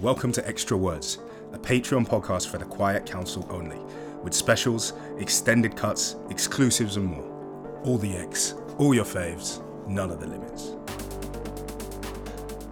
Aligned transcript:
Welcome 0.00 0.30
to 0.34 0.46
Extra 0.46 0.76
Words, 0.76 1.18
a 1.52 1.58
Patreon 1.58 2.06
podcast 2.06 2.46
for 2.46 2.58
the 2.58 2.64
Quiet 2.64 3.04
Council 3.04 3.44
only, 3.50 3.80
with 4.22 4.32
specials, 4.32 4.92
extended 5.18 5.74
cuts, 5.74 6.14
exclusives, 6.30 6.96
and 6.96 7.06
more. 7.06 7.80
All 7.82 7.98
the 7.98 8.12
X, 8.12 8.54
all 8.76 8.94
your 8.94 9.04
faves, 9.04 9.60
none 9.88 10.12
of 10.12 10.20
the 10.20 10.28
limits. 10.28 10.76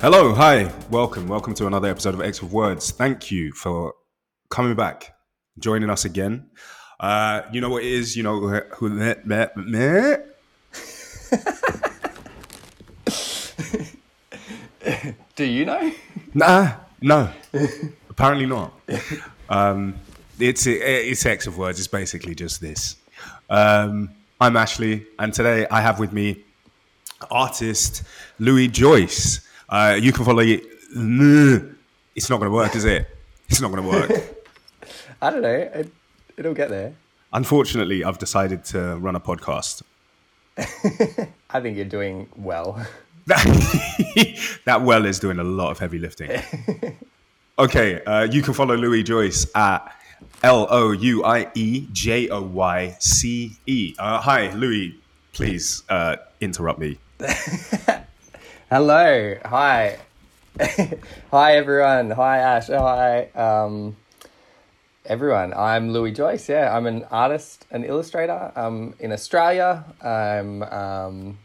Hello, 0.00 0.34
hi, 0.34 0.72
welcome, 0.88 1.26
welcome 1.26 1.52
to 1.54 1.66
another 1.66 1.88
episode 1.88 2.14
of 2.14 2.20
Extra 2.20 2.46
Words. 2.46 2.92
Thank 2.92 3.32
you 3.32 3.50
for 3.54 3.94
coming 4.48 4.76
back, 4.76 5.16
joining 5.58 5.90
us 5.90 6.04
again. 6.04 6.48
Uh, 7.00 7.42
you 7.52 7.60
know 7.60 7.70
what 7.70 7.82
it 7.82 7.90
is, 7.90 8.16
you 8.16 8.22
know 8.22 8.38
who. 8.76 8.88
Meh, 8.88 9.16
meh, 9.24 9.48
meh. 9.56 10.18
Do 15.34 15.44
you 15.44 15.64
know? 15.64 15.92
Nah, 16.32 16.72
no, 17.00 17.30
apparently 18.10 18.46
not. 18.46 18.72
Um, 19.48 19.94
it's 20.38 20.66
it's 20.66 21.24
X 21.24 21.46
of 21.46 21.58
words. 21.58 21.78
It's 21.78 21.88
basically 21.88 22.34
just 22.34 22.60
this. 22.60 22.96
Um, 23.48 24.10
I'm 24.40 24.56
Ashley, 24.56 25.06
and 25.18 25.32
today 25.32 25.66
I 25.70 25.80
have 25.80 25.98
with 25.98 26.12
me 26.12 26.44
artist 27.30 28.02
Louis 28.38 28.68
Joyce. 28.68 29.40
Uh, 29.68 29.98
you 30.00 30.12
can 30.12 30.24
follow. 30.24 30.40
It. 30.40 30.64
It's 32.16 32.30
not 32.30 32.38
going 32.38 32.50
to 32.50 32.56
work, 32.56 32.74
is 32.74 32.86
it? 32.86 33.06
It's 33.50 33.60
not 33.60 33.70
going 33.70 33.82
to 33.82 33.88
work. 33.90 34.10
I 35.20 35.28
don't 35.28 35.42
know. 35.42 35.52
It, 35.52 35.92
it'll 36.38 36.54
get 36.54 36.70
there. 36.70 36.94
Unfortunately, 37.34 38.04
I've 38.04 38.16
decided 38.16 38.64
to 38.66 38.96
run 38.96 39.14
a 39.16 39.20
podcast. 39.20 39.82
I 40.56 41.60
think 41.60 41.76
you're 41.76 41.84
doing 41.84 42.26
well. 42.36 42.86
that 44.64 44.82
well 44.82 45.04
is 45.04 45.18
doing 45.18 45.38
a 45.38 45.44
lot 45.44 45.70
of 45.70 45.78
heavy 45.78 45.98
lifting. 45.98 46.30
Okay, 47.58 48.04
uh, 48.04 48.24
you 48.24 48.42
can 48.42 48.52
follow 48.52 48.76
Louis 48.76 49.02
Joyce 49.02 49.46
at 49.54 49.90
L 50.42 50.66
O 50.68 50.92
U 50.92 51.24
I 51.24 51.50
E 51.54 51.88
J 51.90 52.28
O 52.28 52.42
Y 52.42 52.94
C 53.00 53.56
E. 53.64 53.94
Uh, 53.98 54.20
hi, 54.20 54.52
Louis. 54.52 55.00
Please 55.32 55.82
uh, 55.88 56.16
interrupt 56.42 56.78
me. 56.78 56.98
Hello. 58.70 59.36
Hi. 59.46 59.96
Hi, 61.30 61.56
everyone. 61.56 62.10
Hi, 62.10 62.38
Ash. 62.40 62.66
Hi, 62.66 63.28
um, 63.34 63.96
everyone. 65.06 65.54
I'm 65.54 65.92
Louis 65.94 66.12
Joyce. 66.12 66.50
Yeah, 66.50 66.76
I'm 66.76 66.86
an 66.86 67.04
artist, 67.10 67.64
an 67.70 67.84
illustrator. 67.84 68.52
I'm 68.54 68.92
in 68.98 69.12
Australia. 69.12 69.82
I'm, 70.02 70.62
um, 70.62 71.38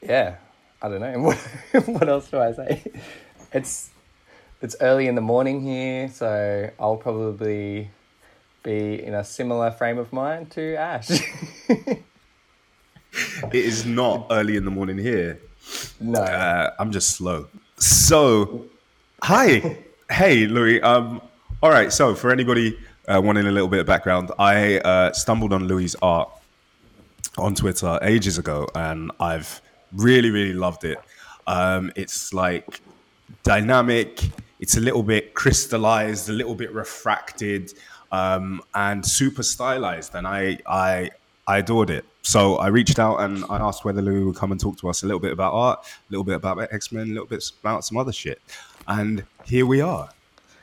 yeah, 0.00 0.36
I 0.82 0.88
don't 0.88 1.00
know. 1.00 1.20
What, 1.72 1.88
what 1.88 2.08
else 2.08 2.28
do 2.28 2.38
I 2.38 2.52
say? 2.52 2.82
It's 3.52 3.90
it's 4.60 4.76
early 4.80 5.06
in 5.06 5.14
the 5.14 5.20
morning 5.20 5.60
here, 5.60 6.08
so 6.08 6.70
I'll 6.78 6.96
probably 6.96 7.90
be 8.62 9.02
in 9.02 9.14
a 9.14 9.24
similar 9.24 9.70
frame 9.70 9.98
of 9.98 10.12
mind 10.12 10.50
to 10.52 10.76
Ash. 10.76 11.10
it 11.68 12.04
is 13.52 13.86
not 13.86 14.26
early 14.30 14.56
in 14.56 14.64
the 14.64 14.70
morning 14.70 14.98
here. 14.98 15.40
no. 16.00 16.20
Uh, 16.20 16.70
I'm 16.78 16.92
just 16.92 17.10
slow. 17.16 17.48
So, 17.78 18.66
hi, 19.22 19.78
hey, 20.10 20.46
Louis. 20.46 20.80
Um, 20.82 21.20
all 21.62 21.70
right. 21.70 21.92
So, 21.92 22.14
for 22.14 22.30
anybody 22.30 22.78
uh, 23.08 23.20
wanting 23.22 23.46
a 23.46 23.52
little 23.52 23.68
bit 23.68 23.80
of 23.80 23.86
background, 23.86 24.30
I 24.38 24.78
uh, 24.78 25.12
stumbled 25.12 25.52
on 25.52 25.66
Louis' 25.66 25.96
art 26.02 26.28
on 27.36 27.54
Twitter 27.54 27.98
ages 28.02 28.38
ago, 28.38 28.68
and 28.74 29.10
I've 29.18 29.60
really, 29.94 30.30
really 30.30 30.52
loved 30.52 30.84
it. 30.84 30.98
Um, 31.46 31.92
it's 31.96 32.32
like 32.32 32.80
dynamic. 33.42 34.20
It's 34.60 34.76
a 34.76 34.80
little 34.80 35.02
bit 35.02 35.34
crystallized, 35.34 36.28
a 36.28 36.32
little 36.32 36.54
bit 36.54 36.72
refracted, 36.72 37.72
um, 38.12 38.62
and 38.74 39.04
super 39.04 39.42
stylized. 39.42 40.14
And 40.14 40.26
I, 40.26 40.58
I, 40.66 41.10
I 41.46 41.58
adored 41.58 41.90
it. 41.90 42.04
So 42.22 42.56
I 42.56 42.68
reached 42.68 43.00
out 43.00 43.18
and 43.18 43.44
I 43.50 43.58
asked 43.58 43.84
whether 43.84 44.00
Louis 44.00 44.24
would 44.24 44.36
come 44.36 44.52
and 44.52 44.60
talk 44.60 44.78
to 44.78 44.88
us 44.88 45.02
a 45.02 45.06
little 45.06 45.20
bit 45.20 45.32
about 45.32 45.52
art, 45.52 45.80
a 45.84 46.12
little 46.12 46.24
bit 46.24 46.36
about 46.36 46.72
X 46.72 46.92
Men, 46.92 47.08
a 47.08 47.12
little 47.12 47.26
bit 47.26 47.44
about 47.60 47.84
some 47.84 47.96
other 47.96 48.12
shit. 48.12 48.40
And 48.86 49.24
here 49.44 49.66
we 49.66 49.80
are. 49.80 50.08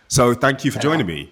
So 0.08 0.34
thank 0.34 0.64
you 0.64 0.72
for 0.72 0.80
joining 0.80 1.06
me. 1.06 1.32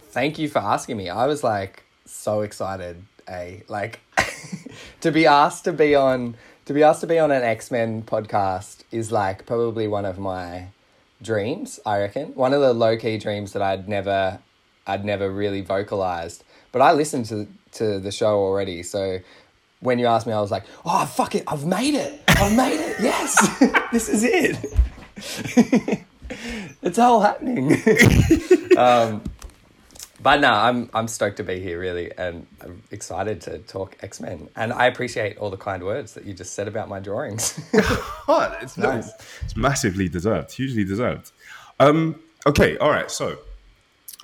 Thank 0.00 0.38
you 0.38 0.48
for 0.48 0.60
asking 0.60 0.96
me. 0.96 1.10
I 1.10 1.26
was 1.26 1.42
like 1.42 1.84
so 2.06 2.40
excited, 2.40 3.02
a 3.28 3.62
like 3.68 4.00
to 5.00 5.10
be 5.10 5.26
asked 5.26 5.64
to 5.64 5.72
be 5.72 5.94
on 5.94 6.36
to 6.68 6.74
be 6.74 6.82
asked 6.82 7.00
to 7.00 7.06
be 7.06 7.18
on 7.18 7.30
an 7.30 7.42
X 7.42 7.70
Men 7.70 8.02
podcast 8.02 8.82
is 8.92 9.10
like 9.10 9.46
probably 9.46 9.88
one 9.88 10.04
of 10.04 10.18
my 10.18 10.66
dreams. 11.22 11.80
I 11.86 12.00
reckon 12.00 12.34
one 12.34 12.52
of 12.52 12.60
the 12.60 12.74
low 12.74 12.98
key 12.98 13.16
dreams 13.16 13.54
that 13.54 13.62
I'd 13.62 13.88
never 13.88 14.38
I'd 14.86 15.02
never 15.02 15.30
really 15.30 15.62
vocalized. 15.62 16.44
But 16.70 16.82
I 16.82 16.92
listened 16.92 17.24
to 17.26 17.48
to 17.72 17.98
the 17.98 18.12
show 18.12 18.38
already, 18.38 18.82
so 18.82 19.20
when 19.80 19.98
you 19.98 20.04
asked 20.08 20.26
me, 20.26 20.34
I 20.34 20.42
was 20.42 20.50
like, 20.50 20.64
"Oh 20.84 21.06
fuck 21.06 21.34
it, 21.34 21.44
I've 21.46 21.64
made 21.64 21.94
it! 21.94 22.20
I've 22.28 22.54
made 22.54 22.78
it! 22.78 22.96
Yes, 23.00 23.58
this 23.92 24.10
is 24.10 24.22
it! 24.24 26.04
it's 26.82 26.98
all 26.98 27.22
happening." 27.22 27.72
um, 28.76 29.22
but 30.20 30.40
no, 30.40 30.50
I'm 30.52 30.90
I'm 30.94 31.08
stoked 31.08 31.36
to 31.38 31.44
be 31.44 31.60
here, 31.60 31.78
really, 31.78 32.10
and 32.18 32.46
I'm 32.60 32.82
excited 32.90 33.40
to 33.42 33.58
talk 33.58 33.96
X 34.02 34.20
Men. 34.20 34.48
And 34.56 34.72
I 34.72 34.86
appreciate 34.86 35.38
all 35.38 35.50
the 35.50 35.56
kind 35.56 35.82
words 35.84 36.14
that 36.14 36.24
you 36.24 36.34
just 36.34 36.54
said 36.54 36.68
about 36.68 36.88
my 36.88 37.00
drawings. 37.00 37.58
Oh, 38.30 38.56
it's 38.60 38.76
Nice. 38.76 39.10
It's 39.44 39.56
massively 39.56 40.08
deserved, 40.08 40.52
hugely 40.52 40.84
deserved. 40.84 41.32
Um, 41.80 42.16
okay, 42.46 42.76
all 42.78 42.90
right. 42.90 43.10
So 43.10 43.38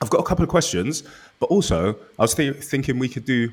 I've 0.03 0.11
got 0.11 0.21
a 0.21 0.25
couple 0.25 0.43
of 0.43 0.49
questions, 0.51 1.05
but 1.41 1.47
also 1.47 1.95
I 2.19 2.23
was 2.23 2.35
th- 2.35 2.57
thinking 2.57 2.99
we 2.99 3.09
could 3.09 3.25
do 3.25 3.51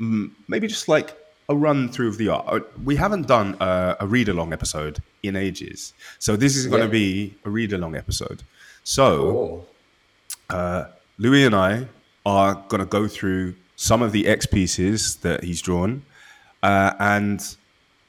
mm, 0.00 0.30
maybe 0.48 0.68
just 0.68 0.86
like 0.88 1.16
a 1.48 1.56
run 1.56 1.88
through 1.88 2.08
of 2.08 2.18
the 2.18 2.28
art. 2.28 2.44
Uh, 2.46 2.60
We 2.84 2.94
haven't 2.96 3.26
done 3.26 3.56
a, 3.60 3.96
a 4.00 4.06
read 4.06 4.28
along 4.28 4.52
episode 4.52 5.02
in 5.24 5.34
ages, 5.34 5.92
so 6.20 6.36
this 6.36 6.54
is 6.56 6.66
going 6.68 6.82
to 6.82 6.86
Yeah. 6.86 7.02
be 7.04 7.34
a 7.44 7.50
read 7.50 7.72
along 7.72 7.96
episode. 7.96 8.42
So 8.84 9.66
oh, 10.50 10.86
Louis 11.20 11.44
and 11.44 11.54
I 11.54 11.86
are 12.24 12.54
going 12.68 12.80
to 12.80 12.86
go 12.86 13.06
through 13.06 13.54
some 13.76 14.00
of 14.00 14.10
the 14.10 14.26
X 14.26 14.46
pieces 14.46 15.16
that 15.16 15.44
he's 15.44 15.60
drawn. 15.60 16.02
Uh, 16.62 16.94
and 16.98 17.56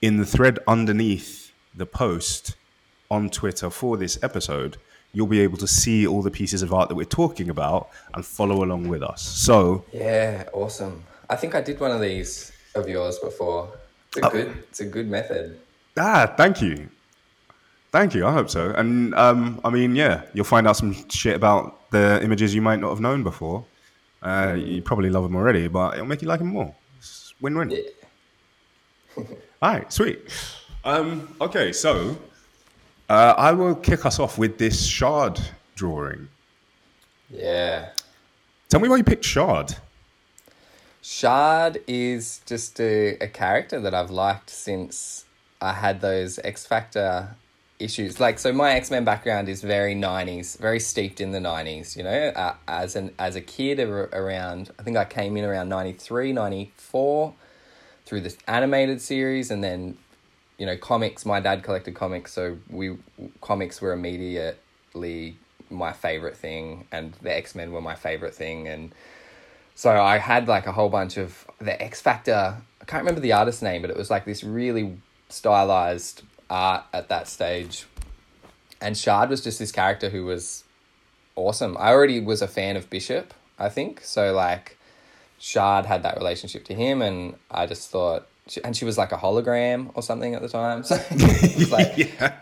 in 0.01 0.15
the 0.15 0.25
thread 0.25 0.59
underneath 0.65 1.51
the 1.75 1.85
post 1.85 2.55
on 3.09 3.29
Twitter 3.29 3.69
for 3.69 3.97
this 3.97 4.17
episode, 4.23 4.77
you'll 5.11 5.27
be 5.27 5.41
able 5.41 5.57
to 5.57 5.67
see 5.67 6.07
all 6.07 6.21
the 6.21 6.31
pieces 6.31 6.61
of 6.61 6.73
art 6.73 6.87
that 6.87 6.95
we're 6.95 7.03
talking 7.03 7.49
about 7.49 7.89
and 8.13 8.25
follow 8.25 8.63
along 8.63 8.87
with 8.87 9.03
us. 9.03 9.21
So, 9.21 9.83
yeah, 9.91 10.45
awesome. 10.53 11.03
I 11.29 11.35
think 11.35 11.53
I 11.53 11.59
did 11.59 11.81
one 11.81 11.91
of 11.91 11.99
these 11.99 12.53
of 12.75 12.87
yours 12.87 13.19
before. 13.19 13.73
It's 14.15 14.25
a 14.25 14.29
good. 14.29 14.57
It's 14.69 14.79
a 14.79 14.85
good 14.85 15.09
method. 15.09 15.59
ah, 15.97 16.33
thank 16.37 16.61
you. 16.61 16.89
Thank 17.91 18.15
you. 18.15 18.25
I 18.25 18.31
hope 18.31 18.49
so. 18.49 18.71
And 18.71 19.13
um, 19.15 19.59
I 19.65 19.69
mean, 19.69 19.95
yeah, 19.95 20.23
you'll 20.33 20.45
find 20.45 20.67
out 20.67 20.77
some 20.77 20.93
shit 21.09 21.35
about 21.35 21.89
the 21.91 22.23
images 22.23 22.55
you 22.55 22.61
might 22.61 22.79
not 22.79 22.89
have 22.89 23.01
known 23.01 23.21
before. 23.21 23.65
Uh, 24.21 24.55
you 24.57 24.81
probably 24.81 25.09
love 25.09 25.23
them 25.23 25.35
already, 25.35 25.67
but 25.67 25.95
it'll 25.95 26.05
make 26.05 26.21
you 26.21 26.27
like 26.27 26.39
them 26.39 26.49
more. 26.49 26.73
It's 26.97 27.33
win-win. 27.41 27.71
Yeah. 27.71 27.79
All 29.17 29.73
right, 29.73 29.91
sweet. 29.91 30.21
Um, 30.85 31.35
okay, 31.41 31.73
so 31.73 32.17
uh, 33.09 33.33
I 33.37 33.51
will 33.51 33.75
kick 33.75 34.05
us 34.05 34.19
off 34.19 34.37
with 34.37 34.57
this 34.57 34.85
shard 34.85 35.39
drawing. 35.75 36.29
Yeah. 37.29 37.89
Tell 38.69 38.79
me 38.79 38.87
why 38.87 38.97
you 38.97 39.03
picked 39.03 39.25
shard. 39.25 39.75
Shard 41.01 41.81
is 41.87 42.41
just 42.45 42.79
a, 42.79 43.17
a 43.17 43.27
character 43.27 43.81
that 43.81 43.93
I've 43.93 44.11
liked 44.11 44.49
since 44.49 45.25
I 45.59 45.73
had 45.73 45.99
those 45.99 46.39
X 46.39 46.65
Factor 46.65 47.35
issues. 47.81 48.19
Like, 48.19 48.39
so 48.39 48.53
my 48.53 48.73
X 48.73 48.91
Men 48.91 49.03
background 49.03 49.49
is 49.49 49.61
very 49.61 49.95
nineties, 49.95 50.55
very 50.55 50.79
steeped 50.79 51.19
in 51.19 51.31
the 51.31 51.39
nineties. 51.39 51.97
You 51.97 52.03
know, 52.03 52.27
uh, 52.35 52.55
as 52.67 52.95
an 52.95 53.13
as 53.19 53.35
a 53.35 53.41
kid 53.41 53.79
ar- 53.79 54.09
around, 54.13 54.71
I 54.79 54.83
think 54.83 54.97
I 54.97 55.05
came 55.05 55.37
in 55.37 55.43
around 55.43 55.69
93, 55.69 56.33
94 56.33 57.33
through 58.05 58.21
this 58.21 58.37
animated 58.47 59.01
series, 59.01 59.51
and 59.51 59.63
then 59.63 59.97
you 60.57 60.65
know 60.65 60.77
comics. 60.77 61.25
My 61.25 61.39
dad 61.39 61.63
collected 61.63 61.95
comics, 61.95 62.31
so 62.33 62.57
we 62.69 62.97
comics 63.41 63.81
were 63.81 63.93
immediately 63.93 65.37
my 65.69 65.93
favorite 65.93 66.37
thing, 66.37 66.87
and 66.91 67.13
the 67.21 67.35
X 67.35 67.55
Men 67.55 67.71
were 67.71 67.81
my 67.81 67.95
favorite 67.95 68.35
thing, 68.35 68.67
and 68.67 68.93
so 69.75 69.89
I 70.01 70.17
had 70.17 70.47
like 70.47 70.67
a 70.67 70.71
whole 70.71 70.89
bunch 70.89 71.17
of 71.17 71.47
the 71.59 71.81
X 71.81 72.01
Factor. 72.01 72.57
I 72.81 72.85
can't 72.85 73.01
remember 73.01 73.21
the 73.21 73.33
artist's 73.33 73.61
name, 73.61 73.81
but 73.81 73.91
it 73.91 73.97
was 73.97 74.09
like 74.09 74.25
this 74.25 74.43
really 74.43 74.97
stylized 75.29 76.23
art 76.51 76.83
at 76.93 77.09
that 77.09 77.27
stage. 77.27 77.85
And 78.79 78.97
Shard 78.97 79.29
was 79.29 79.43
just 79.43 79.57
this 79.57 79.71
character 79.71 80.09
who 80.09 80.25
was 80.25 80.63
awesome. 81.35 81.77
I 81.79 81.89
already 81.89 82.19
was 82.19 82.41
a 82.41 82.47
fan 82.47 82.75
of 82.75 82.89
Bishop, 82.89 83.33
I 83.57 83.69
think. 83.69 84.01
So 84.03 84.33
like 84.33 84.77
Shard 85.39 85.85
had 85.85 86.03
that 86.03 86.17
relationship 86.17 86.65
to 86.65 86.75
him, 86.75 87.01
and 87.01 87.35
I 87.49 87.65
just 87.65 87.89
thought, 87.89 88.27
and 88.63 88.75
she 88.75 88.85
was 88.85 88.97
like 88.97 89.11
a 89.11 89.17
hologram 89.17 89.91
or 89.95 90.03
something 90.03 90.35
at 90.35 90.41
the 90.41 90.49
time. 90.49 90.83
So 90.83 90.95
like, 91.75 91.97
yeah. 91.97 92.35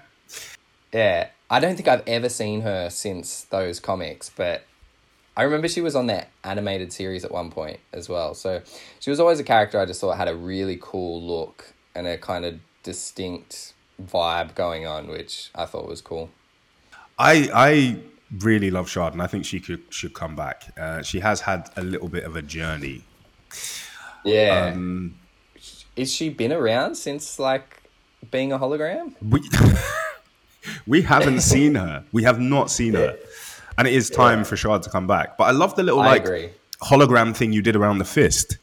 yeah. 0.91 1.27
I 1.51 1.59
don't 1.59 1.75
think 1.75 1.87
I've 1.87 2.07
ever 2.07 2.29
seen 2.29 2.61
her 2.61 2.89
since 2.89 3.43
those 3.45 3.79
comics, 3.79 4.29
but 4.35 4.63
I 5.35 5.43
remember 5.43 5.67
she 5.67 5.81
was 5.81 5.95
on 5.95 6.07
that 6.07 6.29
animated 6.43 6.93
series 6.93 7.25
at 7.25 7.31
one 7.31 7.49
point 7.49 7.79
as 7.91 8.07
well. 8.07 8.33
So 8.33 8.61
she 8.99 9.09
was 9.09 9.19
always 9.19 9.39
a 9.39 9.43
character 9.43 9.79
I 9.79 9.85
just 9.85 10.01
thought 10.01 10.17
had 10.17 10.27
a 10.27 10.35
really 10.35 10.77
cool 10.81 11.21
look 11.21 11.73
and 11.95 12.05
a 12.05 12.17
kind 12.17 12.45
of 12.45 12.59
distinct 12.83 13.73
vibe 14.01 14.55
going 14.55 14.85
on, 14.85 15.07
which 15.07 15.51
I 15.55 15.65
thought 15.65 15.87
was 15.87 16.01
cool. 16.01 16.29
I 17.17 17.49
I 17.53 17.99
really 18.39 18.71
love 18.71 18.89
Shard, 18.89 19.13
and 19.13 19.21
I 19.21 19.27
think 19.27 19.45
she 19.45 19.59
could 19.59 19.81
should 19.89 20.13
come 20.13 20.35
back. 20.35 20.73
Uh, 20.77 21.01
she 21.01 21.19
has 21.19 21.41
had 21.41 21.69
a 21.75 21.81
little 21.81 22.07
bit 22.07 22.23
of 22.23 22.35
a 22.35 22.41
journey. 22.41 23.03
Yeah. 24.23 24.71
Um, 24.73 25.15
Is 25.95 26.13
she 26.13 26.29
been 26.29 26.51
around 26.51 26.95
since 26.95 27.39
like 27.39 27.83
being 28.31 28.51
a 28.51 28.59
hologram? 28.59 29.13
We 29.21 29.41
we 30.87 31.01
haven't 31.01 31.41
seen 31.53 31.75
her. 31.75 32.03
We 32.11 32.23
have 32.23 32.39
not 32.39 32.71
seen 32.71 32.93
her, 32.93 33.17
and 33.77 33.87
it 33.87 33.93
is 33.93 34.09
time 34.09 34.39
yeah. 34.39 34.43
for 34.45 34.55
Shard 34.55 34.83
to 34.83 34.89
come 34.89 35.07
back. 35.07 35.37
But 35.37 35.45
I 35.45 35.51
love 35.51 35.75
the 35.75 35.83
little 35.83 36.01
I 36.01 36.07
like 36.07 36.25
agree. 36.25 36.49
hologram 36.81 37.35
thing 37.35 37.53
you 37.53 37.61
did 37.61 37.75
around 37.75 37.97
the 37.97 38.05
fist. 38.05 38.57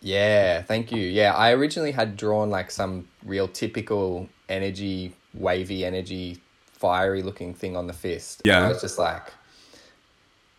Yeah, 0.00 0.62
thank 0.62 0.92
you. 0.92 1.02
Yeah, 1.02 1.34
I 1.34 1.52
originally 1.52 1.92
had 1.92 2.16
drawn 2.16 2.50
like 2.50 2.70
some 2.70 3.08
real 3.24 3.48
typical 3.48 4.28
energy, 4.48 5.14
wavy 5.34 5.84
energy, 5.84 6.40
fiery 6.72 7.22
looking 7.22 7.54
thing 7.54 7.76
on 7.76 7.86
the 7.86 7.92
fist. 7.92 8.42
Yeah. 8.44 8.64
I 8.64 8.68
was 8.68 8.80
just 8.80 8.98
like, 8.98 9.32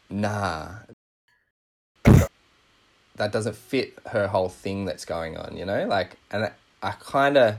nah. 0.10 0.70
That 3.16 3.32
doesn't 3.32 3.56
fit 3.56 3.98
her 4.08 4.28
whole 4.28 4.50
thing 4.50 4.86
that's 4.86 5.06
going 5.06 5.38
on, 5.38 5.58
you 5.58 5.66
know? 5.66 5.86
Like, 5.86 6.18
and 6.32 6.46
I, 6.46 6.52
I 6.82 6.92
kind 6.92 7.38
of, 7.38 7.56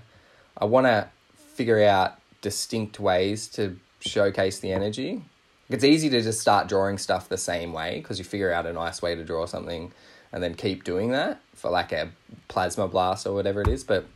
I 0.57 0.65
want 0.65 0.87
to 0.87 1.09
figure 1.35 1.83
out 1.83 2.19
distinct 2.41 2.99
ways 2.99 3.49
to 3.49 3.79
showcase 4.01 4.59
the 4.61 4.73
energy. 4.73 5.23
It's 5.69 5.85
easy 5.85 6.09
to 6.11 6.23
just 6.23 6.41
start 6.41 6.69
drawing 6.69 6.99
stuff 6.99 7.29
the 7.29 7.37
same 7.37 7.73
way 7.73 7.99
because 7.99 8.19
you 8.19 8.25
figure 8.25 8.53
out 8.53 8.67
a 8.67 8.73
nice 8.73 9.03
way 9.03 9.15
to 9.15 9.25
draw 9.25 9.47
something 9.47 9.93
and 10.33 10.43
then 10.43 10.55
keep 10.55 10.85
doing 10.85 11.11
that 11.11 11.41
for 11.55 11.71
like 11.71 11.93
a 11.93 12.11
plasma 12.49 12.89
blast 12.89 13.27
or 13.27 13.35
whatever 13.35 13.61
it 13.61 13.69
is. 13.69 13.85
But 13.85 14.07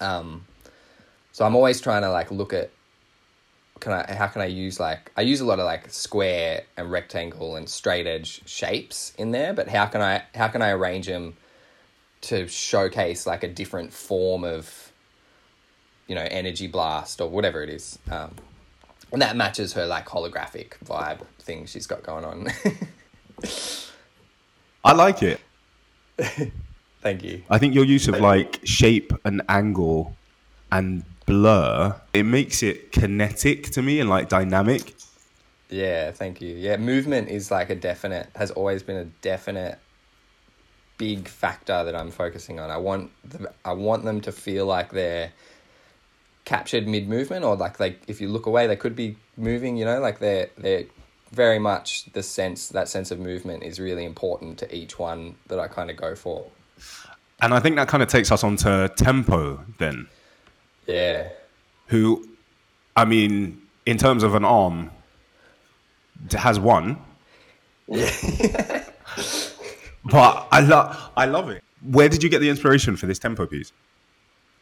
um, 0.00 0.44
so 1.32 1.44
I'm 1.44 1.54
always 1.54 1.80
trying 1.80 2.02
to 2.02 2.10
like 2.10 2.30
look 2.30 2.52
at 2.52 2.70
can 3.80 3.92
I 3.92 4.14
how 4.14 4.26
can 4.26 4.40
I 4.40 4.46
use 4.46 4.80
like 4.80 5.12
I 5.16 5.22
use 5.22 5.40
a 5.40 5.44
lot 5.44 5.58
of 5.58 5.66
like 5.66 5.90
square 5.90 6.62
and 6.76 6.90
rectangle 6.90 7.56
and 7.56 7.68
straight 7.68 8.06
edge 8.06 8.42
shapes 8.48 9.12
in 9.18 9.32
there, 9.32 9.52
but 9.52 9.68
how 9.68 9.86
can 9.86 10.00
I 10.00 10.22
how 10.34 10.48
can 10.48 10.62
I 10.62 10.70
arrange 10.70 11.06
them 11.06 11.36
to 12.22 12.48
showcase 12.48 13.26
like 13.26 13.42
a 13.44 13.48
different 13.48 13.92
form 13.92 14.44
of 14.44 14.92
you 16.06 16.14
know 16.14 16.26
energy 16.30 16.66
blast 16.66 17.20
or 17.20 17.28
whatever 17.28 17.62
it 17.62 17.70
is. 17.70 17.98
Um, 18.10 18.34
and 19.12 19.22
that 19.22 19.36
matches 19.36 19.74
her 19.74 19.86
like 19.86 20.06
holographic 20.06 20.78
vibe 20.84 21.20
thing 21.38 21.66
she's 21.66 21.86
got 21.86 22.02
going 22.02 22.24
on. 22.24 22.48
I 24.86 24.92
like 24.92 25.22
it. 25.22 25.40
Thank 27.02 27.24
you. 27.24 27.42
I 27.50 27.58
think 27.58 27.74
your 27.74 27.84
use 27.84 28.06
of 28.06 28.20
like 28.20 28.60
shape 28.64 29.12
and 29.24 29.42
angle 29.48 30.16
and 30.70 31.04
blur, 31.26 32.00
it 32.12 32.22
makes 32.22 32.62
it 32.62 32.92
kinetic 32.92 33.64
to 33.72 33.82
me 33.82 33.98
and 33.98 34.08
like 34.08 34.28
dynamic. 34.28 34.94
Yeah, 35.68 36.12
thank 36.12 36.40
you. 36.40 36.54
Yeah, 36.54 36.76
movement 36.76 37.28
is 37.28 37.50
like 37.50 37.70
a 37.70 37.74
definite 37.74 38.28
has 38.36 38.52
always 38.52 38.84
been 38.84 38.96
a 38.96 39.04
definite 39.22 39.80
big 40.98 41.26
factor 41.26 41.82
that 41.84 41.96
I'm 41.96 42.12
focusing 42.12 42.60
on. 42.60 42.70
I 42.70 42.76
want 42.76 43.10
the, 43.28 43.52
I 43.64 43.72
want 43.72 44.04
them 44.04 44.20
to 44.22 44.32
feel 44.32 44.66
like 44.66 44.92
they're 44.92 45.32
captured 46.44 46.86
mid 46.86 47.08
movement 47.08 47.44
or 47.44 47.56
like 47.56 47.80
like 47.80 48.00
if 48.06 48.20
you 48.20 48.28
look 48.28 48.46
away 48.46 48.68
they 48.68 48.76
could 48.76 48.94
be 48.94 49.16
moving, 49.36 49.76
you 49.76 49.84
know, 49.84 50.00
like 50.00 50.20
they're 50.20 50.48
they're 50.56 50.84
very 51.32 51.58
much 51.58 52.06
the 52.12 52.22
sense 52.22 52.68
that 52.68 52.88
sense 52.88 53.10
of 53.10 53.18
movement 53.18 53.62
is 53.62 53.80
really 53.80 54.04
important 54.04 54.58
to 54.58 54.74
each 54.74 54.98
one 54.98 55.34
that 55.48 55.58
I 55.58 55.68
kind 55.68 55.90
of 55.90 55.96
go 55.96 56.14
for. 56.14 56.46
And 57.40 57.52
I 57.52 57.60
think 57.60 57.76
that 57.76 57.88
kind 57.88 58.02
of 58.02 58.08
takes 58.08 58.32
us 58.32 58.42
on 58.42 58.56
to 58.58 58.90
tempo 58.96 59.62
then. 59.78 60.08
Yeah. 60.86 61.28
Who, 61.88 62.28
I 62.96 63.04
mean, 63.04 63.60
in 63.84 63.98
terms 63.98 64.22
of 64.22 64.34
an 64.34 64.44
arm, 64.44 64.90
has 66.32 66.58
one. 66.58 66.98
Yeah. 67.86 68.10
but 70.04 70.48
I 70.50 70.60
love, 70.60 71.10
I 71.16 71.26
love 71.26 71.50
it. 71.50 71.62
Where 71.82 72.08
did 72.08 72.22
you 72.22 72.28
get 72.28 72.40
the 72.40 72.48
inspiration 72.48 72.96
for 72.96 73.06
this 73.06 73.18
tempo 73.18 73.46
piece? 73.46 73.72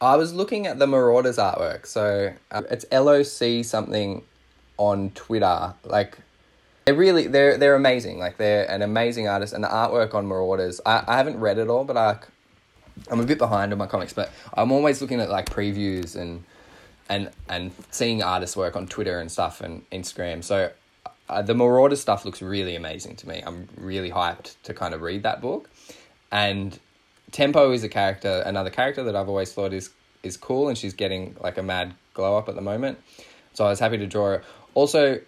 I 0.00 0.16
was 0.16 0.34
looking 0.34 0.66
at 0.66 0.78
the 0.78 0.86
Marauders 0.86 1.38
artwork. 1.38 1.86
So 1.86 2.32
uh, 2.50 2.62
it's 2.70 2.84
LOC 2.92 3.64
something 3.64 4.22
on 4.76 5.10
Twitter. 5.10 5.74
Like 5.84 6.18
they're 6.84 6.94
really 6.94 7.26
they're 7.26 7.56
they're 7.56 7.74
amazing. 7.74 8.18
Like 8.18 8.36
they're 8.36 8.70
an 8.70 8.82
amazing 8.82 9.28
artist, 9.28 9.52
and 9.52 9.64
the 9.64 9.68
artwork 9.68 10.14
on 10.14 10.26
Marauders. 10.26 10.80
I, 10.84 11.04
I 11.06 11.16
haven't 11.16 11.38
read 11.40 11.58
it 11.58 11.68
all, 11.68 11.84
but 11.84 11.96
I 11.96 12.18
I'm 13.10 13.20
a 13.20 13.24
bit 13.24 13.38
behind 13.38 13.72
on 13.72 13.78
my 13.78 13.86
comics, 13.86 14.12
but 14.12 14.30
I'm 14.54 14.72
always 14.72 15.00
looking 15.00 15.20
at 15.20 15.30
like 15.30 15.48
previews 15.50 16.16
and 16.16 16.44
and 17.08 17.30
and 17.48 17.72
seeing 17.90 18.22
artists 18.22 18.56
work 18.56 18.76
on 18.76 18.86
Twitter 18.86 19.18
and 19.18 19.30
stuff 19.30 19.60
and 19.60 19.88
Instagram. 19.90 20.44
So 20.44 20.70
uh, 21.28 21.42
the 21.42 21.54
Marauder 21.54 21.96
stuff 21.96 22.24
looks 22.24 22.42
really 22.42 22.76
amazing 22.76 23.16
to 23.16 23.28
me. 23.28 23.42
I'm 23.46 23.68
really 23.76 24.10
hyped 24.10 24.56
to 24.64 24.74
kind 24.74 24.94
of 24.94 25.02
read 25.02 25.22
that 25.22 25.40
book. 25.40 25.70
And 26.30 26.78
Tempo 27.32 27.72
is 27.72 27.82
a 27.82 27.88
character, 27.88 28.42
another 28.44 28.70
character 28.70 29.02
that 29.04 29.16
I've 29.16 29.28
always 29.28 29.52
thought 29.52 29.72
is 29.72 29.90
is 30.22 30.36
cool, 30.36 30.68
and 30.68 30.76
she's 30.76 30.94
getting 30.94 31.36
like 31.40 31.58
a 31.58 31.62
mad 31.62 31.94
glow 32.14 32.36
up 32.38 32.48
at 32.48 32.54
the 32.54 32.60
moment. 32.60 32.98
So 33.54 33.64
I 33.64 33.68
was 33.68 33.78
happy 33.78 33.98
to 33.98 34.06
draw 34.06 34.26
her. 34.26 34.42
Also, 34.74 35.20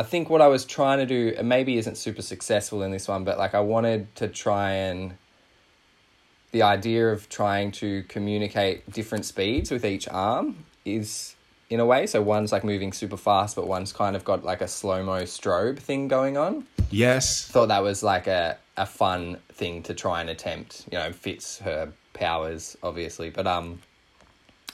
I 0.00 0.02
think 0.02 0.30
what 0.30 0.40
I 0.40 0.46
was 0.46 0.64
trying 0.64 0.96
to 1.00 1.04
do, 1.04 1.34
and 1.36 1.46
maybe 1.46 1.76
isn't 1.76 1.98
super 1.98 2.22
successful 2.22 2.82
in 2.82 2.90
this 2.90 3.06
one, 3.06 3.22
but 3.22 3.36
like 3.36 3.54
I 3.54 3.60
wanted 3.60 4.14
to 4.14 4.28
try 4.28 4.72
and 4.72 5.14
the 6.52 6.62
idea 6.62 7.12
of 7.12 7.28
trying 7.28 7.70
to 7.72 8.02
communicate 8.04 8.90
different 8.90 9.26
speeds 9.26 9.70
with 9.70 9.84
each 9.84 10.08
arm 10.08 10.64
is 10.86 11.36
in 11.68 11.80
a 11.80 11.84
way. 11.84 12.06
So 12.06 12.22
one's 12.22 12.50
like 12.50 12.64
moving 12.64 12.94
super 12.94 13.18
fast, 13.18 13.56
but 13.56 13.66
one's 13.66 13.92
kind 13.92 14.16
of 14.16 14.24
got 14.24 14.42
like 14.42 14.62
a 14.62 14.68
slow 14.68 15.04
mo 15.04 15.24
strobe 15.24 15.78
thing 15.78 16.08
going 16.08 16.38
on. 16.38 16.66
Yes. 16.90 17.46
Thought 17.48 17.68
that 17.68 17.82
was 17.82 18.02
like 18.02 18.26
a, 18.26 18.56
a 18.78 18.86
fun 18.86 19.36
thing 19.52 19.82
to 19.82 19.92
try 19.92 20.22
and 20.22 20.30
attempt. 20.30 20.86
You 20.90 20.96
know, 20.96 21.12
fits 21.12 21.58
her 21.58 21.92
powers 22.14 22.74
obviously, 22.82 23.28
but 23.28 23.46
um, 23.46 23.82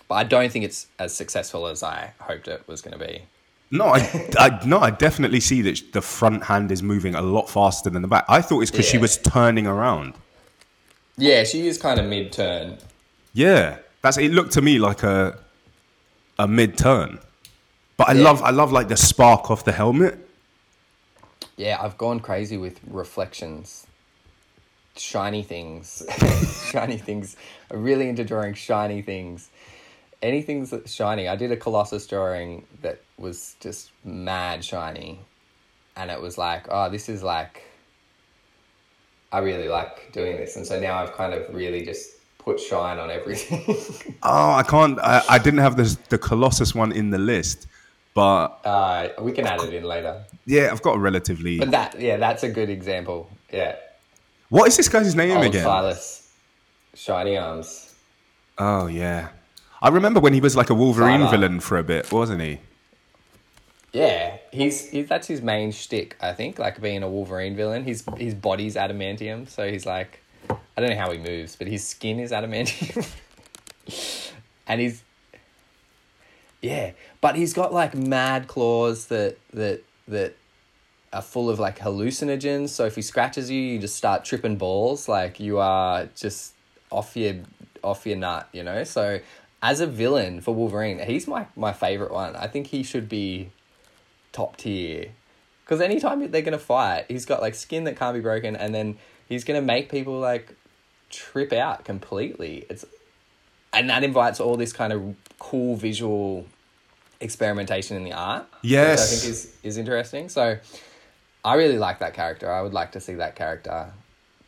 but 0.07 0.15
I 0.15 0.23
don't 0.23 0.53
think 0.53 0.65
it's 0.65 0.87
as 1.01 1.13
successful 1.13 1.67
as 1.67 1.83
I 1.83 2.13
hoped 2.21 2.47
it 2.47 2.63
was 2.69 2.81
going 2.81 2.97
to 2.97 3.05
be. 3.05 3.23
No, 3.71 3.87
I, 3.87 4.31
I 4.39 4.61
no, 4.65 4.79
I 4.79 4.91
definitely 4.91 5.41
see 5.41 5.63
that 5.63 5.93
the 5.93 6.03
front 6.03 6.45
hand 6.45 6.71
is 6.71 6.83
moving 6.83 7.15
a 7.15 7.23
lot 7.23 7.49
faster 7.49 7.91
than 7.91 8.03
the 8.03 8.09
back. 8.09 8.25
I 8.29 8.41
thought 8.41 8.61
it's 8.61 8.71
because 8.71 8.87
yeah. 8.87 8.93
she 8.93 8.99
was 8.99 9.19
turning 9.19 9.67
around. 9.67 10.15
Yeah, 11.17 11.45
she 11.45 11.67
is 11.67 11.79
kind 11.79 11.99
of 11.99 12.07
mid 12.07 12.33
turn. 12.33 12.79
Yeah, 13.33 13.79
that's 14.03 14.19
it. 14.19 14.33
Looked 14.33 14.53
to 14.53 14.63
me 14.63 14.79
like 14.79 15.03
a 15.03 15.39
a 16.39 16.47
mid 16.47 16.77
turn, 16.77 17.19
but 17.97 18.09
I 18.09 18.13
yeah. 18.13 18.25
love 18.25 18.43
I 18.43 18.51
love 18.51 18.73
like 18.73 18.89
the 18.89 18.97
spark 18.97 19.51
off 19.51 19.65
the 19.65 19.73
helmet. 19.73 20.19
Yeah, 21.57 21.79
I've 21.81 21.97
gone 21.97 22.21
crazy 22.21 22.59
with 22.59 22.81
reflections, 22.87 23.87
shiny 24.97 25.43
things, 25.43 26.03
shiny 26.71 26.99
things. 26.99 27.37
I'm 27.71 27.83
really 27.83 28.11
into 28.11 28.25
drawing 28.25 28.55
shiny 28.55 29.01
things. 29.01 29.49
Anything 30.23 30.65
that's 30.65 30.93
shiny. 30.93 31.29
I 31.29 31.37
did 31.37 31.53
a 31.53 31.57
Colossus 31.57 32.07
drawing 32.07 32.65
that 32.83 33.01
was 33.19 33.57
just 33.61 33.91
mad 34.05 34.65
shiny, 34.65 35.21
and 35.97 36.11
it 36.11 36.21
was 36.21 36.39
like, 36.39 36.67
oh, 36.71 36.91
this 36.91 37.09
is 37.09 37.23
like 37.23 37.63
I 39.33 39.41
really 39.41 39.69
like 39.69 40.13
doing 40.13 40.37
this, 40.37 40.57
and 40.57 40.67
so 40.67 40.81
now 40.81 41.03
I've 41.03 41.13
kind 41.13 41.35
of 41.35 41.55
really 41.55 41.85
just 41.85 42.13
put 42.39 42.61
shine 42.61 42.99
on 42.99 43.11
everything. 43.11 44.17
oh, 44.23 44.53
I 44.53 44.63
can't. 44.63 44.99
I, 45.01 45.23
I 45.29 45.39
didn't 45.39 45.61
have 45.61 45.77
the 45.77 45.97
the 46.09 46.19
Colossus 46.19 46.75
one 46.75 46.93
in 46.93 47.11
the 47.11 47.19
list, 47.19 47.67
but 48.15 48.61
uh, 48.65 49.09
we 49.21 49.33
can 49.33 49.47
add 49.47 49.61
it 49.61 49.75
in 49.75 49.85
later. 49.85 50.25
Yeah, 50.47 50.71
I've 50.73 50.83
got 50.83 50.97
a 50.97 50.99
relatively. 50.99 51.59
But 51.59 51.71
that, 51.73 52.01
yeah, 52.01 52.17
that's 52.17 52.45
a 52.45 52.49
good 52.49 52.71
example. 52.71 53.29
Yeah. 53.53 53.77
What 54.49 54.69
is 54.69 54.77
this 54.77 54.89
guy's 54.89 55.15
name 55.15 55.37
Old 55.37 55.47
again? 55.47 55.65
Silas, 55.65 56.33
Shiny 56.95 57.37
Arms. 57.37 57.95
Oh 58.59 58.87
yeah, 58.87 59.29
I 59.83 59.89
remember 59.89 60.21
when 60.21 60.33
he 60.33 60.41
was 60.41 60.57
like 60.57 60.71
a 60.71 60.75
Wolverine 60.75 61.29
villain 61.29 61.61
for 61.61 61.79
a 61.79 61.83
bit, 61.83 62.11
wasn't 62.11 62.41
he? 62.41 62.61
Yeah, 63.93 64.37
he's, 64.53 64.89
he's 64.91 65.09
that's 65.09 65.27
his 65.27 65.43
main 65.43 65.73
shtick. 65.73 66.17
I 66.21 66.33
think, 66.33 66.59
like 66.59 66.81
being 66.81 67.03
a 67.03 67.09
Wolverine 67.09 67.57
villain. 67.57 67.85
His 67.85 68.05
his 68.17 68.35
body's 68.35 68.75
adamantium, 68.75 69.49
so 69.49 69.71
he's 69.71 69.87
like, 69.87 70.21
I 70.51 70.81
don't 70.81 70.91
know 70.91 70.97
how 70.97 71.11
he 71.11 71.19
moves, 71.19 71.57
but 71.57 71.67
his 71.67 71.87
skin 71.87 72.21
is 72.21 72.33
adamantium, 72.33 73.09
and 74.67 74.81
he's 74.81 75.03
yeah, 76.63 76.93
but 77.21 77.37
he's 77.37 77.53
got 77.53 77.73
like 77.73 77.95
mad 77.95 78.49
claws 78.49 79.07
that 79.07 79.39
that 79.53 79.83
that 80.09 80.37
are 81.13 81.23
full 81.23 81.49
of 81.49 81.59
like 81.59 81.79
hallucinogens. 81.79 82.71
So 82.71 82.85
if 82.87 82.97
he 82.97 83.03
scratches 83.03 83.51
you, 83.51 83.61
you 83.61 83.79
just 83.79 83.97
start 83.97 84.25
tripping 84.25 84.57
balls. 84.57 85.09
Like 85.09 85.39
you 85.39 85.59
are 85.59 86.07
just 86.17 86.55
off 86.91 87.17
your 87.17 87.37
off 87.85 88.07
your 88.07 88.17
nut, 88.17 88.49
you 88.53 88.63
know. 88.63 88.85
So 88.85 89.21
as 89.67 89.81
a 89.81 89.87
villain 89.87 90.41
for 90.41 90.55
Wolverine, 90.55 91.01
he's 91.01 91.27
my 91.27 91.47
my 91.57 91.73
favorite 91.73 92.13
one. 92.13 92.37
I 92.37 92.47
think 92.47 92.69
he 92.69 92.85
should 92.85 93.09
be 93.09 93.51
top 94.31 94.57
tier. 94.57 95.11
Because 95.65 95.81
anytime 95.81 96.31
they're 96.31 96.43
gonna 96.43 96.57
fight, 96.57 97.07
he's 97.09 97.27
got 97.27 97.43
like 97.43 97.57
skin 97.57 97.83
that 97.85 97.97
can't 97.97 98.15
be 98.15 98.21
broken, 98.21 98.55
and 98.55 98.73
then 98.73 98.97
he's 99.29 99.43
gonna 99.43 99.61
make 99.61 99.91
people 99.91 100.21
like 100.21 100.55
trip 101.11 101.53
out 101.53 101.85
completely. 101.85 102.65
It's 102.71 102.85
and 103.73 103.91
that 103.91 104.05
invites 104.05 104.39
all 104.39 104.57
this 104.57 104.73
kind 104.73 104.93
of 104.93 105.17
cool 105.41 105.75
visual 105.75 106.47
experimentation 107.21 107.97
in 107.97 108.05
the 108.05 108.13
art. 108.13 108.47
Yes. 108.63 109.01
which 109.01 109.01
I 109.01 109.21
think 109.21 109.31
is 109.33 109.57
is 109.65 109.79
interesting. 109.79 110.29
So 110.29 110.59
I 111.45 111.55
really 111.55 111.79
like 111.79 111.99
that 111.99 112.15
character. 112.15 112.53
I 112.53 112.63
would 112.63 112.73
like 112.73 112.93
to 112.93 113.01
see 113.01 113.15
that 113.15 113.35
character 113.35 113.91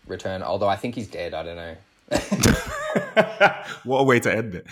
return. 0.07 0.45
Although 0.45 0.69
I 0.69 0.77
think 0.77 0.95
he's 0.95 1.09
dead. 1.09 1.35
I 1.35 1.43
don't 1.43 1.57
know. 1.57 1.77
What 3.85 3.99
a 3.99 4.05
way 4.05 4.21
to 4.21 4.35
end 4.35 4.55
it. 4.55 4.67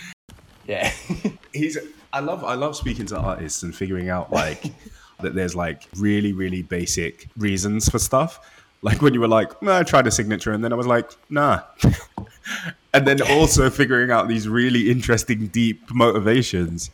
Yeah. 0.66 0.90
He's. 1.52 1.78
I 2.12 2.20
love. 2.20 2.44
I 2.44 2.54
love 2.54 2.76
speaking 2.76 3.06
to 3.06 3.16
artists 3.18 3.62
and 3.62 3.74
figuring 3.74 4.08
out 4.08 4.32
like 4.32 4.62
that. 5.20 5.34
There's 5.34 5.54
like 5.54 5.84
really, 5.96 6.32
really 6.32 6.62
basic 6.62 7.28
reasons 7.36 7.88
for 7.88 7.98
stuff. 7.98 8.40
Like 8.82 9.02
when 9.02 9.14
you 9.14 9.20
were 9.20 9.28
like, 9.28 9.60
nah, 9.62 9.78
I 9.78 9.82
tried 9.82 10.06
a 10.06 10.10
signature, 10.10 10.52
and 10.52 10.62
then 10.62 10.72
I 10.72 10.76
was 10.76 10.86
like, 10.86 11.10
nah. 11.30 11.62
and 12.94 13.06
then 13.06 13.20
also 13.22 13.70
figuring 13.70 14.10
out 14.10 14.28
these 14.28 14.48
really 14.48 14.90
interesting, 14.90 15.46
deep 15.48 15.90
motivations. 15.92 16.90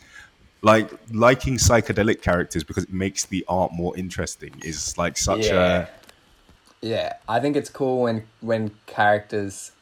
Like 0.65 0.91
liking 1.11 1.55
psychedelic 1.57 2.23
characters 2.23 2.63
because 2.63 2.85
it 2.85 2.93
makes 2.93 3.25
the 3.25 3.45
art 3.49 3.73
more 3.73 3.97
interesting 3.97 4.55
is 4.63 4.97
like 4.97 5.17
such 5.17 5.47
Yeah. 5.49 5.89
a 6.83 6.87
Yeah, 6.87 7.13
I 7.29 7.41
think 7.41 7.57
it's 7.57 7.69
cool 7.69 8.03
when 8.03 8.25
when 8.41 8.71
characters 8.87 9.73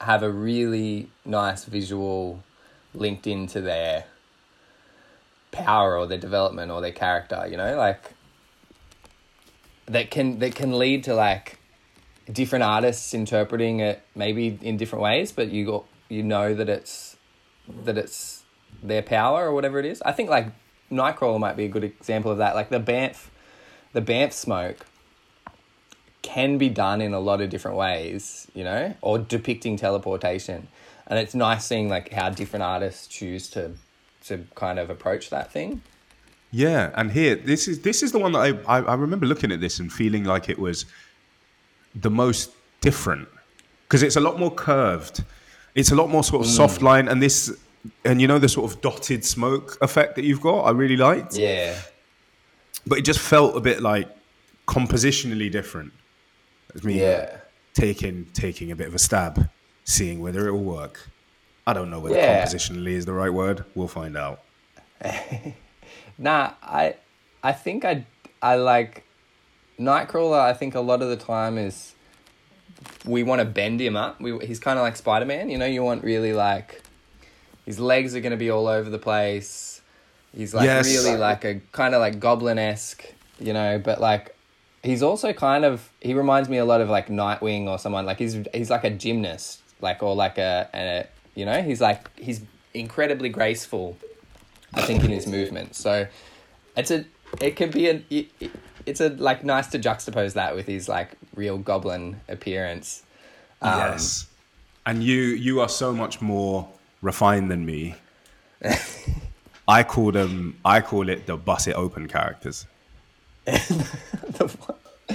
have 0.00 0.22
a 0.22 0.30
really 0.30 1.10
nice 1.26 1.64
visual 1.66 2.42
linked 2.94 3.26
into 3.26 3.60
their 3.60 4.04
power 5.50 5.96
or 5.96 6.06
their 6.06 6.18
development 6.18 6.70
or 6.70 6.80
their 6.80 6.92
character, 6.92 7.46
you 7.48 7.56
know, 7.56 7.76
like 7.76 8.12
that 9.86 10.10
can 10.10 10.38
that 10.38 10.54
can 10.54 10.78
lead 10.78 11.04
to 11.04 11.14
like 11.14 11.58
different 12.30 12.62
artists 12.62 13.14
interpreting 13.14 13.80
it 13.80 14.02
maybe 14.14 14.58
in 14.62 14.76
different 14.76 15.02
ways, 15.02 15.32
but 15.32 15.50
you 15.50 15.66
got 15.66 15.84
you 16.08 16.22
know 16.22 16.54
that 16.54 16.68
it's 16.68 17.16
that 17.84 17.98
it's 17.98 18.42
their 18.82 19.02
power 19.02 19.46
or 19.48 19.54
whatever 19.54 19.78
it 19.78 19.86
is. 19.86 20.02
I 20.02 20.12
think 20.12 20.30
like 20.30 20.48
Nightcrawler 20.90 21.38
might 21.40 21.56
be 21.56 21.64
a 21.64 21.68
good 21.68 21.84
example 21.84 22.30
of 22.30 22.38
that. 22.38 22.54
Like 22.54 22.70
the 22.70 22.80
Bamf 22.80 23.26
the 23.92 24.02
Bamf 24.02 24.32
smoke 24.32 24.86
can 26.22 26.56
be 26.56 26.68
done 26.68 27.00
in 27.00 27.12
a 27.12 27.20
lot 27.20 27.40
of 27.40 27.50
different 27.50 27.76
ways, 27.76 28.46
you 28.54 28.64
know, 28.64 28.94
or 29.00 29.18
depicting 29.18 29.76
teleportation. 29.76 30.68
And 31.12 31.18
it's 31.18 31.34
nice 31.34 31.66
seeing 31.66 31.90
like 31.90 32.10
how 32.10 32.30
different 32.30 32.62
artists 32.62 33.06
choose 33.06 33.50
to 33.50 33.72
to 34.28 34.46
kind 34.54 34.78
of 34.78 34.88
approach 34.88 35.28
that 35.28 35.52
thing. 35.52 35.82
Yeah, 36.50 36.90
and 36.94 37.12
here 37.12 37.34
this 37.34 37.68
is 37.68 37.80
this 37.80 38.02
is 38.02 38.12
the 38.12 38.18
one 38.18 38.32
that 38.32 38.38
I, 38.66 38.78
I 38.78 38.80
I 38.80 38.94
remember 38.94 39.26
looking 39.26 39.52
at 39.52 39.60
this 39.60 39.78
and 39.78 39.92
feeling 39.92 40.24
like 40.24 40.48
it 40.48 40.58
was 40.58 40.86
the 41.94 42.08
most 42.08 42.52
different 42.80 43.28
because 43.82 44.02
it's 44.02 44.16
a 44.16 44.20
lot 44.20 44.38
more 44.38 44.50
curved. 44.50 45.22
It's 45.74 45.90
a 45.90 45.94
lot 45.94 46.08
more 46.08 46.24
sort 46.24 46.46
of 46.46 46.50
mm. 46.50 46.56
soft 46.56 46.80
line, 46.80 47.08
and 47.08 47.22
this 47.22 47.54
and 48.06 48.18
you 48.18 48.26
know 48.26 48.38
the 48.38 48.48
sort 48.48 48.72
of 48.72 48.80
dotted 48.80 49.22
smoke 49.22 49.76
effect 49.82 50.16
that 50.16 50.24
you've 50.24 50.40
got. 50.40 50.62
I 50.62 50.70
really 50.70 50.96
liked, 50.96 51.36
Yeah. 51.36 51.76
but 52.86 52.96
it 52.98 53.02
just 53.02 53.20
felt 53.20 53.54
a 53.54 53.60
bit 53.60 53.82
like 53.82 54.08
compositionally 54.66 55.52
different. 55.52 55.92
It's 56.74 56.84
me 56.84 57.00
Yeah. 57.02 57.36
taking 57.74 58.28
taking 58.32 58.72
a 58.72 58.76
bit 58.76 58.86
of 58.86 58.94
a 58.94 58.98
stab, 58.98 59.50
seeing 59.84 60.20
whether 60.20 60.46
it 60.48 60.52
will 60.52 60.64
work. 60.64 61.08
I 61.66 61.72
don't 61.72 61.90
know 61.90 62.00
whether 62.00 62.16
Yeah. 62.16 62.44
compositionally 62.44 62.92
is 62.92 63.04
the 63.06 63.12
right 63.12 63.32
word. 63.32 63.64
We'll 63.74 63.88
find 63.88 64.16
out. 64.16 64.40
Nah, 66.18 66.52
I 66.62 66.94
I 67.42 67.52
think 67.52 67.84
I 67.84 68.04
I 68.40 68.56
like 68.56 69.04
Nightcrawler. 69.80 70.38
I 70.38 70.52
think 70.52 70.74
a 70.74 70.80
lot 70.80 71.02
of 71.02 71.08
the 71.08 71.16
time 71.16 71.58
is 71.58 71.94
we 73.04 73.22
want 73.22 73.40
to 73.40 73.44
bend 73.44 73.80
him 73.80 73.96
up. 73.96 74.20
We 74.20 74.38
he's 74.46 74.60
kind 74.60 74.78
of 74.78 74.82
like 74.82 74.96
Spider 74.96 75.24
Man. 75.24 75.48
You 75.50 75.58
know, 75.58 75.66
you 75.66 75.82
want 75.82 76.04
really 76.04 76.32
like 76.32 76.82
his 77.66 77.80
legs 77.80 78.14
are 78.14 78.20
going 78.20 78.32
to 78.32 78.36
be 78.36 78.50
all 78.50 78.66
over 78.68 78.90
the 78.90 78.98
place. 78.98 79.80
He's 80.36 80.54
like 80.54 80.66
Yes. 80.66 80.86
really 80.86 81.16
like 81.16 81.44
a 81.44 81.60
kind 81.72 81.94
of 81.94 82.00
like 82.00 82.20
goblin 82.20 82.58
esque. 82.58 83.04
You 83.40 83.52
know, 83.54 83.80
but 83.82 84.00
like 84.00 84.36
he's 84.82 85.02
also 85.02 85.32
kind 85.32 85.64
of 85.64 85.88
he 86.00 86.12
reminds 86.14 86.48
me 86.48 86.58
a 86.58 86.64
lot 86.64 86.80
of 86.80 86.88
like 86.90 87.08
Nightwing 87.08 87.66
or 87.66 87.78
someone 87.78 88.04
like 88.06 88.18
he's 88.18 88.36
he's 88.54 88.70
like 88.70 88.84
a 88.84 88.90
gymnast 88.90 89.61
like 89.82 90.02
or 90.02 90.14
like 90.14 90.38
a, 90.38 90.68
a 90.74 91.06
you 91.34 91.44
know 91.44 91.62
he's 91.62 91.80
like 91.80 92.08
he's 92.18 92.40
incredibly 92.74 93.28
graceful 93.28 93.96
I 94.74 94.82
think 94.82 95.04
in 95.04 95.10
his 95.10 95.26
movement. 95.26 95.74
So 95.74 96.06
it's 96.76 96.90
a 96.90 97.04
it 97.40 97.56
could 97.56 97.72
be 97.72 97.86
it- 97.86 98.30
it's 98.84 99.00
a 99.00 99.10
like 99.10 99.44
nice 99.44 99.68
to 99.68 99.78
juxtapose 99.78 100.32
that 100.32 100.56
with 100.56 100.66
his 100.66 100.88
like 100.88 101.12
real 101.36 101.56
goblin 101.58 102.20
appearance. 102.28 103.02
Um, 103.60 103.78
yes. 103.78 104.26
And 104.86 105.04
you 105.04 105.20
you 105.20 105.60
are 105.60 105.68
so 105.68 105.92
much 105.92 106.20
more 106.20 106.68
refined 107.00 107.50
than 107.50 107.64
me. 107.64 107.94
I 109.68 109.84
call 109.84 110.10
them 110.10 110.58
I 110.64 110.80
call 110.80 111.08
it 111.08 111.26
the 111.26 111.36
bus 111.36 111.66
it 111.68 111.74
open 111.74 112.08
characters. 112.08 112.66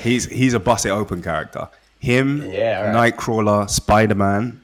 He's 0.02 0.26
he's 0.26 0.54
a 0.54 0.60
bus 0.60 0.86
it 0.86 0.90
open 0.90 1.22
character. 1.22 1.68
Him, 2.00 2.44
Yeah, 2.52 2.92
right. 2.94 3.14
Nightcrawler, 3.14 3.70
Spider 3.70 4.16
Man, 4.16 4.62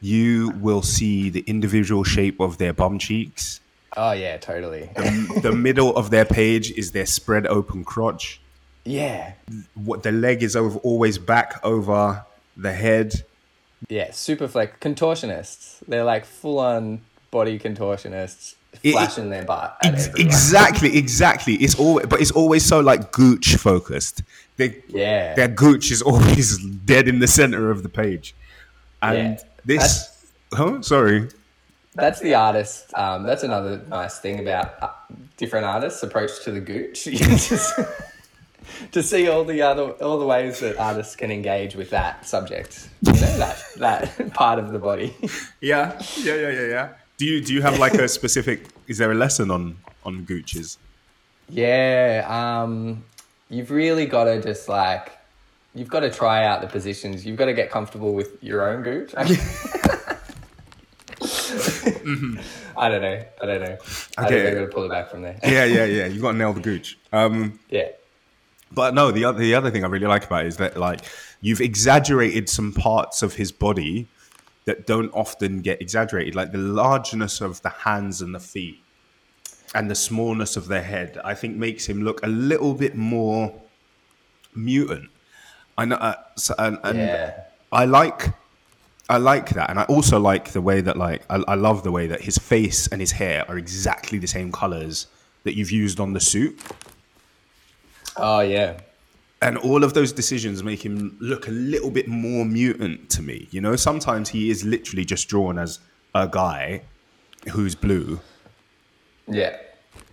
you 0.00 0.50
will 0.60 0.82
see 0.82 1.30
the 1.30 1.40
individual 1.46 2.04
shape 2.04 2.38
of 2.40 2.58
their 2.58 2.72
bum 2.72 2.98
cheeks. 2.98 3.60
Oh 3.96 4.12
yeah, 4.12 4.36
totally. 4.36 4.90
the 5.42 5.52
middle 5.56 5.96
of 5.96 6.10
their 6.10 6.24
page 6.26 6.70
is 6.72 6.92
their 6.92 7.06
spread 7.06 7.46
open 7.46 7.82
crotch. 7.82 8.40
yeah, 8.84 9.32
What 9.74 10.02
the 10.02 10.12
leg 10.12 10.42
is 10.42 10.54
over 10.54 10.78
always 10.80 11.16
back 11.18 11.58
over 11.64 12.24
the 12.58 12.72
head. 12.72 13.24
yeah, 13.88 14.10
super 14.12 14.48
flex 14.48 14.76
contortionists. 14.80 15.78
They're 15.88 16.04
like 16.04 16.26
full 16.26 16.58
on 16.58 17.00
body 17.30 17.58
contortionists, 17.58 18.54
It- 18.82 18.92
flashing 18.92 19.30
their 19.30 19.44
butt. 19.44 19.78
Ex- 19.82 20.08
exactly, 20.18 20.96
exactly. 20.98 21.54
It's 21.54 21.74
all, 21.78 22.00
but 22.06 22.20
it's 22.20 22.30
always 22.32 22.64
so 22.66 22.80
like 22.80 23.12
gooch 23.12 23.56
focused. 23.56 24.22
They, 24.56 24.82
Yeah. 24.88 25.34
their 25.34 25.48
gooch 25.48 25.90
is 25.90 26.02
always 26.10 26.58
dead 26.58 27.08
in 27.08 27.18
the 27.18 27.26
center 27.28 27.70
of 27.70 27.82
the 27.82 27.88
page, 27.88 28.34
and 29.02 29.38
Yeah. 29.38 29.44
this. 29.64 30.10
Huh? 30.52 30.80
Sorry. 30.82 31.28
That's 31.94 32.20
the 32.20 32.34
artist. 32.34 32.92
Um, 32.94 33.24
that's 33.24 33.42
another 33.42 33.80
nice 33.88 34.18
thing 34.18 34.38
about 34.40 34.74
uh, 34.82 34.88
different 35.38 35.64
artists' 35.66 36.02
approach 36.02 36.42
to 36.44 36.50
the 36.52 36.60
gooch. 36.60 37.04
Just 37.10 37.72
to 38.92 39.02
see 39.02 39.28
all 39.28 39.44
the 39.44 39.62
other 39.62 39.90
all 40.04 40.18
the 40.18 40.26
ways 40.26 40.60
that 40.60 40.76
artists 40.76 41.16
can 41.16 41.30
engage 41.30 41.74
with 41.74 41.90
that 41.90 42.26
subject. 42.26 42.88
You 43.02 43.12
know 43.12 43.38
that 43.38 43.64
that 43.78 44.34
part 44.34 44.58
of 44.58 44.72
the 44.72 44.78
body. 44.78 45.14
Yeah, 45.60 46.00
yeah, 46.18 46.34
yeah, 46.34 46.50
yeah, 46.50 46.66
yeah. 46.66 46.88
Do 47.16 47.24
you 47.24 47.40
do 47.40 47.54
you 47.54 47.62
have 47.62 47.78
like 47.78 47.94
a 47.94 48.08
specific? 48.08 48.66
Is 48.88 48.98
there 48.98 49.10
a 49.10 49.14
lesson 49.14 49.50
on 49.50 49.76
on 50.04 50.26
gooches? 50.26 50.76
Yeah. 51.48 52.26
Um, 52.28 53.04
you've 53.48 53.70
really 53.70 54.06
got 54.06 54.24
to 54.24 54.40
just 54.40 54.68
like 54.68 55.12
you've 55.74 55.88
got 55.90 56.00
to 56.00 56.10
try 56.10 56.44
out 56.44 56.60
the 56.60 56.66
positions. 56.66 57.24
You've 57.26 57.36
got 57.36 57.46
to 57.46 57.54
get 57.54 57.70
comfortable 57.70 58.14
with 58.14 58.42
your 58.42 58.68
own 58.68 58.82
gooch. 58.82 59.14
I 62.76 62.88
don't 62.88 63.02
know. 63.02 63.24
I 63.42 63.46
don't 63.46 63.60
know. 63.62 63.76
I 64.18 64.24
Okay. 64.26 64.34
think 64.34 64.48
I'm 64.48 64.54
gonna 64.54 64.66
pull 64.68 64.84
it 64.84 64.90
back 64.90 65.10
from 65.10 65.22
there. 65.22 65.38
Yeah, 65.42 65.64
yeah, 65.64 65.84
yeah. 65.84 66.06
You 66.06 66.20
got 66.20 66.32
to 66.32 66.38
nail 66.38 66.52
the 66.52 66.60
gooch. 66.60 66.98
Um, 67.12 67.58
yeah. 67.70 67.88
But 68.72 68.94
no, 68.94 69.10
the 69.10 69.24
other 69.24 69.38
the 69.38 69.54
other 69.54 69.70
thing 69.70 69.84
I 69.84 69.88
really 69.88 70.06
like 70.06 70.24
about 70.26 70.44
it 70.44 70.48
is 70.48 70.56
that 70.58 70.76
like 70.76 71.00
you've 71.40 71.60
exaggerated 71.60 72.48
some 72.48 72.72
parts 72.72 73.22
of 73.22 73.34
his 73.34 73.52
body 73.52 74.08
that 74.64 74.86
don't 74.86 75.10
often 75.14 75.60
get 75.62 75.80
exaggerated, 75.80 76.34
like 76.34 76.52
the 76.52 76.58
largeness 76.58 77.40
of 77.40 77.62
the 77.62 77.68
hands 77.70 78.20
and 78.20 78.34
the 78.34 78.40
feet, 78.40 78.82
and 79.76 79.90
the 79.90 79.94
smallness 79.94 80.56
of 80.56 80.66
the 80.66 80.80
head. 80.82 81.20
I 81.24 81.34
think 81.34 81.56
makes 81.56 81.86
him 81.86 82.02
look 82.02 82.24
a 82.24 82.28
little 82.28 82.74
bit 82.74 82.96
more 82.96 83.54
mutant. 84.54 85.10
I 85.78 85.84
know, 85.84 85.96
uh, 85.96 86.14
so, 86.36 86.54
and, 86.58 86.78
and 86.82 86.98
Yeah. 86.98 87.40
I 87.70 87.84
like. 87.84 88.30
I 89.08 89.18
like 89.18 89.50
that, 89.50 89.70
and 89.70 89.78
I 89.78 89.84
also 89.84 90.18
like 90.18 90.50
the 90.50 90.60
way 90.60 90.80
that, 90.80 90.96
like, 90.96 91.22
I, 91.30 91.36
I 91.46 91.54
love 91.54 91.84
the 91.84 91.92
way 91.92 92.08
that 92.08 92.22
his 92.22 92.38
face 92.38 92.88
and 92.88 93.00
his 93.00 93.12
hair 93.12 93.44
are 93.48 93.56
exactly 93.56 94.18
the 94.18 94.26
same 94.26 94.50
colors 94.50 95.06
that 95.44 95.54
you've 95.56 95.70
used 95.70 96.00
on 96.00 96.12
the 96.12 96.18
suit 96.18 96.58
Oh 98.16 98.40
yeah. 98.40 98.80
and 99.42 99.58
all 99.58 99.84
of 99.84 99.94
those 99.94 100.10
decisions 100.10 100.64
make 100.64 100.84
him 100.84 101.16
look 101.20 101.46
a 101.46 101.52
little 101.52 101.90
bit 101.90 102.08
more 102.08 102.44
mutant 102.44 103.08
to 103.10 103.22
me. 103.22 103.46
You 103.52 103.60
know, 103.60 103.76
sometimes 103.76 104.30
he 104.30 104.50
is 104.50 104.64
literally 104.64 105.04
just 105.04 105.28
drawn 105.28 105.56
as 105.58 105.78
a 106.14 106.26
guy 106.26 106.82
who's 107.52 107.76
blue. 107.76 108.18
Yeah. 109.28 109.56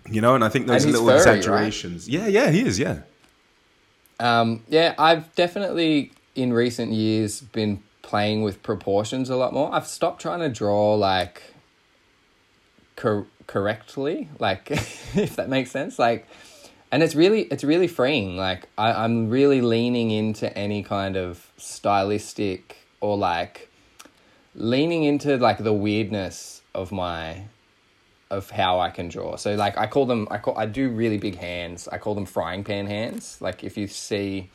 You 0.09 0.21
know, 0.21 0.35
and 0.35 0.43
I 0.43 0.49
think 0.49 0.67
those 0.67 0.85
little 0.85 1.05
furry, 1.07 1.15
right? 1.25 1.37
exaggerations. 1.37 2.09
Yeah, 2.09 2.27
yeah, 2.27 2.49
he 2.51 2.65
is. 2.65 2.77
Yeah, 2.77 2.99
Um, 4.19 4.63
yeah, 4.67 4.95
I've 4.97 5.33
definitely 5.35 6.11
in 6.35 6.51
recent 6.53 6.91
years 6.91 7.41
been 7.41 7.81
playing 8.01 8.43
with 8.43 8.61
proportions 8.63 9.29
a 9.29 9.35
lot 9.35 9.53
more. 9.53 9.73
I've 9.73 9.87
stopped 9.87 10.21
trying 10.21 10.39
to 10.39 10.49
draw 10.49 10.95
like 10.95 11.41
cor- 12.95 13.27
correctly, 13.47 14.29
like 14.39 14.69
if 14.71 15.35
that 15.35 15.49
makes 15.49 15.71
sense. 15.71 15.97
Like, 15.97 16.27
and 16.91 17.01
it's 17.01 17.15
really 17.15 17.43
it's 17.43 17.63
really 17.63 17.87
freeing. 17.87 18.35
Like 18.37 18.67
I, 18.77 18.91
I'm 18.91 19.29
really 19.29 19.61
leaning 19.61 20.11
into 20.11 20.55
any 20.57 20.83
kind 20.83 21.15
of 21.15 21.51
stylistic 21.57 22.77
or 22.99 23.17
like 23.17 23.69
leaning 24.53 25.03
into 25.03 25.37
like 25.37 25.63
the 25.63 25.73
weirdness 25.73 26.61
of 26.75 26.91
my 26.91 27.45
of 28.33 28.49
how 28.49 28.79
I 28.79 28.89
can 28.89 29.07
draw. 29.09 29.35
So 29.35 29.55
like 29.55 29.77
I 29.77 29.87
call 29.87 30.05
them 30.05 30.27
I 30.31 30.37
call 30.37 30.57
I 30.57 30.65
do 30.65 30.89
really 30.89 31.17
big 31.17 31.35
hands. 31.37 31.87
I 31.87 31.97
call 31.97 32.15
them 32.15 32.25
frying 32.25 32.63
pan 32.63 32.87
hands. 32.87 33.37
Like 33.39 33.63
if 33.63 33.77
you 33.77 33.87
see 33.87 34.49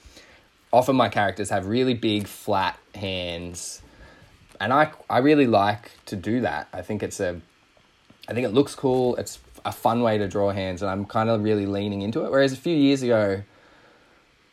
often 0.72 0.96
my 0.96 1.08
characters 1.08 1.48
have 1.50 1.66
really 1.66 1.94
big 1.94 2.26
flat 2.26 2.78
hands 2.94 3.80
and 4.60 4.72
I 4.72 4.90
I 5.08 5.18
really 5.18 5.46
like 5.46 5.92
to 6.06 6.16
do 6.16 6.40
that. 6.40 6.68
I 6.72 6.82
think 6.82 7.02
it's 7.02 7.20
a 7.20 7.40
I 8.28 8.34
think 8.34 8.44
it 8.46 8.50
looks 8.52 8.74
cool. 8.74 9.16
It's 9.16 9.38
a 9.64 9.72
fun 9.72 10.02
way 10.02 10.18
to 10.18 10.28
draw 10.28 10.50
hands 10.50 10.82
and 10.82 10.90
I'm 10.90 11.04
kind 11.06 11.30
of 11.30 11.42
really 11.42 11.66
leaning 11.66 12.02
into 12.02 12.24
it. 12.24 12.30
Whereas 12.30 12.52
a 12.52 12.56
few 12.56 12.74
years 12.76 13.02
ago 13.02 13.42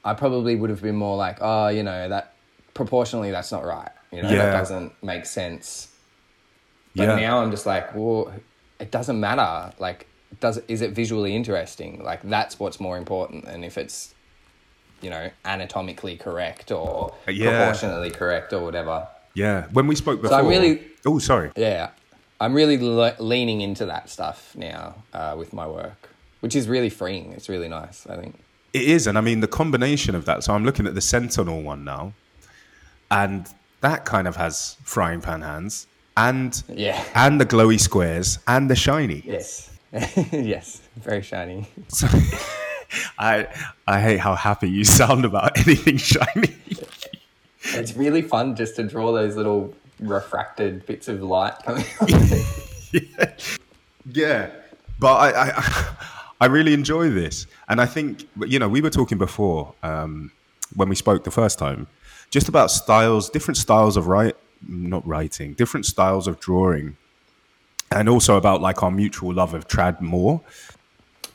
I 0.03 0.13
probably 0.13 0.55
would 0.55 0.69
have 0.69 0.81
been 0.83 0.95
more 0.95 1.17
like, 1.17 1.39
oh, 1.41 1.69
you 1.69 1.81
know, 1.83 2.09
that 2.09 2.35
proportionally 2.75 3.31
that's 3.31 3.51
not 3.51 3.65
right. 3.65 3.89
You 4.11 4.21
know, 4.21 4.29
Yeah. 4.29 4.37
that 4.37 4.51
doesn't 4.59 4.93
make 5.03 5.25
sense. 5.25 5.89
But 6.95 7.07
Yeah. 7.09 7.15
now 7.15 7.39
I'm 7.41 7.49
just 7.51 7.65
like, 7.65 7.95
well, 7.95 8.31
it 8.79 8.91
doesn't 8.91 9.19
matter. 9.19 9.73
Like, 9.79 10.07
does 10.39 10.59
is 10.67 10.81
it 10.81 10.91
visually 10.91 11.35
interesting? 11.35 12.03
Like, 12.03 12.21
that's 12.23 12.59
what's 12.59 12.79
more 12.79 12.97
important 12.97 13.45
than 13.45 13.63
if 13.63 13.77
it's, 13.77 14.13
you 15.01 15.09
know, 15.09 15.29
anatomically 15.45 16.17
correct 16.17 16.71
or 16.71 17.13
Yeah. 17.27 17.51
proportionately 17.65 18.11
correct 18.11 18.53
or 18.53 18.63
whatever. 18.63 19.07
Yeah. 19.33 19.65
When 19.71 19.87
we 19.87 19.95
spoke 19.95 20.21
before. 20.21 20.37
I'm 20.39 20.47
really- 20.47 20.81
Oh, 21.05 21.19
sorry. 21.19 21.51
Yeah, 21.55 21.89
I'm 22.41 22.53
really 22.53 22.77
le- 22.77 23.15
leaning 23.19 23.61
into 23.61 23.85
that 23.85 24.09
stuff 24.09 24.53
now 24.55 24.95
uh, 25.13 25.35
with 25.37 25.53
my 25.53 25.67
work, 25.67 26.09
which 26.39 26.55
is 26.55 26.67
really 26.67 26.89
freeing. 26.89 27.31
It's 27.33 27.47
really 27.49 27.67
nice. 27.69 28.07
I 28.09 28.15
think. 28.17 28.39
It 28.73 28.83
is, 28.83 29.07
and 29.07 29.17
I 29.17 29.21
mean 29.21 29.39
the 29.39 29.47
combination 29.47 30.15
of 30.15 30.25
that. 30.25 30.43
So 30.43 30.53
I'm 30.53 30.65
looking 30.65 30.85
at 30.87 30.95
the 30.95 31.01
Sentinel 31.01 31.61
one 31.61 31.85
now, 31.85 32.13
and 33.11 33.47
that 33.81 34.03
kind 34.05 34.27
of 34.27 34.35
has 34.35 34.75
frying 34.83 35.21
pan 35.21 35.41
hands, 35.41 35.87
and 36.17 36.63
Yeah. 36.69 37.03
and 37.13 37.39
the 37.39 37.45
glowy 37.45 37.79
squares, 37.79 38.39
and 38.47 38.69
the 38.69 38.75
shiny. 38.75 39.21
Yes. 39.25 39.69
yes. 40.31 40.81
Very 40.97 41.21
shiny. 41.21 41.67
So, 41.89 42.07
I 43.19 43.47
I 43.87 43.99
hate 44.01 44.19
how 44.19 44.35
happy 44.35 44.69
you 44.69 44.83
sound 44.83 45.25
about 45.25 45.57
anything 45.67 45.97
shiny. 45.97 46.55
It's 47.73 47.95
really 47.95 48.21
fun 48.21 48.55
just 48.55 48.75
to 48.77 48.83
draw 48.83 49.11
those 49.11 49.35
little 49.35 49.73
refracted 49.99 50.85
bits 50.85 51.07
of 51.07 51.21
light 51.23 51.55
coming. 51.65 51.85
yeah, 52.91 53.31
yeah, 54.13 54.49
but 54.99 55.15
I, 55.15 55.49
I 55.51 55.95
I 56.41 56.45
really 56.47 56.73
enjoy 56.73 57.09
this, 57.09 57.47
and 57.67 57.81
I 57.81 57.85
think 57.85 58.27
you 58.45 58.59
know 58.59 58.69
we 58.69 58.81
were 58.81 58.89
talking 58.91 59.17
before 59.17 59.73
um, 59.83 60.31
when 60.75 60.89
we 60.89 60.95
spoke 60.95 61.23
the 61.23 61.31
first 61.31 61.57
time, 61.57 61.87
just 62.29 62.47
about 62.49 62.69
styles, 62.71 63.29
different 63.29 63.57
styles 63.57 63.97
of 63.97 64.07
write, 64.07 64.35
not 64.67 65.05
writing, 65.07 65.53
different 65.53 65.85
styles 65.85 66.27
of 66.27 66.39
drawing, 66.39 66.97
and 67.91 68.09
also 68.09 68.37
about 68.37 68.61
like 68.61 68.83
our 68.83 68.91
mutual 68.91 69.33
love 69.33 69.53
of 69.53 69.67
Tradd 69.67 70.01
Moore. 70.01 70.41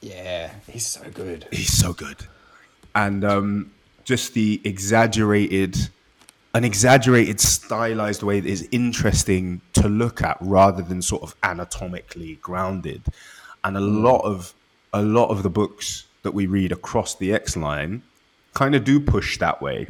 yeah, 0.01 0.51
he's 0.69 0.87
so 0.87 1.03
good. 1.13 1.47
He's 1.51 1.73
so 1.73 1.93
good, 1.93 2.27
and 2.95 3.25
um, 3.25 3.71
just 4.05 4.35
the 4.35 4.61
exaggerated, 4.65 5.77
an 6.55 6.65
exaggerated, 6.65 7.41
stylized 7.41 8.23
way 8.23 8.41
that 8.41 8.49
is 8.49 8.69
interesting 8.73 9.61
to 9.75 9.89
look 9.89 10.23
at 10.23 10.37
rather 10.41 10.83
than 10.83 11.03
sort 11.03 11.23
of 11.23 11.35
anatomically 11.43 12.37
grounded. 12.37 13.03
And 13.63 13.77
a 13.77 13.81
lot 13.81 14.23
of 14.25 14.55
a 14.93 15.03
lot 15.03 15.29
of 15.29 15.43
the 15.43 15.51
books 15.51 16.07
that 16.23 16.33
we 16.33 16.47
read 16.47 16.73
across 16.73 17.15
the 17.15 17.33
X 17.33 17.57
line 17.57 18.03
kind 18.55 18.75
of 18.75 18.85
do 18.85 18.99
push 19.01 19.39
that 19.39 19.63
way, 19.63 19.89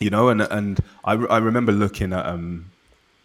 you 0.00 0.10
know. 0.10 0.28
And 0.28 0.42
and 0.42 0.80
I, 1.04 1.14
I 1.14 1.38
remember 1.38 1.72
looking 1.72 2.12
at 2.12 2.26
um. 2.26 2.70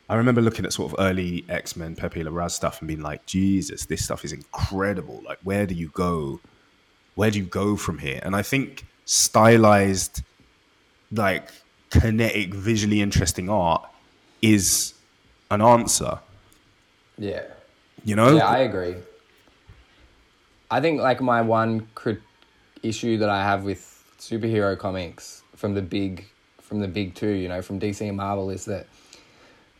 I 0.09 0.15
remember 0.15 0.41
looking 0.41 0.65
at 0.65 0.73
sort 0.73 0.91
of 0.91 0.99
early 0.99 1.45
X 1.47 1.77
Men 1.77 1.95
Pepe 1.95 2.21
Larraz 2.21 2.51
stuff 2.51 2.81
and 2.81 2.87
being 2.89 2.99
like, 2.99 3.25
Jesus, 3.25 3.85
this 3.85 4.03
stuff 4.03 4.25
is 4.25 4.33
incredible. 4.33 5.23
Like, 5.25 5.39
where 5.43 5.65
do 5.65 5.73
you 5.73 5.87
go 5.87 6.41
where 7.15 7.31
do 7.31 7.39
you 7.39 7.45
go 7.45 7.75
from 7.75 7.97
here? 7.97 8.19
And 8.23 8.35
I 8.35 8.41
think 8.41 8.85
stylized, 9.05 10.23
like 11.11 11.49
kinetic, 11.89 12.53
visually 12.53 13.01
interesting 13.01 13.49
art 13.49 13.87
is 14.41 14.93
an 15.49 15.61
answer. 15.61 16.19
Yeah. 17.17 17.43
You 18.03 18.15
know? 18.15 18.37
Yeah, 18.37 18.47
I 18.47 18.59
agree. 18.59 18.95
I 20.69 20.79
think 20.79 21.01
like 21.01 21.21
my 21.21 21.41
one 21.41 21.87
crit- 21.95 22.21
issue 22.81 23.17
that 23.17 23.29
I 23.29 23.43
have 23.43 23.63
with 23.63 24.03
superhero 24.17 24.77
comics 24.77 25.43
from 25.55 25.73
the 25.73 25.81
big 25.81 26.25
from 26.71 26.79
the 26.79 26.87
big 26.87 27.13
two, 27.15 27.27
you 27.27 27.49
know, 27.49 27.61
from 27.61 27.81
DC 27.81 27.99
and 28.07 28.15
Marvel 28.15 28.49
is 28.49 28.63
that 28.63 28.87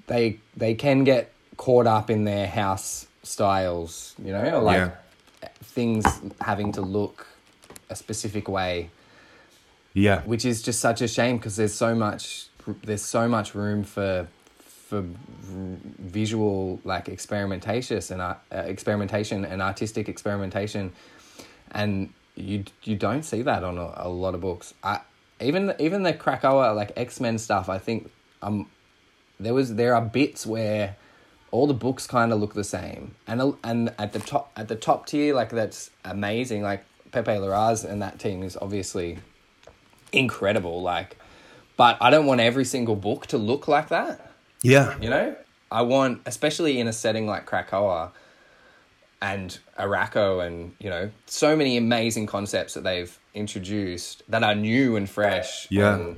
they 0.07 0.39
they 0.57 0.73
can 0.73 1.05
get 1.05 1.31
caught 1.55 1.87
up 1.87 2.09
in 2.09 2.25
their 2.25 2.45
house 2.45 3.07
styles, 3.23 4.13
you 4.21 4.33
know, 4.33 4.57
or 4.57 4.61
like 4.61 4.91
Yeah. 5.41 5.47
things 5.63 6.05
having 6.41 6.73
to 6.73 6.81
look 6.81 7.27
a 7.89 7.95
specific 7.95 8.49
way. 8.49 8.89
Yeah, 9.93 10.19
which 10.23 10.43
is 10.43 10.61
just 10.61 10.81
such 10.81 11.01
a 11.01 11.07
shame 11.07 11.37
because 11.37 11.55
there's 11.55 11.73
so 11.73 11.95
much 11.95 12.47
there's 12.83 13.05
so 13.05 13.29
much 13.29 13.55
room 13.55 13.85
for 13.85 14.27
for 14.89 15.05
visual 15.39 16.81
like 16.83 17.07
experimentation 17.07 18.01
and 18.11 18.21
art, 18.21 18.39
uh, 18.53 18.57
experimentation 18.57 19.45
and 19.45 19.61
artistic 19.61 20.09
experimentation. 20.09 20.91
And 21.71 22.09
you 22.35 22.65
you 22.83 22.97
don't 22.97 23.23
see 23.23 23.43
that 23.43 23.63
on 23.63 23.77
a, 23.77 23.93
a 23.95 24.09
lot 24.09 24.35
of 24.35 24.41
books. 24.41 24.73
I, 24.83 24.99
even 25.41 25.73
even 25.79 26.03
the 26.03 26.13
Krakoa 26.13 26.75
like 26.75 26.91
X-Men 26.95 27.37
stuff 27.37 27.69
I 27.69 27.77
think 27.77 28.11
um 28.41 28.67
there 29.39 29.53
was 29.53 29.75
there 29.75 29.95
are 29.95 30.01
bits 30.01 30.45
where 30.45 30.95
all 31.51 31.67
the 31.67 31.73
books 31.73 32.07
kind 32.07 32.31
of 32.31 32.39
look 32.39 32.53
the 32.53 32.63
same. 32.63 33.15
And 33.27 33.55
and 33.63 33.93
at 33.97 34.13
the 34.13 34.19
top 34.19 34.51
at 34.55 34.67
the 34.67 34.75
top 34.75 35.05
tier 35.05 35.35
like 35.35 35.49
that's 35.49 35.91
amazing. 36.05 36.63
Like 36.63 36.85
Pepe 37.11 37.31
Larraz 37.31 37.83
and 37.83 38.01
that 38.01 38.19
team 38.19 38.43
is 38.43 38.57
obviously 38.61 39.19
incredible 40.13 40.81
like 40.81 41.17
but 41.77 41.97
I 41.99 42.09
don't 42.09 42.25
want 42.25 42.41
every 42.41 42.65
single 42.65 42.95
book 42.95 43.27
to 43.27 43.37
look 43.37 43.67
like 43.67 43.89
that. 43.89 44.31
Yeah, 44.61 44.95
you 44.99 45.09
know? 45.09 45.35
I 45.71 45.81
want 45.81 46.21
especially 46.25 46.79
in 46.79 46.87
a 46.87 46.93
setting 46.93 47.25
like 47.25 47.45
Krakoa 47.45 48.11
and 49.21 49.57
Arakko 49.79 50.45
and 50.45 50.75
you 50.79 50.89
know 50.89 51.11
so 51.25 51.55
many 51.55 51.77
amazing 51.77 52.27
concepts 52.27 52.73
that 52.73 52.83
they've 52.83 53.17
introduced 53.33 54.23
that 54.29 54.43
are 54.43 54.55
new 54.55 54.95
and 54.95 55.09
fresh 55.09 55.67
Yeah. 55.69 55.95
and 55.95 56.17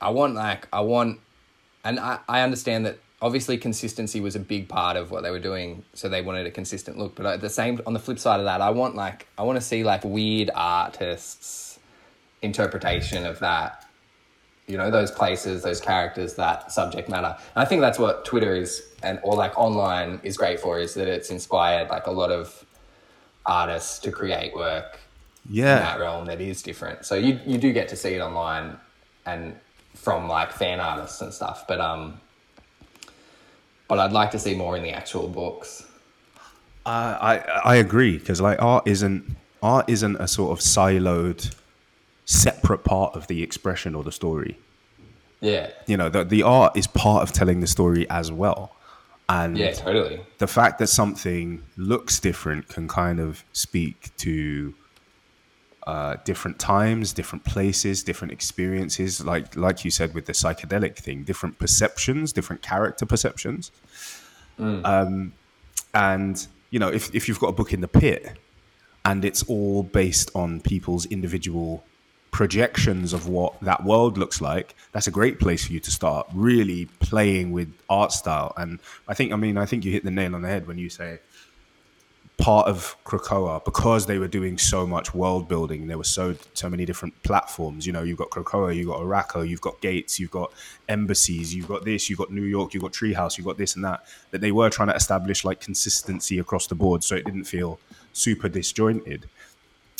I 0.00 0.10
want 0.10 0.34
like 0.34 0.66
I 0.72 0.80
want 0.80 1.20
and 1.84 1.98
I, 2.00 2.18
I 2.28 2.40
understand 2.42 2.86
that 2.86 2.98
obviously 3.20 3.58
consistency 3.58 4.20
was 4.20 4.36
a 4.36 4.40
big 4.40 4.68
part 4.68 4.96
of 4.96 5.10
what 5.10 5.22
they 5.22 5.30
were 5.30 5.38
doing 5.40 5.84
so 5.92 6.08
they 6.08 6.22
wanted 6.22 6.46
a 6.46 6.50
consistent 6.50 6.96
look 6.98 7.14
but 7.14 7.26
at 7.26 7.40
the 7.40 7.50
same 7.50 7.80
on 7.86 7.92
the 7.92 7.98
flip 7.98 8.18
side 8.18 8.40
of 8.40 8.46
that 8.46 8.60
I 8.60 8.70
want 8.70 8.94
like 8.94 9.26
I 9.36 9.42
want 9.42 9.56
to 9.56 9.60
see 9.64 9.84
like 9.84 10.04
weird 10.04 10.50
artists 10.54 11.78
interpretation 12.42 13.26
of 13.26 13.40
that. 13.40 13.84
You 14.68 14.76
know 14.76 14.90
those 14.90 15.10
places 15.10 15.62
those 15.62 15.80
characters 15.80 16.34
that 16.34 16.70
subject 16.72 17.08
matter. 17.08 17.36
And 17.54 17.62
i 17.62 17.64
think 17.64 17.80
that's 17.80 17.98
what 17.98 18.24
twitter 18.26 18.54
is 18.54 18.82
and 19.02 19.18
or 19.22 19.34
like 19.34 19.58
online 19.58 20.20
is 20.22 20.36
great 20.36 20.60
for 20.60 20.78
is 20.78 20.94
that 20.94 21.08
it's 21.08 21.30
inspired 21.30 21.88
like 21.88 22.06
a 22.06 22.10
lot 22.10 22.30
of 22.30 22.64
artists 23.46 23.98
to 24.00 24.12
create 24.12 24.54
work 24.54 25.00
in 25.48 25.54
yeah, 25.54 25.78
that 25.80 26.00
realm 26.00 26.26
that 26.26 26.40
is 26.40 26.62
different. 26.62 27.04
So 27.04 27.14
you 27.14 27.40
you 27.46 27.58
do 27.58 27.72
get 27.72 27.88
to 27.88 27.96
see 27.96 28.14
it 28.14 28.20
online 28.20 28.76
and 29.26 29.56
from 29.94 30.28
like 30.28 30.52
fan 30.52 30.78
artists 30.78 31.20
and 31.20 31.34
stuff 31.34 31.66
but 31.66 31.80
um 31.80 32.20
but 33.88 33.98
i'd 33.98 34.12
like 34.12 34.30
to 34.30 34.38
see 34.38 34.54
more 34.54 34.76
in 34.76 34.82
the 34.82 34.90
actual 34.90 35.28
books. 35.28 35.84
Uh, 36.86 37.18
I 37.20 37.38
I 37.72 37.76
agree 37.76 38.16
because 38.16 38.40
like 38.40 38.62
art 38.62 38.86
isn't 38.88 39.36
art 39.62 39.90
isn't 39.90 40.16
a 40.16 40.26
sort 40.26 40.52
of 40.52 40.64
siloed, 40.64 41.54
separate 42.24 42.82
part 42.82 43.14
of 43.14 43.26
the 43.26 43.42
expression 43.42 43.94
or 43.94 44.02
the 44.02 44.12
story. 44.12 44.58
yeah. 45.40 45.70
You 45.86 45.98
know, 45.98 46.08
the 46.08 46.24
the 46.24 46.42
art 46.42 46.76
is 46.78 46.86
part 46.86 47.22
of 47.22 47.32
telling 47.32 47.60
the 47.60 47.66
story 47.66 48.08
as 48.08 48.32
well, 48.32 48.74
and 49.28 49.58
yeah 49.58 49.72
totally. 49.72 50.20
the 50.38 50.46
fact 50.46 50.78
that 50.78 50.86
something 50.86 51.62
looks 51.76 52.20
different 52.20 52.68
can 52.68 52.88
kind 52.88 53.20
of 53.20 53.44
speak 53.52 54.16
to 54.18 54.72
uh, 55.88 56.16
different 56.24 56.58
times, 56.58 57.14
different 57.14 57.46
places, 57.46 58.02
different 58.02 58.30
experiences. 58.30 59.24
Like 59.24 59.56
like 59.56 59.86
you 59.86 59.90
said 59.90 60.12
with 60.12 60.26
the 60.26 60.34
psychedelic 60.34 60.96
thing, 60.96 61.24
different 61.24 61.58
perceptions, 61.58 62.30
different 62.30 62.60
character 62.60 63.06
perceptions. 63.06 63.70
Um, 64.84 65.32
and 65.94 66.46
you 66.70 66.78
know, 66.78 66.88
if 66.88 67.14
if 67.14 67.26
you've 67.26 67.40
got 67.40 67.48
a 67.48 67.52
book 67.52 67.72
in 67.72 67.80
the 67.80 67.88
pit, 67.88 68.36
and 69.06 69.24
it's 69.24 69.42
all 69.44 69.82
based 69.82 70.30
on 70.34 70.60
people's 70.60 71.06
individual 71.06 71.82
projections 72.32 73.14
of 73.14 73.26
what 73.26 73.58
that 73.62 73.82
world 73.82 74.18
looks 74.18 74.42
like, 74.42 74.74
that's 74.92 75.06
a 75.06 75.10
great 75.10 75.40
place 75.40 75.66
for 75.66 75.72
you 75.72 75.80
to 75.80 75.90
start 75.90 76.26
really 76.34 76.84
playing 77.00 77.50
with 77.50 77.72
art 77.88 78.12
style. 78.12 78.52
And 78.58 78.78
I 79.08 79.14
think, 79.14 79.32
I 79.32 79.36
mean, 79.36 79.56
I 79.56 79.64
think 79.64 79.86
you 79.86 79.92
hit 79.92 80.04
the 80.04 80.10
nail 80.10 80.34
on 80.34 80.42
the 80.42 80.48
head 80.48 80.66
when 80.66 80.76
you 80.76 80.90
say 80.90 81.20
part 82.38 82.68
of 82.68 82.96
Krakoa 83.04 83.64
because 83.64 84.06
they 84.06 84.18
were 84.18 84.28
doing 84.28 84.58
so 84.58 84.86
much 84.86 85.12
world 85.12 85.48
building. 85.48 85.88
There 85.88 85.98
were 85.98 86.04
so 86.04 86.36
so 86.54 86.70
many 86.70 86.84
different 86.84 87.20
platforms. 87.24 87.86
You 87.86 87.92
know, 87.92 88.04
you've 88.04 88.16
got 88.16 88.30
Krakoa, 88.30 88.74
you've 88.74 88.86
got 88.86 89.00
Arakko, 89.00 89.46
you've 89.46 89.60
got 89.60 89.80
gates, 89.80 90.20
you've 90.20 90.30
got 90.30 90.52
embassies, 90.88 91.54
you've 91.54 91.68
got 91.68 91.84
this, 91.84 92.08
you've 92.08 92.18
got 92.18 92.32
New 92.32 92.44
York, 92.44 92.72
you've 92.72 92.82
got 92.84 92.92
Treehouse, 92.92 93.36
you've 93.36 93.46
got 93.46 93.58
this 93.58 93.74
and 93.74 93.84
that. 93.84 94.04
That 94.30 94.40
they 94.40 94.52
were 94.52 94.70
trying 94.70 94.88
to 94.88 94.94
establish 94.94 95.44
like 95.44 95.60
consistency 95.60 96.38
across 96.38 96.68
the 96.68 96.76
board, 96.76 97.02
so 97.02 97.16
it 97.16 97.24
didn't 97.24 97.44
feel 97.44 97.80
super 98.12 98.48
disjointed. 98.48 99.28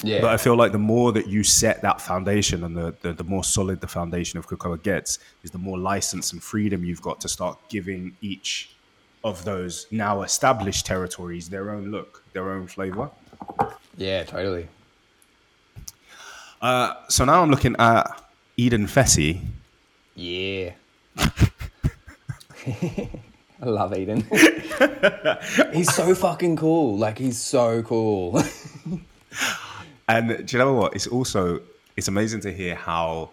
Yeah. 0.05 0.21
But 0.21 0.31
I 0.31 0.37
feel 0.37 0.57
like 0.57 0.71
the 0.71 0.79
more 0.79 1.11
that 1.13 1.27
you 1.27 1.43
set 1.43 1.83
that 1.83 2.01
foundation 2.01 2.63
and 2.63 2.77
the, 2.77 2.95
the, 3.03 3.13
the 3.15 3.25
more 3.25 3.43
solid 3.43 3.81
the 3.81 3.89
foundation 3.89 4.39
of 4.39 4.47
Krakoa 4.47 4.81
gets, 4.81 5.19
is 5.43 5.51
the 5.51 5.59
more 5.59 5.77
license 5.77 6.33
and 6.33 6.41
freedom 6.41 6.85
you've 6.85 7.03
got 7.03 7.21
to 7.23 7.29
start 7.29 7.59
giving 7.69 8.17
each 8.21 8.71
of 9.25 9.45
those 9.45 9.87
now 9.91 10.23
established 10.23 10.87
territories 10.87 11.49
their 11.49 11.71
own 11.71 11.91
look, 11.91 12.23
their 12.33 12.51
own 12.51 12.67
flavor. 12.67 13.11
yeah, 13.97 14.23
totally. 14.25 14.69
Uh, 16.61 16.95
so 17.09 17.25
now 17.25 17.43
I'm 17.43 17.51
looking 17.51 17.77
at 17.79 18.23
Eden 18.57 18.87
Fesi. 18.87 19.41
Yeah. 20.15 20.73
I 23.61 23.65
love 23.65 23.97
Eden. 23.97 24.27
he's 25.73 25.93
so 25.95 26.15
fucking 26.15 26.57
cool. 26.57 26.97
Like 26.97 27.19
he's 27.19 27.39
so 27.39 27.83
cool. 27.83 28.43
And 30.09 30.47
do 30.47 30.57
you 30.57 30.59
know 30.59 30.73
what? 30.73 30.95
It's 30.97 31.07
also 31.07 31.61
it's 31.97 32.09
amazing 32.09 32.41
to 32.41 32.53
hear 32.53 32.75
how 32.75 33.31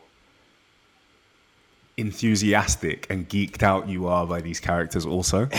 enthusiastic 1.98 3.08
and 3.10 3.28
geeked 3.30 3.64
out 3.64 3.88
you 3.88 4.08
are 4.08 4.26
by 4.26 4.42
these 4.42 4.60
characters 4.60 5.06
also. 5.06 5.48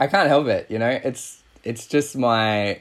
I 0.00 0.06
can't 0.06 0.28
help 0.28 0.46
it, 0.48 0.70
you 0.70 0.78
know. 0.78 0.88
It's 0.88 1.42
it's 1.64 1.86
just 1.86 2.16
my 2.16 2.80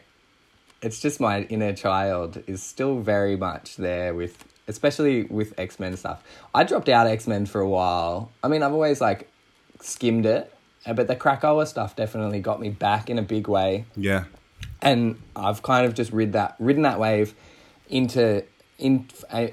it's 0.82 1.00
just 1.00 1.19
my 1.19 1.41
inner 1.43 1.74
child 1.74 2.43
is 2.48 2.62
still 2.63 3.00
very 3.00 3.36
much 3.36 3.76
there 3.78 4.13
with 4.13 4.45
especially 4.67 5.24
with 5.24 5.54
X-Men 5.60 5.95
stuff. 5.98 6.24
I 6.54 6.63
dropped 6.63 6.89
out 6.89 7.08
X-Men 7.08 7.45
for 7.45 7.62
a 7.62 7.69
while. 7.69 8.32
I 8.43 8.48
mean, 8.48 8.63
I've 8.63 8.74
always 8.74 9.02
like 9.02 9.30
skimmed 9.80 10.26
it, 10.26 10.52
but 10.86 11.08
the 11.08 11.15
Krakoa 11.15 11.67
stuff 11.67 11.95
definitely 11.95 12.39
got 12.39 12.60
me 12.60 12.69
back 12.69 13.10
in 13.10 13.19
a 13.19 13.21
big 13.21 13.48
way. 13.48 13.86
yeah. 13.95 14.26
and 14.82 15.21
I've 15.36 15.62
kind 15.62 15.86
of 15.86 15.93
just 15.93 16.12
rid 16.12 16.34
that 16.34 16.56
ridden 16.60 16.84
that 16.84 17.00
wave 17.00 17.34
into 17.89 18.43
in 18.77 19.07